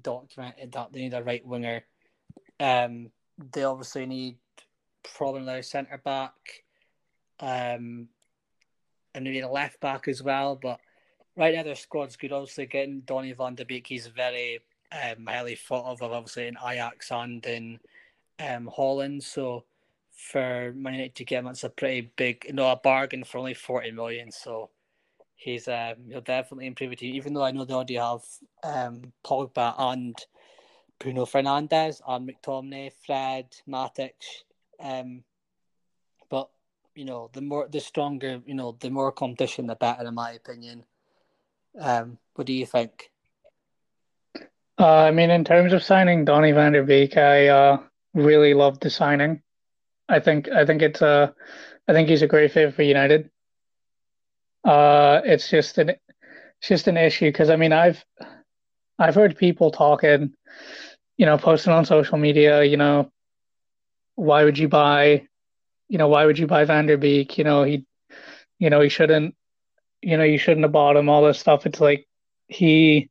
documented 0.01 0.71
that 0.71 0.93
they 0.93 1.01
need 1.01 1.13
a 1.13 1.23
right 1.23 1.45
winger. 1.45 1.83
Um, 2.59 3.11
they 3.53 3.63
obviously 3.63 4.05
need 4.05 4.37
probably 5.15 5.41
another 5.41 5.61
centre 5.61 5.99
back, 6.03 6.33
um, 7.39 8.07
and 9.13 9.25
they 9.25 9.31
need 9.31 9.43
a 9.43 9.51
left 9.51 9.79
back 9.81 10.07
as 10.07 10.23
well. 10.23 10.57
But 10.61 10.79
right 11.35 11.55
now 11.55 11.63
their 11.63 11.75
squad's 11.75 12.15
good. 12.15 12.31
Obviously, 12.31 12.65
getting 12.65 13.01
Donny 13.01 13.33
Van 13.33 13.55
de 13.55 13.65
Beek, 13.65 13.87
he's 13.87 14.07
very 14.07 14.59
um, 14.91 15.25
highly 15.25 15.55
thought 15.55 15.85
of, 15.85 16.01
obviously 16.01 16.47
in 16.47 16.57
Ajax 16.65 17.11
and 17.11 17.45
in 17.45 17.79
um, 18.39 18.69
Holland. 18.73 19.23
So 19.23 19.63
for 20.11 20.73
Man 20.75 20.93
United 20.93 21.15
to 21.15 21.25
get 21.25 21.39
him, 21.39 21.45
that's 21.45 21.63
a 21.63 21.69
pretty 21.69 22.11
big, 22.15 22.45
you 22.45 22.53
know, 22.53 22.69
a 22.69 22.75
bargain 22.75 23.23
for 23.23 23.37
only 23.37 23.53
forty 23.53 23.91
million. 23.91 24.31
So 24.31 24.69
he's 25.35 25.67
um, 25.67 25.95
he'll 26.09 26.21
definitely 26.21 26.67
improve 26.67 26.91
it. 26.93 27.03
Even 27.03 27.33
though 27.33 27.43
I 27.43 27.51
know 27.51 27.65
they 27.65 27.73
already 27.73 27.95
have 27.95 28.21
um, 28.63 29.13
Pogba 29.25 29.73
and 29.77 30.15
Bruno 30.99 31.25
Fernandes 31.25 32.01
and 32.07 32.29
McTominay, 32.29 32.91
Fred, 33.05 33.47
Matic. 33.67 34.13
Um, 34.79 35.23
but 36.29 36.49
you 36.93 37.05
know, 37.05 37.29
the 37.33 37.41
more 37.41 37.67
the 37.67 37.79
stronger, 37.79 38.41
you 38.45 38.53
know, 38.53 38.77
the 38.79 38.89
more 38.89 39.11
competition, 39.11 39.67
the 39.67 39.75
better, 39.75 40.05
in 40.07 40.13
my 40.13 40.33
opinion. 40.33 40.83
Um, 41.79 42.17
what 42.35 42.47
do 42.47 42.53
you 42.53 42.65
think? 42.65 43.11
Uh, 44.79 45.03
I 45.03 45.11
mean, 45.11 45.29
in 45.29 45.43
terms 45.43 45.73
of 45.73 45.83
signing 45.83 46.25
Donny 46.25 46.51
Van 46.51 46.73
Der 46.73 46.83
Beek, 46.83 47.17
I 47.17 47.47
uh, 47.47 47.77
really 48.13 48.53
loved 48.53 48.81
the 48.81 48.89
signing. 48.89 49.41
I 50.09 50.19
think 50.19 50.49
I 50.49 50.65
think 50.65 50.81
it's 50.81 51.01
uh, 51.01 51.31
I 51.87 51.93
think 51.93 52.09
he's 52.09 52.23
a 52.23 52.27
great 52.27 52.51
fit 52.51 52.73
for 52.73 52.81
United. 52.81 53.29
Uh, 54.63 55.21
it's 55.23 55.49
just 55.49 55.77
an 55.77 55.89
it's 55.89 56.67
just 56.67 56.87
an 56.87 56.97
issue 56.97 57.29
because 57.29 57.49
I 57.49 57.55
mean 57.55 57.73
I've 57.73 58.03
I've 58.99 59.15
heard 59.15 59.37
people 59.37 59.71
talking 59.71 60.33
you 61.21 61.27
know, 61.27 61.37
posting 61.37 61.71
on 61.71 61.85
social 61.85 62.17
media, 62.17 62.63
you 62.63 62.77
know, 62.77 63.11
why 64.15 64.43
would 64.43 64.57
you 64.57 64.67
buy, 64.67 65.27
you 65.87 65.99
know, 65.99 66.07
why 66.07 66.25
would 66.25 66.39
you 66.39 66.47
buy 66.47 66.65
Van 66.65 66.87
Der 66.87 66.97
Beek? 66.97 67.37
You 67.37 67.43
know, 67.43 67.61
he, 67.61 67.85
you 68.57 68.71
know, 68.71 68.81
he 68.81 68.89
shouldn't, 68.89 69.35
you 70.01 70.17
know, 70.17 70.23
you 70.23 70.37
shouldn't 70.37 70.63
have 70.63 70.71
bought 70.71 70.95
him. 70.95 71.09
All 71.09 71.23
this 71.23 71.39
stuff. 71.39 71.65
It's 71.65 71.81
like 71.81 72.07
he, 72.47 73.09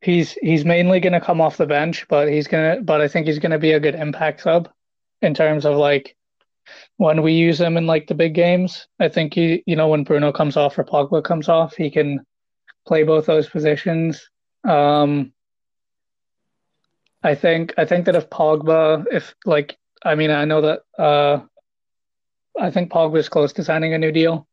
he's 0.00 0.32
he's 0.32 0.64
mainly 0.64 1.00
going 1.00 1.12
to 1.12 1.20
come 1.20 1.40
off 1.40 1.56
the 1.56 1.66
bench, 1.66 2.06
but 2.08 2.28
he's 2.28 2.48
gonna, 2.48 2.80
but 2.82 3.00
I 3.00 3.08
think 3.08 3.26
he's 3.26 3.38
going 3.38 3.52
to 3.52 3.58
be 3.58 3.72
a 3.72 3.80
good 3.80 3.94
impact 3.94 4.42
sub 4.42 4.70
in 5.22 5.34
terms 5.34 5.64
of 5.64 5.76
like 5.76 6.16
when 6.96 7.22
we 7.22 7.32
use 7.32 7.60
him 7.60 7.76
in 7.76 7.86
like 7.86 8.06
the 8.06 8.14
big 8.14 8.34
games. 8.34 8.86
I 9.00 9.08
think 9.08 9.34
he, 9.34 9.62
you 9.66 9.76
know, 9.76 9.88
when 9.88 10.04
Bruno 10.04 10.32
comes 10.32 10.56
off 10.56 10.78
or 10.78 10.84
Pogba 10.84 11.22
comes 11.22 11.48
off, 11.48 11.74
he 11.74 11.90
can 11.90 12.24
play 12.86 13.02
both 13.02 13.26
those 13.26 13.48
positions. 13.48 14.30
Um, 14.64 15.32
I 17.22 17.34
think 17.34 17.74
I 17.76 17.84
think 17.84 18.06
that 18.06 18.16
if 18.16 18.30
Pogba, 18.30 19.04
if 19.10 19.34
like 19.44 19.76
I 20.04 20.14
mean 20.14 20.30
I 20.30 20.44
know 20.44 20.60
that 20.62 20.80
uh, 20.98 21.40
I 22.58 22.70
think 22.70 22.90
Pogba 22.90 23.18
is 23.18 23.28
close 23.28 23.52
to 23.54 23.64
signing 23.64 23.94
a 23.94 23.98
new 23.98 24.12
deal, 24.12 24.46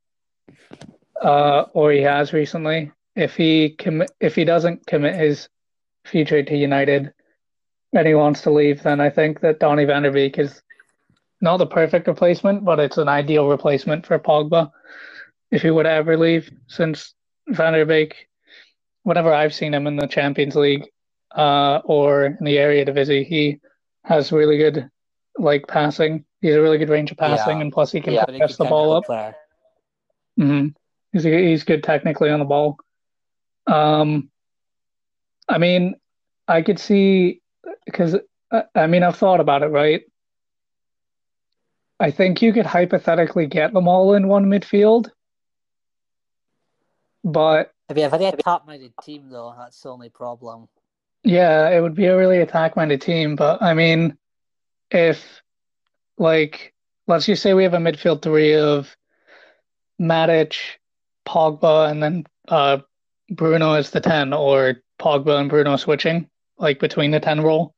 uh, 1.22 1.66
or 1.74 1.92
he 1.92 2.02
has 2.02 2.34
recently. 2.34 2.92
If 3.16 3.36
he 3.36 3.70
commit, 3.70 4.12
if 4.20 4.36
he 4.36 4.44
doesn't 4.44 4.86
commit 4.86 5.16
his 5.16 5.48
future 6.04 6.44
to 6.44 6.58
United, 6.58 7.14
and 7.94 8.08
he 8.08 8.14
wants 8.14 8.42
to 8.42 8.52
leave, 8.52 8.84
then 8.84 9.00
I 9.00 9.10
think 9.10 9.40
that 9.40 9.60
Donny 9.60 9.86
Van 9.86 10.04
Der 10.04 10.12
Beek 10.12 10.38
is 10.38 10.62
not 11.42 11.58
the 11.58 11.66
perfect 11.66 12.08
replacement, 12.08 12.66
but 12.66 12.80
it's 12.80 12.98
an 12.98 13.08
ideal 13.08 13.48
replacement 13.48 14.06
for 14.06 14.20
Pogba 14.20 14.72
if 15.52 15.62
he 15.62 15.72
would 15.72 15.86
ever 15.86 16.18
leave. 16.18 16.52
Since 16.68 17.14
Van 17.48 17.74
Der 17.74 17.86
Beek, 17.86 18.28
whenever 19.04 19.34
I've 19.34 19.54
seen 19.54 19.74
him 19.74 19.88
in 19.88 19.96
the 19.96 20.08
Champions 20.08 20.56
League, 20.56 20.90
uh, 21.36 21.82
or 21.84 22.26
in 22.26 22.44
the 22.46 22.58
area 22.58 22.86
Eredivisie, 22.86 23.26
he 23.26 23.60
has 24.04 24.32
really 24.32 24.58
good 24.58 24.90
like 25.38 25.68
passing. 25.68 26.26
He's 26.42 26.56
a 26.56 26.62
really 26.62 26.78
good 26.78 26.90
range 26.90 27.12
of 27.12 27.18
passing, 27.18 27.58
yeah. 27.58 27.64
and 27.64 27.74
plus 27.74 27.92
he 27.92 28.02
can 28.02 28.14
yeah, 28.14 28.26
press 28.26 28.58
the 28.58 28.66
ball 28.66 28.94
up. 28.94 29.06
Mm-hmm. 30.40 30.68
He's 31.16 31.24
he's 31.24 31.64
good 31.64 31.82
technically 31.82 32.30
on 32.30 32.40
the 32.40 32.46
ball. 32.46 32.78
Um, 33.68 34.30
I 35.48 35.60
mean, 35.60 35.96
I 36.46 36.62
could 36.62 36.78
see 36.78 37.42
because 37.86 38.18
I 38.76 38.88
mean 38.88 39.02
I've 39.02 39.16
thought 39.16 39.40
about 39.40 39.64
it, 39.64 39.68
right? 39.68 40.02
I 42.02 42.12
think 42.12 42.42
you 42.42 42.52
could 42.52 42.66
hypothetically 42.66 43.48
get 43.48 43.72
them 43.72 43.88
all 43.88 44.14
in 44.14 44.28
one 44.28 44.48
midfield, 44.48 45.10
but 47.24 47.72
if 47.88 47.96
you 47.96 48.04
have 48.04 48.14
a 48.14 48.36
top-minded 48.36 48.92
team, 49.02 49.30
though, 49.30 49.56
that's 49.58 49.80
the 49.80 49.92
only 49.92 50.10
problem. 50.10 50.68
Yeah, 51.24 51.70
it 51.70 51.80
would 51.80 51.96
be 51.96 52.08
a 52.08 52.18
really 52.18 52.40
attack-minded 52.40 53.00
team, 53.00 53.38
but 53.38 53.62
I 53.62 53.74
mean, 53.74 54.18
if 54.92 55.42
like 56.18 56.74
let's 57.08 57.26
just 57.26 57.42
say 57.42 57.54
we 57.54 57.64
have 57.64 57.74
a 57.74 57.78
midfield 57.78 58.22
three 58.22 58.56
of 58.56 58.94
Matic, 59.98 60.58
Pogba, 61.26 61.90
and 61.90 62.02
then 62.02 62.26
uh, 62.48 62.80
Bruno 63.30 63.74
as 63.74 63.90
the 63.92 64.02
ten, 64.02 64.34
or 64.34 64.76
Pogba 65.00 65.40
and 65.40 65.50
Bruno 65.50 65.76
switching 65.78 66.30
like 66.58 66.80
between 66.80 67.12
the 67.12 67.20
ten 67.20 67.42
role. 67.42 67.74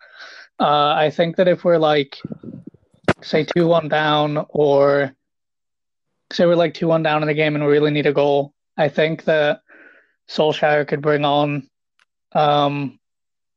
Uh, 0.60 0.94
I 0.94 1.10
think 1.10 1.36
that 1.38 1.48
if 1.48 1.64
we're 1.64 1.78
like 1.78 2.18
say 3.22 3.44
two 3.44 3.68
one 3.68 3.88
down, 3.88 4.46
or 4.50 5.16
say 6.32 6.46
we're 6.46 6.56
like 6.56 6.74
two 6.74 6.88
one 6.88 7.04
down 7.04 7.22
in 7.22 7.28
the 7.28 7.34
game 7.34 7.56
and 7.56 7.66
we 7.66 7.72
really 7.72 7.92
need 7.92 8.08
a 8.08 8.14
goal, 8.14 8.54
I 8.78 8.90
think 8.90 9.24
that 9.26 9.62
Solskjaer 10.30 10.88
could 10.88 11.02
bring 11.02 11.26
on 11.26 11.70
um, 12.34 13.00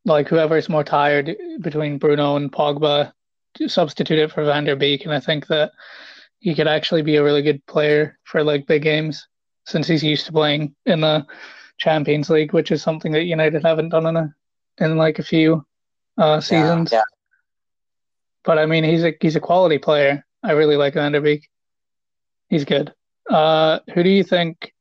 like 0.05 0.28
whoever's 0.28 0.68
more 0.68 0.84
tired 0.84 1.36
between 1.61 1.99
Bruno 1.99 2.36
and 2.36 2.51
Pogba, 2.53 3.12
to 3.55 3.68
substitute 3.68 4.18
it 4.18 4.32
for 4.32 4.45
Van 4.45 4.64
Der 4.64 4.76
Beek, 4.76 5.05
and 5.05 5.12
I 5.12 5.20
think 5.20 5.49
that 5.49 5.72
he 6.38 6.55
could 6.55 6.68
actually 6.68 7.03
be 7.03 7.16
a 7.16 7.24
really 7.24 7.43
good 7.43 7.64
player 7.66 8.18
for 8.24 8.43
like 8.43 8.66
big 8.66 8.82
games 8.82 9.26
since 9.71 9.87
he's 9.87 10.03
used 10.03 10.27
to 10.27 10.33
playing 10.33 10.75
in 10.87 11.01
the 11.01 11.27
Champions 11.79 12.29
League, 12.29 12.53
which 12.53 12.71
is 12.71 12.83
something 12.83 13.12
that 13.12 13.25
United 13.25 13.64
haven't 13.64 13.91
done 13.91 14.07
in 14.07 14.16
a 14.16 14.35
in 14.79 14.97
like 14.97 15.18
a 15.18 15.23
few 15.25 15.64
uh, 16.18 16.41
seasons. 16.41 16.93
Yeah, 16.93 16.99
yeah. 16.99 17.03
But 18.45 18.59
I 18.59 18.66
mean, 18.66 18.85
he's 18.85 19.05
a 19.05 19.14
he's 19.21 19.37
a 19.37 19.41
quality 19.41 19.79
player. 19.79 20.25
I 20.43 20.53
really 20.53 20.77
like 20.77 20.95
Van 20.95 21.12
Der 21.12 21.21
Beek. 21.21 21.49
He's 22.49 22.64
good. 22.64 22.93
Uh, 23.29 23.81
who 23.95 24.03
do 24.03 24.11
you 24.11 24.25
think 24.25 24.75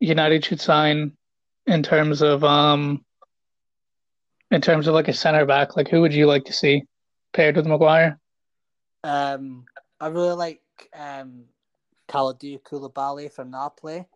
United 0.00 0.44
should 0.44 0.60
sign 0.60 1.12
in 1.66 1.82
terms 1.82 2.22
of 2.22 2.42
um, 2.44 3.04
in 4.50 4.60
terms 4.60 4.86
of 4.86 4.94
like 4.94 5.08
a 5.08 5.12
center 5.12 5.44
back, 5.44 5.76
like 5.76 5.88
who 5.88 6.00
would 6.00 6.14
you 6.14 6.26
like 6.26 6.44
to 6.44 6.52
see 6.52 6.84
paired 7.32 7.56
with 7.56 7.66
Maguire? 7.66 8.18
Um, 9.04 9.64
I 10.00 10.08
really 10.08 10.34
like 10.34 10.60
um, 10.94 11.44
Kalidou 12.08 12.60
Koulibaly 12.62 13.30
from 13.32 13.50
Napoli. 13.50 14.06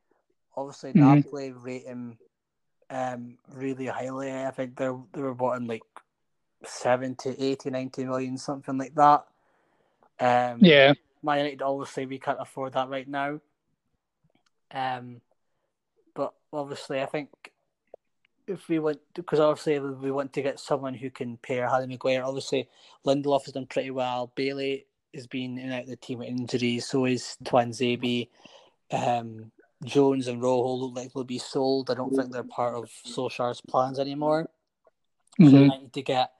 Obviously, 0.57 0.93
Mhm. 0.93 1.24
Napoli 1.24 1.53
rate 1.53 1.84
him 1.84 2.18
um, 2.89 3.39
really 3.49 3.87
highly. 3.87 4.32
I 4.32 4.51
think 4.51 4.76
they're 4.76 4.99
they 5.12 5.22
were 5.22 5.32
wanting 5.32 5.68
like 5.68 5.82
70, 6.64 7.30
80, 7.30 7.70
90 7.70 8.05
million, 8.05 8.39
something 8.39 8.78
like 8.78 8.95
that. 8.95 9.26
Um, 10.18 10.61
Yeah, 10.61 10.95
Man 11.22 11.39
United 11.45 11.87
say 11.89 12.07
we 12.07 12.18
can't 12.18 12.41
afford 12.41 12.72
that 12.74 12.89
right 12.89 13.09
now. 13.09 13.41
Um, 14.70 15.20
but 16.14 16.34
obviously, 16.53 17.01
I 17.01 17.07
think 17.07 17.53
if 18.47 18.68
we 18.68 18.78
want, 18.78 19.01
because 19.14 19.41
obviously 19.41 19.78
we 19.78 20.11
want 20.11 20.32
to 20.32 20.43
get 20.43 20.61
someone 20.61 20.95
who 20.95 21.11
can 21.11 21.37
pair 21.39 21.68
Harry 21.68 21.87
Maguire. 21.87 22.22
Obviously, 22.24 22.68
Lindelof 23.05 23.45
has 23.45 23.55
done 23.55 23.66
pretty 23.66 23.91
well. 23.91 24.32
Bailly 24.34 24.87
has 25.16 25.26
been 25.26 25.58
in 25.58 25.72
out 25.72 25.82
of 25.82 25.88
the 25.88 25.96
team 25.96 26.20
with 26.20 26.28
injuries. 26.28 26.86
So 26.86 27.06
is 27.06 27.36
Tuanzebe. 27.42 28.28
Um, 28.92 29.50
Jones 29.84 30.28
and 30.28 30.40
Rojo 30.40 30.74
look 30.74 30.96
like 30.96 31.12
they'll 31.12 31.24
be 31.24 31.38
sold. 31.38 31.90
I 31.90 31.94
don't 31.94 32.14
think 32.14 32.32
they're 32.32 32.44
part 32.44 32.74
of 32.74 32.90
Solskjaer's 33.06 33.60
plans 33.60 33.98
anymore. 33.98 34.48
So 35.38 35.44
Mhm. 35.44 35.70
we 35.70 35.78
need 35.78 35.92
to 35.92 36.02
get 36.02 36.32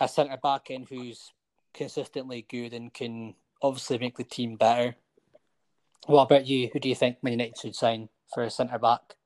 a 0.00 0.08
centre 0.08 0.36
back 0.42 0.70
in 0.70 0.84
who's 0.84 1.32
consistently 1.72 2.42
good 2.42 2.74
and 2.74 2.92
can 2.92 3.34
obviously 3.62 3.98
make 3.98 4.16
the 4.16 4.24
team 4.24 4.56
better. 4.56 4.96
What 6.06 6.24
about 6.24 6.46
you? 6.46 6.68
Who 6.72 6.80
do 6.80 6.88
you 6.88 6.94
think 6.94 7.22
Man 7.22 7.32
United 7.32 7.58
should 7.58 7.74
sign 7.74 8.08
for 8.34 8.42
a 8.42 8.50
centre 8.50 8.78
back? 8.78 9.16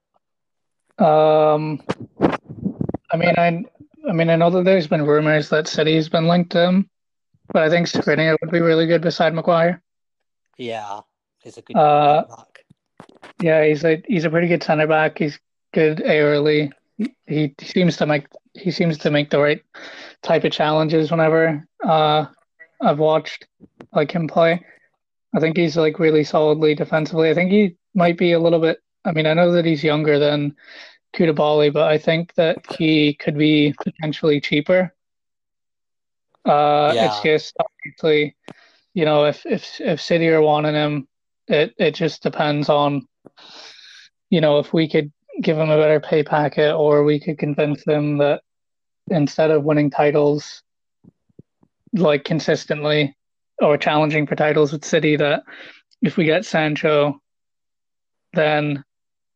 Um, 0.98 1.82
I 3.10 3.16
mean, 3.16 3.34
I, 3.36 3.64
I 4.08 4.12
mean, 4.12 4.30
I 4.30 4.36
know 4.36 4.50
that 4.50 4.64
there's 4.64 4.86
been 4.86 5.04
rumors 5.04 5.48
that 5.48 5.68
City's 5.68 6.08
been 6.08 6.28
linked 6.28 6.52
to 6.52 6.66
him, 6.66 6.90
but 7.53 7.62
I 7.62 7.70
think 7.70 7.86
Skriniar 7.86 8.36
would 8.40 8.50
be 8.50 8.61
really 8.61 8.86
good 8.86 9.03
beside 9.03 9.34
Maguire. 9.34 9.82
Yeah, 10.57 11.00
he's 11.42 11.59
a 11.59 11.62
good 11.62 11.76
Uh. 11.76 12.24
Yeah, 13.40 13.64
he's 13.64 13.84
a 13.84 14.03
he's 14.07 14.24
a 14.24 14.30
pretty 14.30 14.48
good 14.48 14.62
center 14.62 14.86
back. 14.86 15.18
He's 15.18 15.38
good 15.72 15.98
aerially. 15.98 16.72
He, 16.98 17.14
he 17.26 17.55
seems 17.61 17.96
to 17.98 18.07
make 18.07 18.26
he 18.55 18.70
seems 18.70 18.98
to 18.98 19.11
make 19.11 19.30
the 19.30 19.40
right 19.40 19.62
type 20.22 20.44
of 20.44 20.53
challenges 20.53 21.11
whenever 21.11 21.66
uh 21.84 22.26
I've 22.80 22.98
watched 22.98 23.46
like 23.92 24.12
him 24.12 24.28
play. 24.28 24.64
I 25.34 25.40
think 25.40 25.57
he's 25.57 25.76
like 25.76 25.98
really 25.98 26.24
solidly 26.24 26.74
defensively. 26.74 27.30
I 27.30 27.34
think 27.34 27.50
he 27.50 27.76
might 27.94 28.18
be 28.18 28.32
a 28.32 28.40
little 28.40 28.61
bit. 28.61 28.78
I 29.05 29.12
mean, 29.12 29.26
I 29.26 29.34
know 29.34 29.53
that 29.53 29.64
he's 29.64 29.82
younger 29.82 30.18
than 30.18 30.55
Koulibaly, 31.14 31.72
but 31.72 31.88
I 31.88 31.98
think 31.98 32.34
that 32.34 32.64
he 32.78 33.14
could 33.14 33.36
be 33.36 33.74
potentially 33.82 34.40
cheaper. 34.40 34.94
Uh, 36.45 36.93
it's 36.95 37.20
just 37.22 37.57
obviously, 37.61 38.34
you 38.95 39.05
know, 39.05 39.24
if 39.24 39.47
if 39.47 39.80
if 39.80 40.01
City 40.01 40.28
are 40.28 40.43
wanting 40.43 40.74
him, 40.74 41.09
it 41.49 41.74
it 41.78 41.95
just 41.95 42.22
depends 42.22 42.68
on, 42.68 43.07
you 44.30 44.40
know, 44.40 44.59
if 44.59 44.72
we 44.72 44.88
could 44.88 45.12
give 45.40 45.57
him 45.57 45.70
a 45.70 45.76
better 45.76 46.01
pay 46.01 46.22
packet, 46.22 46.74
or 46.74 47.05
we 47.05 47.20
could 47.20 47.38
convince 47.38 47.84
them 47.84 48.18
that 48.18 48.43
instead 49.09 49.51
of 49.51 49.64
winning 49.64 49.90
titles 49.90 50.62
like 51.93 52.24
consistently 52.24 53.16
or 53.61 53.76
challenging 53.76 54.26
for 54.26 54.34
titles 54.34 54.72
with 54.72 54.84
City, 54.84 55.16
that 55.16 55.45
if 56.01 56.16
we 56.16 56.24
get 56.24 56.45
Sancho, 56.45 57.20
then 58.32 58.84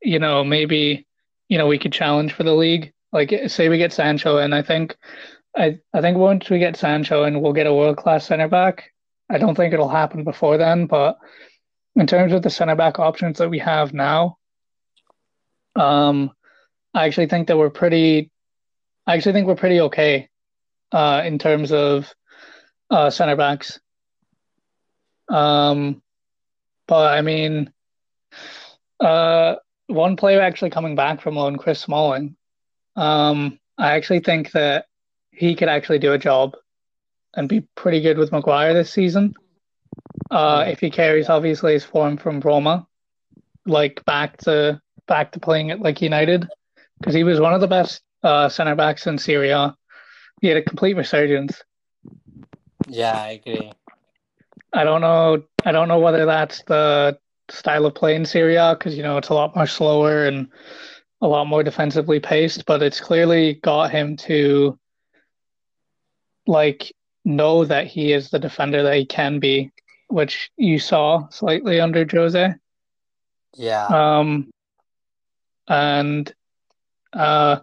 you 0.02 0.18
know 0.18 0.42
maybe 0.42 1.06
you 1.48 1.56
know 1.56 1.68
we 1.68 1.78
could 1.78 1.92
challenge 1.92 2.32
for 2.32 2.42
the 2.42 2.54
league. 2.54 2.92
Like 3.12 3.32
say 3.46 3.68
we 3.68 3.78
get 3.78 3.92
Sancho, 3.92 4.38
and 4.38 4.54
I 4.54 4.62
think 4.62 4.96
I 5.56 5.78
I 5.92 6.00
think 6.00 6.18
once 6.18 6.50
we 6.50 6.58
get 6.58 6.76
Sancho 6.76 7.24
and 7.24 7.40
we'll 7.40 7.52
get 7.52 7.66
a 7.66 7.74
world 7.74 7.96
class 7.96 8.26
center 8.26 8.48
back. 8.48 8.92
I 9.28 9.38
don't 9.38 9.54
think 9.56 9.72
it'll 9.74 9.88
happen 9.88 10.22
before 10.22 10.56
then, 10.56 10.86
but 10.86 11.18
in 11.96 12.06
terms 12.06 12.32
of 12.32 12.42
the 12.42 12.50
center 12.50 12.76
back 12.76 12.98
options 12.98 13.38
that 13.38 13.50
we 13.50 13.58
have 13.58 13.92
now, 13.92 14.38
um, 15.74 16.30
I 16.94 17.06
actually 17.06 17.26
think 17.26 17.48
that 17.48 17.58
we're 17.58 17.70
pretty. 17.70 18.30
I 19.06 19.16
actually 19.16 19.32
think 19.32 19.46
we're 19.46 19.56
pretty 19.56 19.80
okay, 19.82 20.28
uh, 20.92 21.22
in 21.24 21.38
terms 21.38 21.72
of 21.72 22.12
uh 22.90 23.10
center 23.10 23.36
backs. 23.36 23.80
Um, 25.28 26.02
but 26.86 27.14
I 27.16 27.22
mean, 27.22 27.72
uh, 29.00 29.56
one 29.86 30.16
player 30.16 30.40
actually 30.40 30.70
coming 30.70 30.94
back 30.94 31.20
from 31.20 31.36
loan, 31.36 31.56
Chris 31.56 31.80
Smalling. 31.80 32.36
Um, 32.94 33.58
I 33.76 33.92
actually 33.92 34.20
think 34.20 34.52
that 34.52 34.86
he 35.36 35.54
could 35.54 35.68
actually 35.68 35.98
do 35.98 36.12
a 36.12 36.18
job 36.18 36.56
and 37.34 37.48
be 37.48 37.60
pretty 37.74 38.00
good 38.00 38.16
with 38.18 38.32
Maguire 38.32 38.72
this 38.72 38.90
season. 38.90 39.34
Uh, 40.30 40.64
if 40.66 40.80
he 40.80 40.90
carries 40.90 41.28
obviously 41.28 41.74
his 41.74 41.84
form 41.84 42.16
from 42.16 42.40
Roma, 42.40 42.86
like 43.66 44.04
back 44.04 44.38
to 44.38 44.80
back 45.06 45.32
to 45.32 45.40
playing 45.40 45.70
at 45.70 45.80
like 45.80 46.00
United, 46.00 46.48
because 46.98 47.14
he 47.14 47.22
was 47.22 47.40
one 47.40 47.54
of 47.54 47.60
the 47.60 47.68
best 47.68 48.02
uh 48.22 48.48
center 48.48 48.74
backs 48.74 49.06
in 49.06 49.18
Serie 49.18 49.50
A. 49.50 49.76
He 50.40 50.48
had 50.48 50.56
a 50.56 50.62
complete 50.62 50.96
resurgence. 50.96 51.62
Yeah, 52.88 53.12
I 53.12 53.30
agree. 53.32 53.72
I 54.72 54.84
don't 54.84 55.00
know. 55.00 55.42
I 55.64 55.72
don't 55.72 55.88
know 55.88 55.98
whether 55.98 56.24
that's 56.24 56.62
the 56.64 57.18
style 57.48 57.86
of 57.86 57.94
play 57.94 58.14
in 58.14 58.24
Serie 58.24 58.56
A 58.56 58.74
because 58.74 58.96
you 58.96 59.02
know 59.02 59.18
it's 59.18 59.28
a 59.28 59.34
lot 59.34 59.54
more 59.54 59.66
slower 59.66 60.26
and 60.26 60.48
a 61.20 61.28
lot 61.28 61.46
more 61.46 61.62
defensively 61.62 62.20
paced, 62.20 62.66
but 62.66 62.82
it's 62.82 63.00
clearly 63.00 63.54
got 63.62 63.90
him 63.90 64.16
to 64.16 64.78
like 66.46 66.92
know 67.24 67.64
that 67.64 67.86
he 67.86 68.12
is 68.12 68.30
the 68.30 68.38
defender 68.38 68.82
that 68.82 68.96
he 68.96 69.04
can 69.04 69.38
be, 69.40 69.72
which 70.08 70.50
you 70.56 70.78
saw 70.78 71.28
slightly 71.28 71.80
under 71.80 72.06
Jose. 72.10 72.54
Yeah, 73.54 73.86
Um, 73.86 74.50
and 75.68 76.32
uh, 77.12 77.60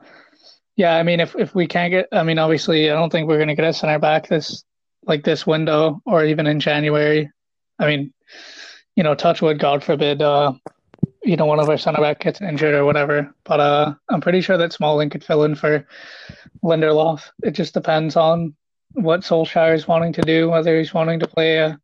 yeah, 0.75 0.95
I 0.95 1.03
mean, 1.03 1.19
if 1.19 1.35
if 1.35 1.53
we 1.53 1.67
can't 1.67 1.91
get, 1.91 2.07
I 2.11 2.23
mean, 2.23 2.39
obviously, 2.39 2.89
I 2.89 2.93
don't 2.93 3.11
think 3.11 3.27
we're 3.27 3.39
gonna 3.39 3.55
get 3.55 3.65
a 3.65 3.73
center 3.73 3.99
back 3.99 4.27
this 4.27 4.63
like 5.05 5.23
this 5.23 5.45
window 5.45 6.01
or 6.05 6.25
even 6.25 6.47
in 6.47 6.59
January. 6.59 7.29
I 7.79 7.87
mean, 7.87 8.13
you 8.95 9.03
know, 9.03 9.15
touch 9.15 9.41
wood, 9.41 9.59
God 9.59 9.83
forbid, 9.83 10.21
uh, 10.21 10.53
you 11.23 11.35
know, 11.35 11.45
one 11.45 11.59
of 11.59 11.69
our 11.69 11.77
center 11.77 12.01
back 12.01 12.19
gets 12.19 12.41
injured 12.41 12.75
or 12.75 12.85
whatever. 12.85 13.33
But 13.43 13.59
uh, 13.59 13.93
I'm 14.09 14.21
pretty 14.21 14.41
sure 14.41 14.57
that 14.57 14.73
Smalling 14.73 15.09
could 15.09 15.23
fill 15.23 15.43
in 15.43 15.55
for 15.55 15.85
Lindelof. 16.63 17.29
It 17.43 17.51
just 17.51 17.73
depends 17.73 18.15
on 18.15 18.55
what 18.93 19.21
Solskjaer 19.21 19.75
is 19.75 19.87
wanting 19.87 20.13
to 20.13 20.21
do, 20.21 20.49
whether 20.49 20.77
he's 20.77 20.93
wanting 20.93 21.19
to 21.19 21.27
play 21.27 21.57
a, 21.57 21.79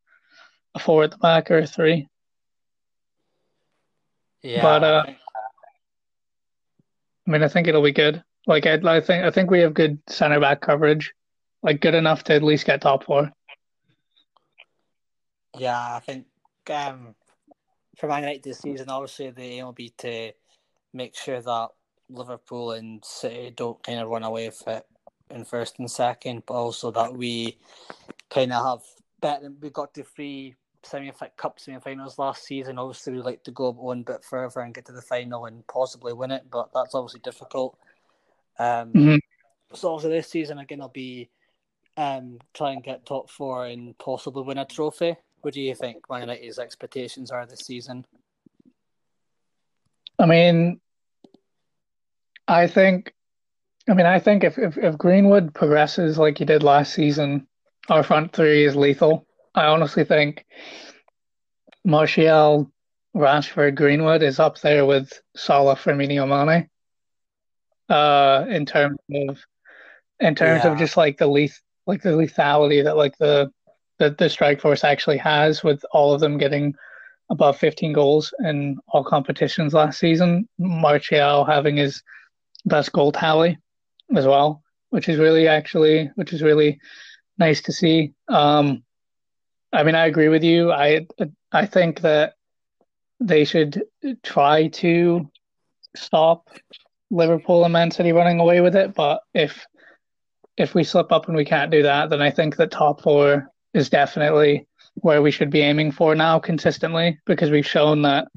a 0.75 0.79
four 0.79 1.03
at 1.03 1.11
the 1.11 1.17
back 1.17 1.51
or 1.51 1.59
a 1.59 1.67
three. 1.67 2.07
yeah. 4.41 4.61
but, 4.61 4.83
uh, 4.83 5.03
I 7.27 7.31
mean, 7.31 7.43
I 7.43 7.47
think 7.47 7.67
it'll 7.67 7.83
be 7.83 7.91
good. 7.91 8.23
Like 8.47 8.65
I, 8.65 8.73
I 8.73 9.01
think 9.01 9.23
I 9.23 9.29
think 9.29 9.51
we 9.51 9.59
have 9.59 9.75
good 9.75 9.99
center 10.07 10.39
back 10.39 10.61
coverage, 10.61 11.13
like 11.61 11.81
good 11.81 11.93
enough 11.93 12.23
to 12.23 12.33
at 12.33 12.41
least 12.41 12.65
get 12.65 12.81
top 12.81 13.03
four. 13.03 13.31
Yeah, 15.55 15.77
I 15.77 15.99
think 15.99 16.25
um, 16.71 17.13
for 17.97 18.07
Man 18.07 18.23
United 18.23 18.41
this 18.41 18.59
season, 18.59 18.89
obviously 18.89 19.29
the 19.29 19.43
aim 19.43 19.65
will 19.65 19.73
be 19.73 19.93
to 19.99 20.31
make 20.93 21.15
sure 21.15 21.39
that 21.39 21.67
Liverpool 22.09 22.71
and 22.71 23.05
City 23.05 23.53
don't 23.55 23.81
kind 23.83 23.99
of 23.99 24.09
run 24.09 24.23
away 24.23 24.47
with 24.47 24.67
it 24.67 24.85
in 25.29 25.45
first 25.45 25.79
and 25.79 25.89
second, 25.89 26.43
but 26.45 26.55
also 26.55 26.91
that 26.91 27.13
we 27.13 27.57
kind 28.29 28.53
of 28.53 28.65
have 28.65 28.85
better. 29.21 29.51
We 29.61 29.69
got 29.69 29.93
to 29.95 30.03
three 30.03 30.55
semi 30.83 31.11
cup 31.37 31.59
semi-finals 31.59 32.17
last 32.17 32.45
season. 32.45 32.79
Obviously, 32.79 33.13
we'd 33.13 33.25
like 33.25 33.43
to 33.43 33.51
go 33.51 33.71
one 33.71 34.03
bit 34.03 34.23
further 34.23 34.61
and 34.61 34.73
get 34.73 34.85
to 34.85 34.91
the 34.91 35.01
final 35.01 35.45
and 35.45 35.65
possibly 35.67 36.13
win 36.13 36.31
it, 36.31 36.45
but 36.49 36.69
that's 36.73 36.95
obviously 36.95 37.21
difficult. 37.21 37.77
Um, 38.57 38.93
Mhm. 38.93 39.19
So 39.73 39.93
obviously 39.93 40.17
this 40.17 40.29
season 40.29 40.57
again, 40.57 40.81
I'll 40.81 40.89
be 40.89 41.29
um, 41.95 42.39
try 42.53 42.71
and 42.71 42.83
get 42.83 43.05
top 43.05 43.29
four 43.29 43.65
and 43.65 43.97
possibly 43.97 44.43
win 44.43 44.57
a 44.57 44.65
trophy. 44.65 45.15
What 45.41 45.53
do 45.53 45.61
you 45.61 45.75
think 45.75 46.09
Man 46.09 46.21
United's 46.21 46.59
expectations 46.59 47.29
are 47.29 47.45
this 47.45 47.59
season? 47.59 48.05
I 50.17 50.25
mean, 50.25 50.79
I 52.47 52.67
think, 52.67 53.13
I 53.89 53.95
mean, 53.95 54.05
I 54.05 54.19
think 54.19 54.43
if, 54.43 54.59
if 54.59 54.77
if 54.77 54.97
Greenwood 54.97 55.53
progresses 55.55 56.19
like 56.19 56.37
he 56.37 56.45
did 56.45 56.61
last 56.61 56.93
season, 56.93 57.47
our 57.89 58.03
front 58.03 58.33
three 58.33 58.63
is 58.63 58.75
lethal. 58.75 59.25
I 59.55 59.65
honestly 59.65 60.03
think 60.03 60.45
Martial, 61.83 62.71
Rashford, 63.15 63.73
Greenwood 63.73 64.21
is 64.21 64.39
up 64.39 64.59
there 64.61 64.85
with 64.85 65.11
Salah, 65.35 65.75
Firmino, 65.75 66.27
Mane. 66.27 66.69
Uh, 67.89 68.45
in 68.47 68.67
terms 68.67 68.99
of 69.11 69.39
in 70.19 70.35
terms 70.35 70.65
of 70.65 70.77
just 70.77 70.95
like 70.95 71.17
the 71.17 71.25
leth 71.25 71.59
like 71.87 72.03
the 72.03 72.09
lethality 72.09 72.83
that 72.83 72.95
like 72.95 73.17
the 73.17 73.51
that 73.97 74.19
the 74.19 74.29
strike 74.29 74.61
force 74.61 74.83
actually 74.83 75.17
has 75.17 75.63
with 75.63 75.83
all 75.91 76.13
of 76.13 76.21
them 76.21 76.37
getting 76.37 76.75
above 77.31 77.57
15 77.57 77.93
goals 77.93 78.33
in 78.43 78.77
all 78.89 79.03
competitions 79.03 79.73
last 79.73 79.97
season. 79.97 80.47
Martial 80.59 81.43
having 81.43 81.77
his 81.77 82.03
best 82.65 82.91
goal 82.91 83.11
tally 83.11 83.57
as 84.15 84.25
well, 84.25 84.63
which 84.89 85.09
is 85.09 85.17
really 85.17 85.47
actually 85.47 86.11
which 86.15 86.33
is 86.33 86.41
really 86.41 86.79
nice 87.37 87.61
to 87.63 87.71
see. 87.71 88.13
Um 88.27 88.83
I 89.71 89.83
mean, 89.83 89.95
I 89.95 90.07
agree 90.07 90.29
with 90.29 90.43
you. 90.43 90.71
I 90.71 91.07
I 91.51 91.65
think 91.65 92.01
that 92.01 92.33
they 93.19 93.45
should 93.45 93.83
try 94.23 94.67
to 94.67 95.29
stop 95.95 96.49
Liverpool 97.11 97.63
and 97.63 97.73
Man 97.73 97.91
City 97.91 98.11
running 98.11 98.39
away 98.39 98.61
with 98.61 98.75
it. 98.75 98.93
But 98.93 99.21
if 99.33 99.65
if 100.57 100.75
we 100.75 100.83
slip 100.83 101.11
up 101.11 101.27
and 101.27 101.37
we 101.37 101.45
can't 101.45 101.71
do 101.71 101.83
that, 101.83 102.09
then 102.09 102.21
I 102.21 102.31
think 102.31 102.57
that 102.57 102.71
top 102.71 103.01
four 103.01 103.49
is 103.73 103.89
definitely 103.89 104.67
where 104.95 105.21
we 105.21 105.31
should 105.31 105.49
be 105.49 105.61
aiming 105.61 105.91
for 105.91 106.15
now 106.15 106.39
consistently 106.39 107.17
because 107.25 107.49
we've 107.49 107.65
shown 107.65 108.01
that 108.01 108.27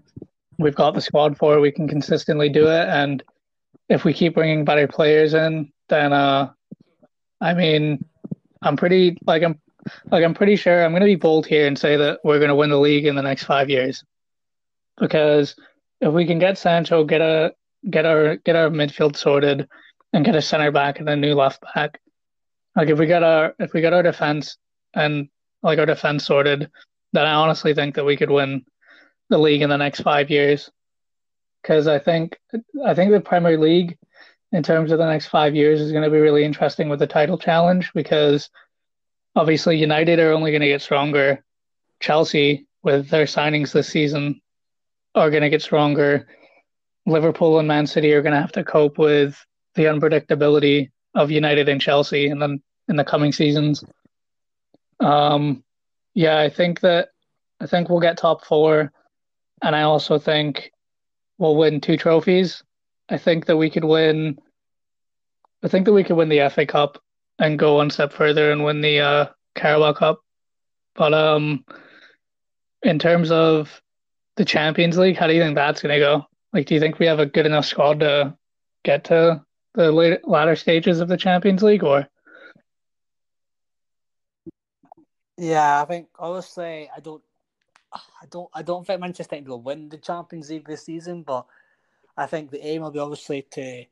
we've 0.58 0.74
got 0.74 0.94
the 0.94 1.00
squad 1.00 1.36
for 1.36 1.56
it. 1.56 1.60
We 1.60 1.72
can 1.72 1.88
consistently 1.88 2.48
do 2.48 2.68
it, 2.68 2.88
and 2.88 3.22
if 3.92 4.04
we 4.04 4.14
keep 4.14 4.34
bringing 4.34 4.64
better 4.64 4.88
players 4.88 5.34
in, 5.34 5.70
then 5.90 6.14
uh, 6.14 6.50
I 7.40 7.52
mean, 7.52 8.02
I'm 8.62 8.76
pretty 8.76 9.18
like 9.26 9.42
I'm 9.42 9.60
like 10.10 10.24
I'm 10.24 10.34
pretty 10.34 10.56
sure 10.56 10.82
I'm 10.82 10.92
to 11.02 11.06
be 11.06 11.14
bold 11.14 11.46
here 11.46 11.66
and 11.66 11.78
say 11.78 11.96
that 11.98 12.20
we're 12.24 12.38
to 12.48 12.54
win 12.54 12.70
the 12.70 12.80
league 12.80 13.04
in 13.04 13.16
the 13.16 13.22
next 13.22 13.44
five 13.44 13.68
years 13.68 14.02
because 14.98 15.54
if 16.00 16.12
we 16.12 16.24
can 16.24 16.38
get 16.38 16.56
Sancho, 16.56 17.04
get 17.04 17.20
a 17.20 17.54
get 17.90 18.06
our 18.06 18.36
get 18.36 18.56
our 18.56 18.70
midfield 18.70 19.14
sorted, 19.14 19.68
and 20.14 20.24
get 20.24 20.36
a 20.36 20.42
center 20.42 20.70
back 20.70 20.98
and 20.98 21.08
a 21.08 21.16
new 21.16 21.34
left 21.34 21.62
back, 21.74 22.00
like 22.74 22.88
if 22.88 22.98
we 22.98 23.06
get 23.06 23.22
our 23.22 23.54
if 23.58 23.74
we 23.74 23.82
get 23.82 23.92
our 23.92 24.02
defense 24.02 24.56
and 24.94 25.28
like 25.62 25.78
our 25.78 25.86
defense 25.86 26.24
sorted, 26.24 26.70
then 27.12 27.26
I 27.26 27.34
honestly 27.34 27.74
think 27.74 27.96
that 27.96 28.06
we 28.06 28.16
could 28.16 28.30
win 28.30 28.64
the 29.28 29.38
league 29.38 29.62
in 29.62 29.68
the 29.68 29.76
next 29.76 30.00
five 30.00 30.30
years. 30.30 30.70
Because 31.62 31.86
I 31.86 31.98
think 31.98 32.38
I 32.84 32.94
think 32.94 33.12
the 33.12 33.20
Premier 33.20 33.58
League, 33.58 33.96
in 34.50 34.62
terms 34.62 34.90
of 34.90 34.98
the 34.98 35.06
next 35.06 35.28
five 35.28 35.54
years, 35.54 35.80
is 35.80 35.92
going 35.92 36.04
to 36.04 36.10
be 36.10 36.18
really 36.18 36.44
interesting 36.44 36.88
with 36.88 36.98
the 36.98 37.06
title 37.06 37.38
challenge 37.38 37.92
because 37.94 38.50
obviously 39.36 39.78
United 39.78 40.18
are 40.18 40.32
only 40.32 40.50
going 40.50 40.62
to 40.62 40.68
get 40.68 40.82
stronger. 40.82 41.44
Chelsea, 42.00 42.66
with 42.82 43.08
their 43.08 43.26
signings 43.26 43.72
this 43.72 43.88
season, 43.88 44.40
are 45.14 45.30
going 45.30 45.42
to 45.42 45.50
get 45.50 45.62
stronger. 45.62 46.26
Liverpool 47.06 47.58
and 47.58 47.68
Man 47.68 47.86
City 47.86 48.12
are 48.12 48.22
going 48.22 48.34
to 48.34 48.40
have 48.40 48.52
to 48.52 48.64
cope 48.64 48.98
with 48.98 49.44
the 49.74 49.84
unpredictability 49.84 50.90
of 51.14 51.30
United 51.30 51.68
and 51.68 51.80
Chelsea, 51.80 52.28
and 52.28 52.40
then 52.40 52.62
in 52.88 52.96
the 52.96 53.04
coming 53.04 53.32
seasons. 53.32 53.84
Um, 55.00 55.62
yeah, 56.14 56.38
I 56.38 56.50
think 56.50 56.80
that 56.80 57.08
I 57.60 57.66
think 57.66 57.88
we'll 57.88 58.00
get 58.00 58.18
top 58.18 58.44
four, 58.44 58.92
and 59.62 59.76
I 59.76 59.82
also 59.82 60.18
think 60.18 60.72
we'll 61.42 61.56
win 61.56 61.80
two 61.80 61.96
trophies. 61.96 62.62
I 63.08 63.18
think 63.18 63.46
that 63.46 63.56
we 63.56 63.68
could 63.68 63.84
win. 63.84 64.38
I 65.62 65.68
think 65.68 65.86
that 65.86 65.92
we 65.92 66.04
could 66.04 66.16
win 66.16 66.28
the 66.28 66.48
FA 66.48 66.64
Cup 66.64 67.02
and 67.38 67.58
go 67.58 67.76
one 67.76 67.90
step 67.90 68.12
further 68.12 68.52
and 68.52 68.64
win 68.64 68.80
the 68.80 69.00
uh, 69.00 69.26
Carabao 69.56 69.92
Cup. 69.94 70.20
But 70.94 71.12
um, 71.12 71.64
in 72.82 72.98
terms 72.98 73.32
of 73.32 73.82
the 74.36 74.44
Champions 74.44 74.96
League, 74.96 75.16
how 75.16 75.26
do 75.26 75.34
you 75.34 75.42
think 75.42 75.56
that's 75.56 75.82
going 75.82 75.94
to 75.94 75.98
go? 75.98 76.26
Like, 76.52 76.66
do 76.66 76.74
you 76.74 76.80
think 76.80 76.98
we 76.98 77.06
have 77.06 77.18
a 77.18 77.26
good 77.26 77.46
enough 77.46 77.64
squad 77.64 78.00
to 78.00 78.36
get 78.84 79.04
to 79.04 79.44
the 79.74 79.90
later, 79.90 80.20
latter 80.24 80.54
stages 80.54 81.00
of 81.00 81.08
the 81.08 81.16
Champions 81.16 81.62
League, 81.62 81.82
or? 81.82 82.08
Yeah, 85.38 85.82
I 85.82 85.86
think 85.86 86.08
honestly, 86.18 86.88
I 86.94 87.00
don't, 87.00 87.22
I 87.92 88.26
don't, 88.30 88.48
I 88.54 88.62
don't 88.62 88.86
think 88.86 89.00
Manchester 89.00 89.36
United 89.36 89.50
will 89.50 89.62
win 89.62 89.88
the 89.88 89.98
Champions 89.98 90.50
League 90.50 90.66
this 90.66 90.84
season, 90.84 91.22
but 91.22 91.46
I 92.16 92.26
think 92.26 92.50
the 92.50 92.64
aim 92.66 92.82
will 92.82 92.90
be 92.90 92.98
obviously 92.98 93.42
to 93.52 93.84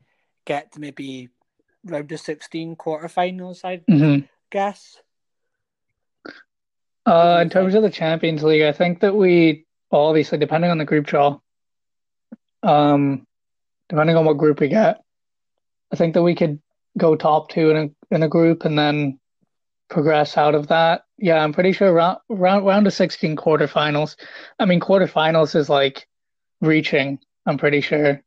get 0.45 0.73
to 0.73 0.81
maybe 0.81 1.29
round 1.85 2.11
of 2.11 2.21
sixteen 2.21 2.77
quarterfinals. 2.77 3.65
I 3.65 3.79
mm-hmm. 3.79 4.27
guess. 4.51 4.97
Uh, 7.07 7.41
in 7.43 7.51
terms 7.51 7.75
of 7.75 7.83
the 7.83 7.91
Champions 7.91 8.43
League, 8.43 8.63
I 8.63 8.73
think 8.73 9.01
that 9.01 9.15
we 9.15 9.67
obviously, 9.91 10.39
depending 10.39 10.71
on 10.71 10.79
the 10.79 10.85
group 10.85 11.07
draw, 11.07 11.39
um, 12.63 13.27
depending 13.89 14.17
on 14.17 14.25
what 14.25 14.39
group 14.39 14.61
we 14.61 14.69
get, 14.69 15.03
I 15.93 15.97
think 15.97 16.15
that 16.15 16.23
we 16.23 16.35
could 16.35 16.61
go 16.99 17.17
top 17.17 17.51
two 17.51 17.71
in 17.71 17.77
a 17.77 18.15
in 18.15 18.23
a 18.23 18.29
group 18.29 18.65
and 18.65 18.79
then 18.79 19.20
progress 19.91 20.37
out 20.39 20.55
of 20.55 20.69
that. 20.69 21.05
Yeah, 21.19 21.43
I'm 21.43 21.53
pretty 21.53 21.73
sure 21.73 21.93
round 21.93 22.19
round 22.29 22.65
round 22.65 22.87
of 22.87 22.93
16 22.95 23.37
quarterfinals. 23.37 24.17
I 24.59 24.65
mean, 24.65 24.81
quarterfinals 24.81 25.55
is 25.55 25.69
like 25.69 26.09
reaching. 26.61 27.19
I'm 27.47 27.59
pretty 27.59 27.81
sure. 27.81 28.23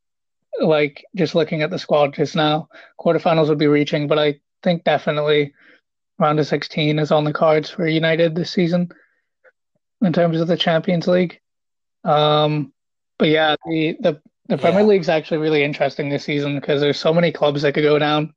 Like 0.61 1.03
just 1.15 1.33
looking 1.33 1.63
at 1.63 1.71
the 1.71 1.79
squad 1.79 2.13
just 2.13 2.35
now, 2.35 2.69
quarterfinals 2.99 3.49
would 3.49 3.57
be 3.57 3.67
reaching, 3.67 4.07
but 4.07 4.19
I 4.19 4.39
think 4.61 4.83
definitely 4.83 5.53
round 6.19 6.39
of 6.39 6.45
16 6.45 6.99
is 6.99 7.11
on 7.11 7.23
the 7.23 7.33
cards 7.33 7.71
for 7.71 7.87
United 7.87 8.35
this 8.35 8.51
season 8.51 8.91
in 10.01 10.13
terms 10.13 10.39
of 10.39 10.47
the 10.47 10.57
Champions 10.57 11.07
League. 11.07 11.39
Um, 12.03 12.71
but 13.17 13.29
yeah, 13.29 13.55
the 13.65 13.97
the 13.99 14.21
the 14.49 14.57
Premier 14.57 14.81
yeah. 14.81 14.87
League's 14.87 15.09
actually 15.09 15.37
really 15.37 15.63
interesting 15.63 16.09
this 16.09 16.25
season 16.25 16.59
because 16.59 16.81
there's 16.81 16.99
so 16.99 17.13
many 17.13 17.31
clubs 17.31 17.61
that 17.61 17.73
could 17.73 17.83
go 17.83 17.97
down. 17.97 18.33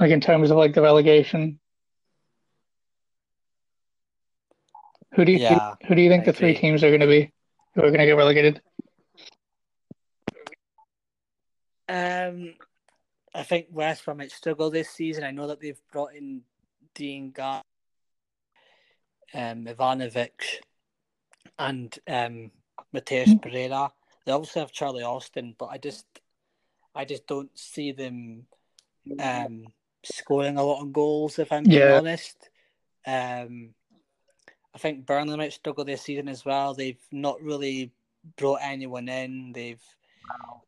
Like 0.00 0.10
in 0.10 0.20
terms 0.20 0.50
of 0.50 0.56
like 0.56 0.74
the 0.74 0.82
relegation. 0.82 1.60
Who 5.14 5.24
do 5.24 5.32
you 5.32 5.38
yeah, 5.38 5.74
who, 5.82 5.88
who 5.88 5.94
do 5.94 6.02
you 6.02 6.10
think 6.10 6.22
I 6.22 6.24
the 6.26 6.30
agree. 6.30 6.54
three 6.54 6.60
teams 6.60 6.82
are 6.82 6.88
going 6.88 7.00
to 7.00 7.06
be 7.06 7.32
who 7.74 7.82
are 7.82 7.90
going 7.90 8.00
to 8.00 8.06
get 8.06 8.16
relegated? 8.16 8.60
Um, 11.88 12.54
I 13.34 13.42
think 13.42 13.66
West 13.70 14.04
Brom 14.04 14.18
might 14.18 14.30
struggle 14.30 14.70
this 14.70 14.90
season. 14.90 15.24
I 15.24 15.30
know 15.30 15.48
that 15.48 15.60
they've 15.60 15.80
brought 15.92 16.14
in 16.14 16.42
Diangana, 16.94 17.62
um, 19.34 19.66
Ivanovic, 19.66 20.30
and 21.58 21.96
um, 22.08 22.50
Matheus 22.94 23.40
Pereira. 23.40 23.92
They 24.24 24.32
also 24.32 24.60
have 24.60 24.72
Charlie 24.72 25.02
Austin, 25.02 25.54
but 25.58 25.66
I 25.66 25.78
just 25.78 26.06
I 26.94 27.04
just 27.04 27.26
don't 27.26 27.56
see 27.58 27.92
them 27.92 28.46
um, 29.20 29.64
scoring 30.04 30.56
a 30.56 30.62
lot 30.62 30.82
of 30.82 30.92
goals. 30.92 31.38
If 31.38 31.52
I'm 31.52 31.64
being 31.64 31.80
yeah. 31.80 31.98
honest, 31.98 32.48
um, 33.06 33.74
I 34.74 34.78
think 34.78 35.06
Burnley 35.06 35.36
might 35.36 35.52
struggle 35.52 35.84
this 35.84 36.02
season 36.02 36.28
as 36.28 36.44
well. 36.44 36.74
They've 36.74 36.98
not 37.12 37.40
really 37.40 37.92
brought 38.36 38.60
anyone 38.62 39.08
in. 39.08 39.52
They've 39.52 39.82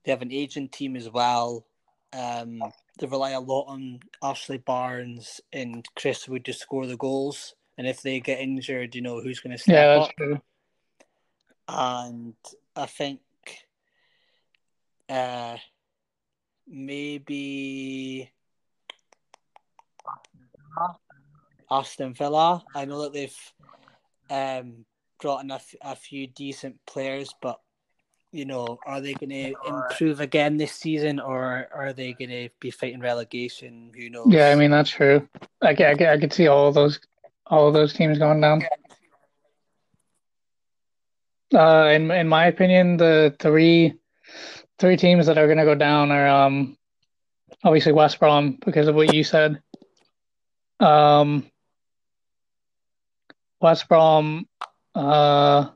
they 0.05 0.13
have 0.13 0.23
an 0.23 0.33
aging 0.33 0.69
team 0.69 0.97
as 0.97 1.11
well. 1.11 1.65
Um, 2.13 2.63
they 2.99 3.07
rely 3.07 3.33
a 3.33 3.41
lot 3.41 3.65
on 3.67 4.01
Ashley 4.23 4.59
Barnes 4.59 5.41
and 5.53 5.85
Chris 5.97 6.29
Wood 6.29 6.45
to 6.45 6.53
score 6.53 6.87
the 6.87 6.97
goals. 6.97 7.55
And 7.79 7.87
if 7.87 8.01
they 8.01 8.21
get 8.21 8.41
injured, 8.41 8.95
you 8.95 9.03
know 9.03 9.21
who's 9.21 9.41
going 9.41 9.57
to 9.57 9.63
step 9.63 9.75
yeah, 9.75 9.95
that's 9.99 10.09
up. 10.09 10.17
True. 10.17 10.41
And 11.69 12.35
I 12.75 12.87
think 12.87 13.21
uh, 15.09 15.57
maybe 16.67 18.31
Aston 21.71 22.15
Villa. 22.15 22.65
I 22.75 22.85
know 22.85 23.03
that 23.03 23.13
they've 23.13 23.37
um, 24.31 24.85
brought 25.21 25.45
in 25.45 25.51
a, 25.51 25.57
f- 25.57 25.75
a 25.83 25.97
few 25.97 26.27
decent 26.27 26.79
players, 26.87 27.35
but 27.41 27.61
you 28.33 28.45
know, 28.45 28.79
are 28.85 29.01
they 29.01 29.15
going 29.15 29.31
to 29.31 29.55
improve 29.67 30.21
again 30.21 30.57
this 30.57 30.73
season, 30.73 31.21
or 31.21 31.69
are 31.75 31.93
they 31.93 32.13
going 32.13 32.31
to 32.31 32.49
be 32.61 32.71
fighting 32.71 33.01
relegation? 33.01 33.93
Who 33.97 34.11
knows? 34.11 34.27
Yeah, 34.31 34.51
I 34.51 34.55
mean 34.57 34.71
that's 34.71 34.91
true. 34.91 35.27
I 35.63 35.69
I, 35.69 36.13
I 36.13 36.19
could 36.19 36.33
see 36.33 36.47
all 36.47 36.69
of 36.69 36.75
those 36.75 37.01
all 37.47 37.69
of 37.69 37.75
those 37.75 37.93
teams 37.95 38.19
going 38.19 38.41
down. 38.41 38.63
Uh, 41.55 41.91
in 41.95 42.11
in 42.11 42.29
my 42.29 42.47
opinion, 42.47 42.97
the 42.97 43.35
three 43.39 43.95
three 44.79 44.97
teams 44.97 45.27
that 45.27 45.39
are 45.39 45.47
going 45.47 45.59
to 45.59 45.65
go 45.65 45.75
down 45.75 46.11
are 46.11 46.29
um, 46.29 46.77
obviously 47.65 47.93
West 47.93 48.19
Brom 48.19 48.59
because 48.65 48.89
of 48.89 48.95
what 48.95 49.15
you 49.15 49.25
said. 49.25 49.63
Um, 50.81 51.51
West 53.67 53.89
Brom, 53.89 54.47
uh, 54.95 55.67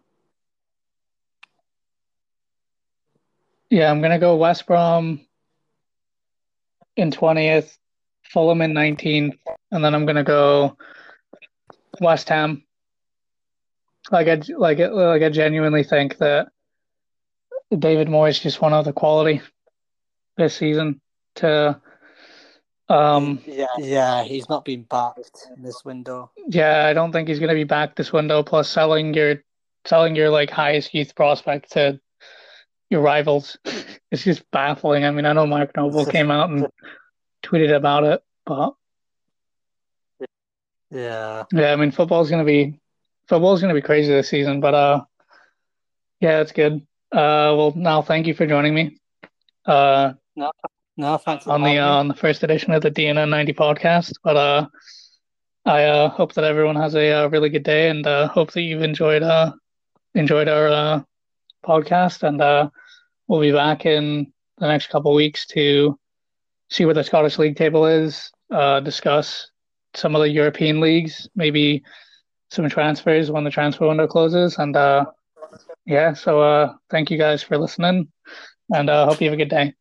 yeah, 3.68 3.90
I'm 3.90 4.00
to 4.12 4.18
go 4.20 4.36
West 4.36 4.64
Brom 4.64 5.26
in 6.94 7.10
20th, 7.10 7.76
Fulham 8.22 8.62
in 8.62 8.74
19th, 8.74 9.36
and 9.72 9.84
then 9.84 9.92
I'm 9.92 10.06
to 10.14 10.22
go 10.22 10.76
West 12.00 12.28
Ham. 12.28 12.62
Like 14.12 14.28
I 14.28 14.40
like 14.56 14.78
it 14.78 14.92
like 14.92 15.22
I 15.22 15.28
genuinely 15.28 15.82
think 15.82 16.18
that 16.18 16.46
David 17.76 18.06
Moyes 18.06 18.40
just 18.40 18.60
one 18.60 18.72
of 18.72 18.84
the 18.84 18.92
quality 18.92 19.40
this 20.36 20.54
season 20.54 21.00
to 21.36 21.80
um 22.90 23.40
yeah 23.46 23.66
yeah 23.78 24.22
he's 24.24 24.48
not 24.48 24.64
been 24.64 24.82
backed 24.82 25.48
in 25.56 25.62
this 25.62 25.84
window 25.84 26.30
yeah 26.48 26.86
I 26.86 26.92
don't 26.92 27.12
think 27.12 27.28
he's 27.28 27.38
gonna 27.38 27.54
be 27.54 27.64
back 27.64 27.96
this 27.96 28.12
window 28.12 28.42
plus 28.42 28.68
selling 28.68 29.14
your 29.14 29.42
selling 29.84 30.16
your 30.16 30.30
like 30.30 30.50
highest 30.50 30.92
youth 30.92 31.14
prospect 31.14 31.72
to 31.72 32.00
your 32.90 33.00
rivals 33.00 33.58
it's 34.10 34.24
just 34.24 34.48
baffling 34.50 35.04
I 35.04 35.10
mean 35.10 35.24
I 35.24 35.32
know 35.32 35.46
Mark 35.46 35.76
Noble 35.76 36.04
came 36.16 36.30
out 36.30 36.50
and 36.50 36.66
tweeted 37.42 37.74
about 37.74 38.04
it 38.04 38.22
but 38.44 38.74
yeah 40.90 41.44
yeah 41.52 41.72
I 41.72 41.76
mean 41.76 41.92
football's 41.92 42.28
gonna 42.28 42.44
be 42.44 42.80
football's 43.30 43.60
going 43.60 43.72
to 43.72 43.80
be 43.80 43.86
crazy 43.86 44.12
this 44.12 44.28
season, 44.28 44.60
but 44.60 44.74
uh, 44.74 45.04
yeah, 46.18 46.40
it's 46.40 46.50
good. 46.50 46.84
Uh, 47.12 47.54
well, 47.56 47.72
now 47.76 48.02
thank 48.02 48.26
you 48.26 48.34
for 48.34 48.44
joining 48.44 48.74
me. 48.74 48.98
Uh, 49.64 50.14
no, 50.34 50.50
no, 51.00 51.16
thanks 51.16 51.46
on 51.46 51.62
the 51.62 51.78
uh, 51.78 51.94
on 51.94 52.08
the 52.08 52.14
first 52.14 52.42
edition 52.42 52.72
of 52.72 52.82
the 52.82 52.90
DNN 52.90 53.30
ninety 53.30 53.54
podcast. 53.54 54.12
But 54.22 54.36
uh, 54.36 54.66
I 55.64 55.84
uh, 55.84 56.08
hope 56.10 56.34
that 56.34 56.44
everyone 56.44 56.76
has 56.76 56.94
a, 56.94 57.12
uh, 57.12 57.28
really 57.28 57.48
good 57.48 57.62
day, 57.62 57.88
and 57.88 58.06
uh, 58.06 58.28
hope 58.28 58.52
that 58.52 58.60
you've 58.60 58.82
enjoyed 58.82 59.22
uh 59.22 59.52
enjoyed 60.14 60.48
our 60.48 60.68
uh, 60.68 61.02
podcast. 61.64 62.22
And 62.22 62.40
uh, 62.42 62.68
we'll 63.28 63.40
be 63.40 63.52
back 63.52 63.86
in 63.86 64.30
the 64.58 64.68
next 64.68 64.90
couple 64.90 65.14
weeks 65.14 65.46
to 65.48 65.98
see 66.68 66.84
what 66.84 66.96
the 66.96 67.04
Scottish 67.04 67.38
League 67.38 67.56
table 67.56 67.86
is, 67.86 68.30
uh, 68.50 68.80
discuss 68.80 69.50
some 69.94 70.14
of 70.14 70.20
the 70.20 70.28
European 70.28 70.80
leagues, 70.80 71.28
maybe 71.34 71.82
some 72.50 72.68
transfers 72.68 73.30
when 73.30 73.44
the 73.44 73.50
transfer 73.50 73.88
window 73.88 74.06
closes, 74.06 74.58
and 74.58 74.76
uh, 74.76 75.06
yeah. 75.86 76.12
So 76.12 76.42
uh, 76.42 76.74
thank 76.90 77.10
you 77.10 77.16
guys 77.16 77.42
for 77.42 77.56
listening, 77.56 78.08
and 78.74 78.90
uh, 78.90 79.06
hope 79.06 79.20
you 79.22 79.28
have 79.28 79.34
a 79.34 79.42
good 79.42 79.48
day. 79.48 79.74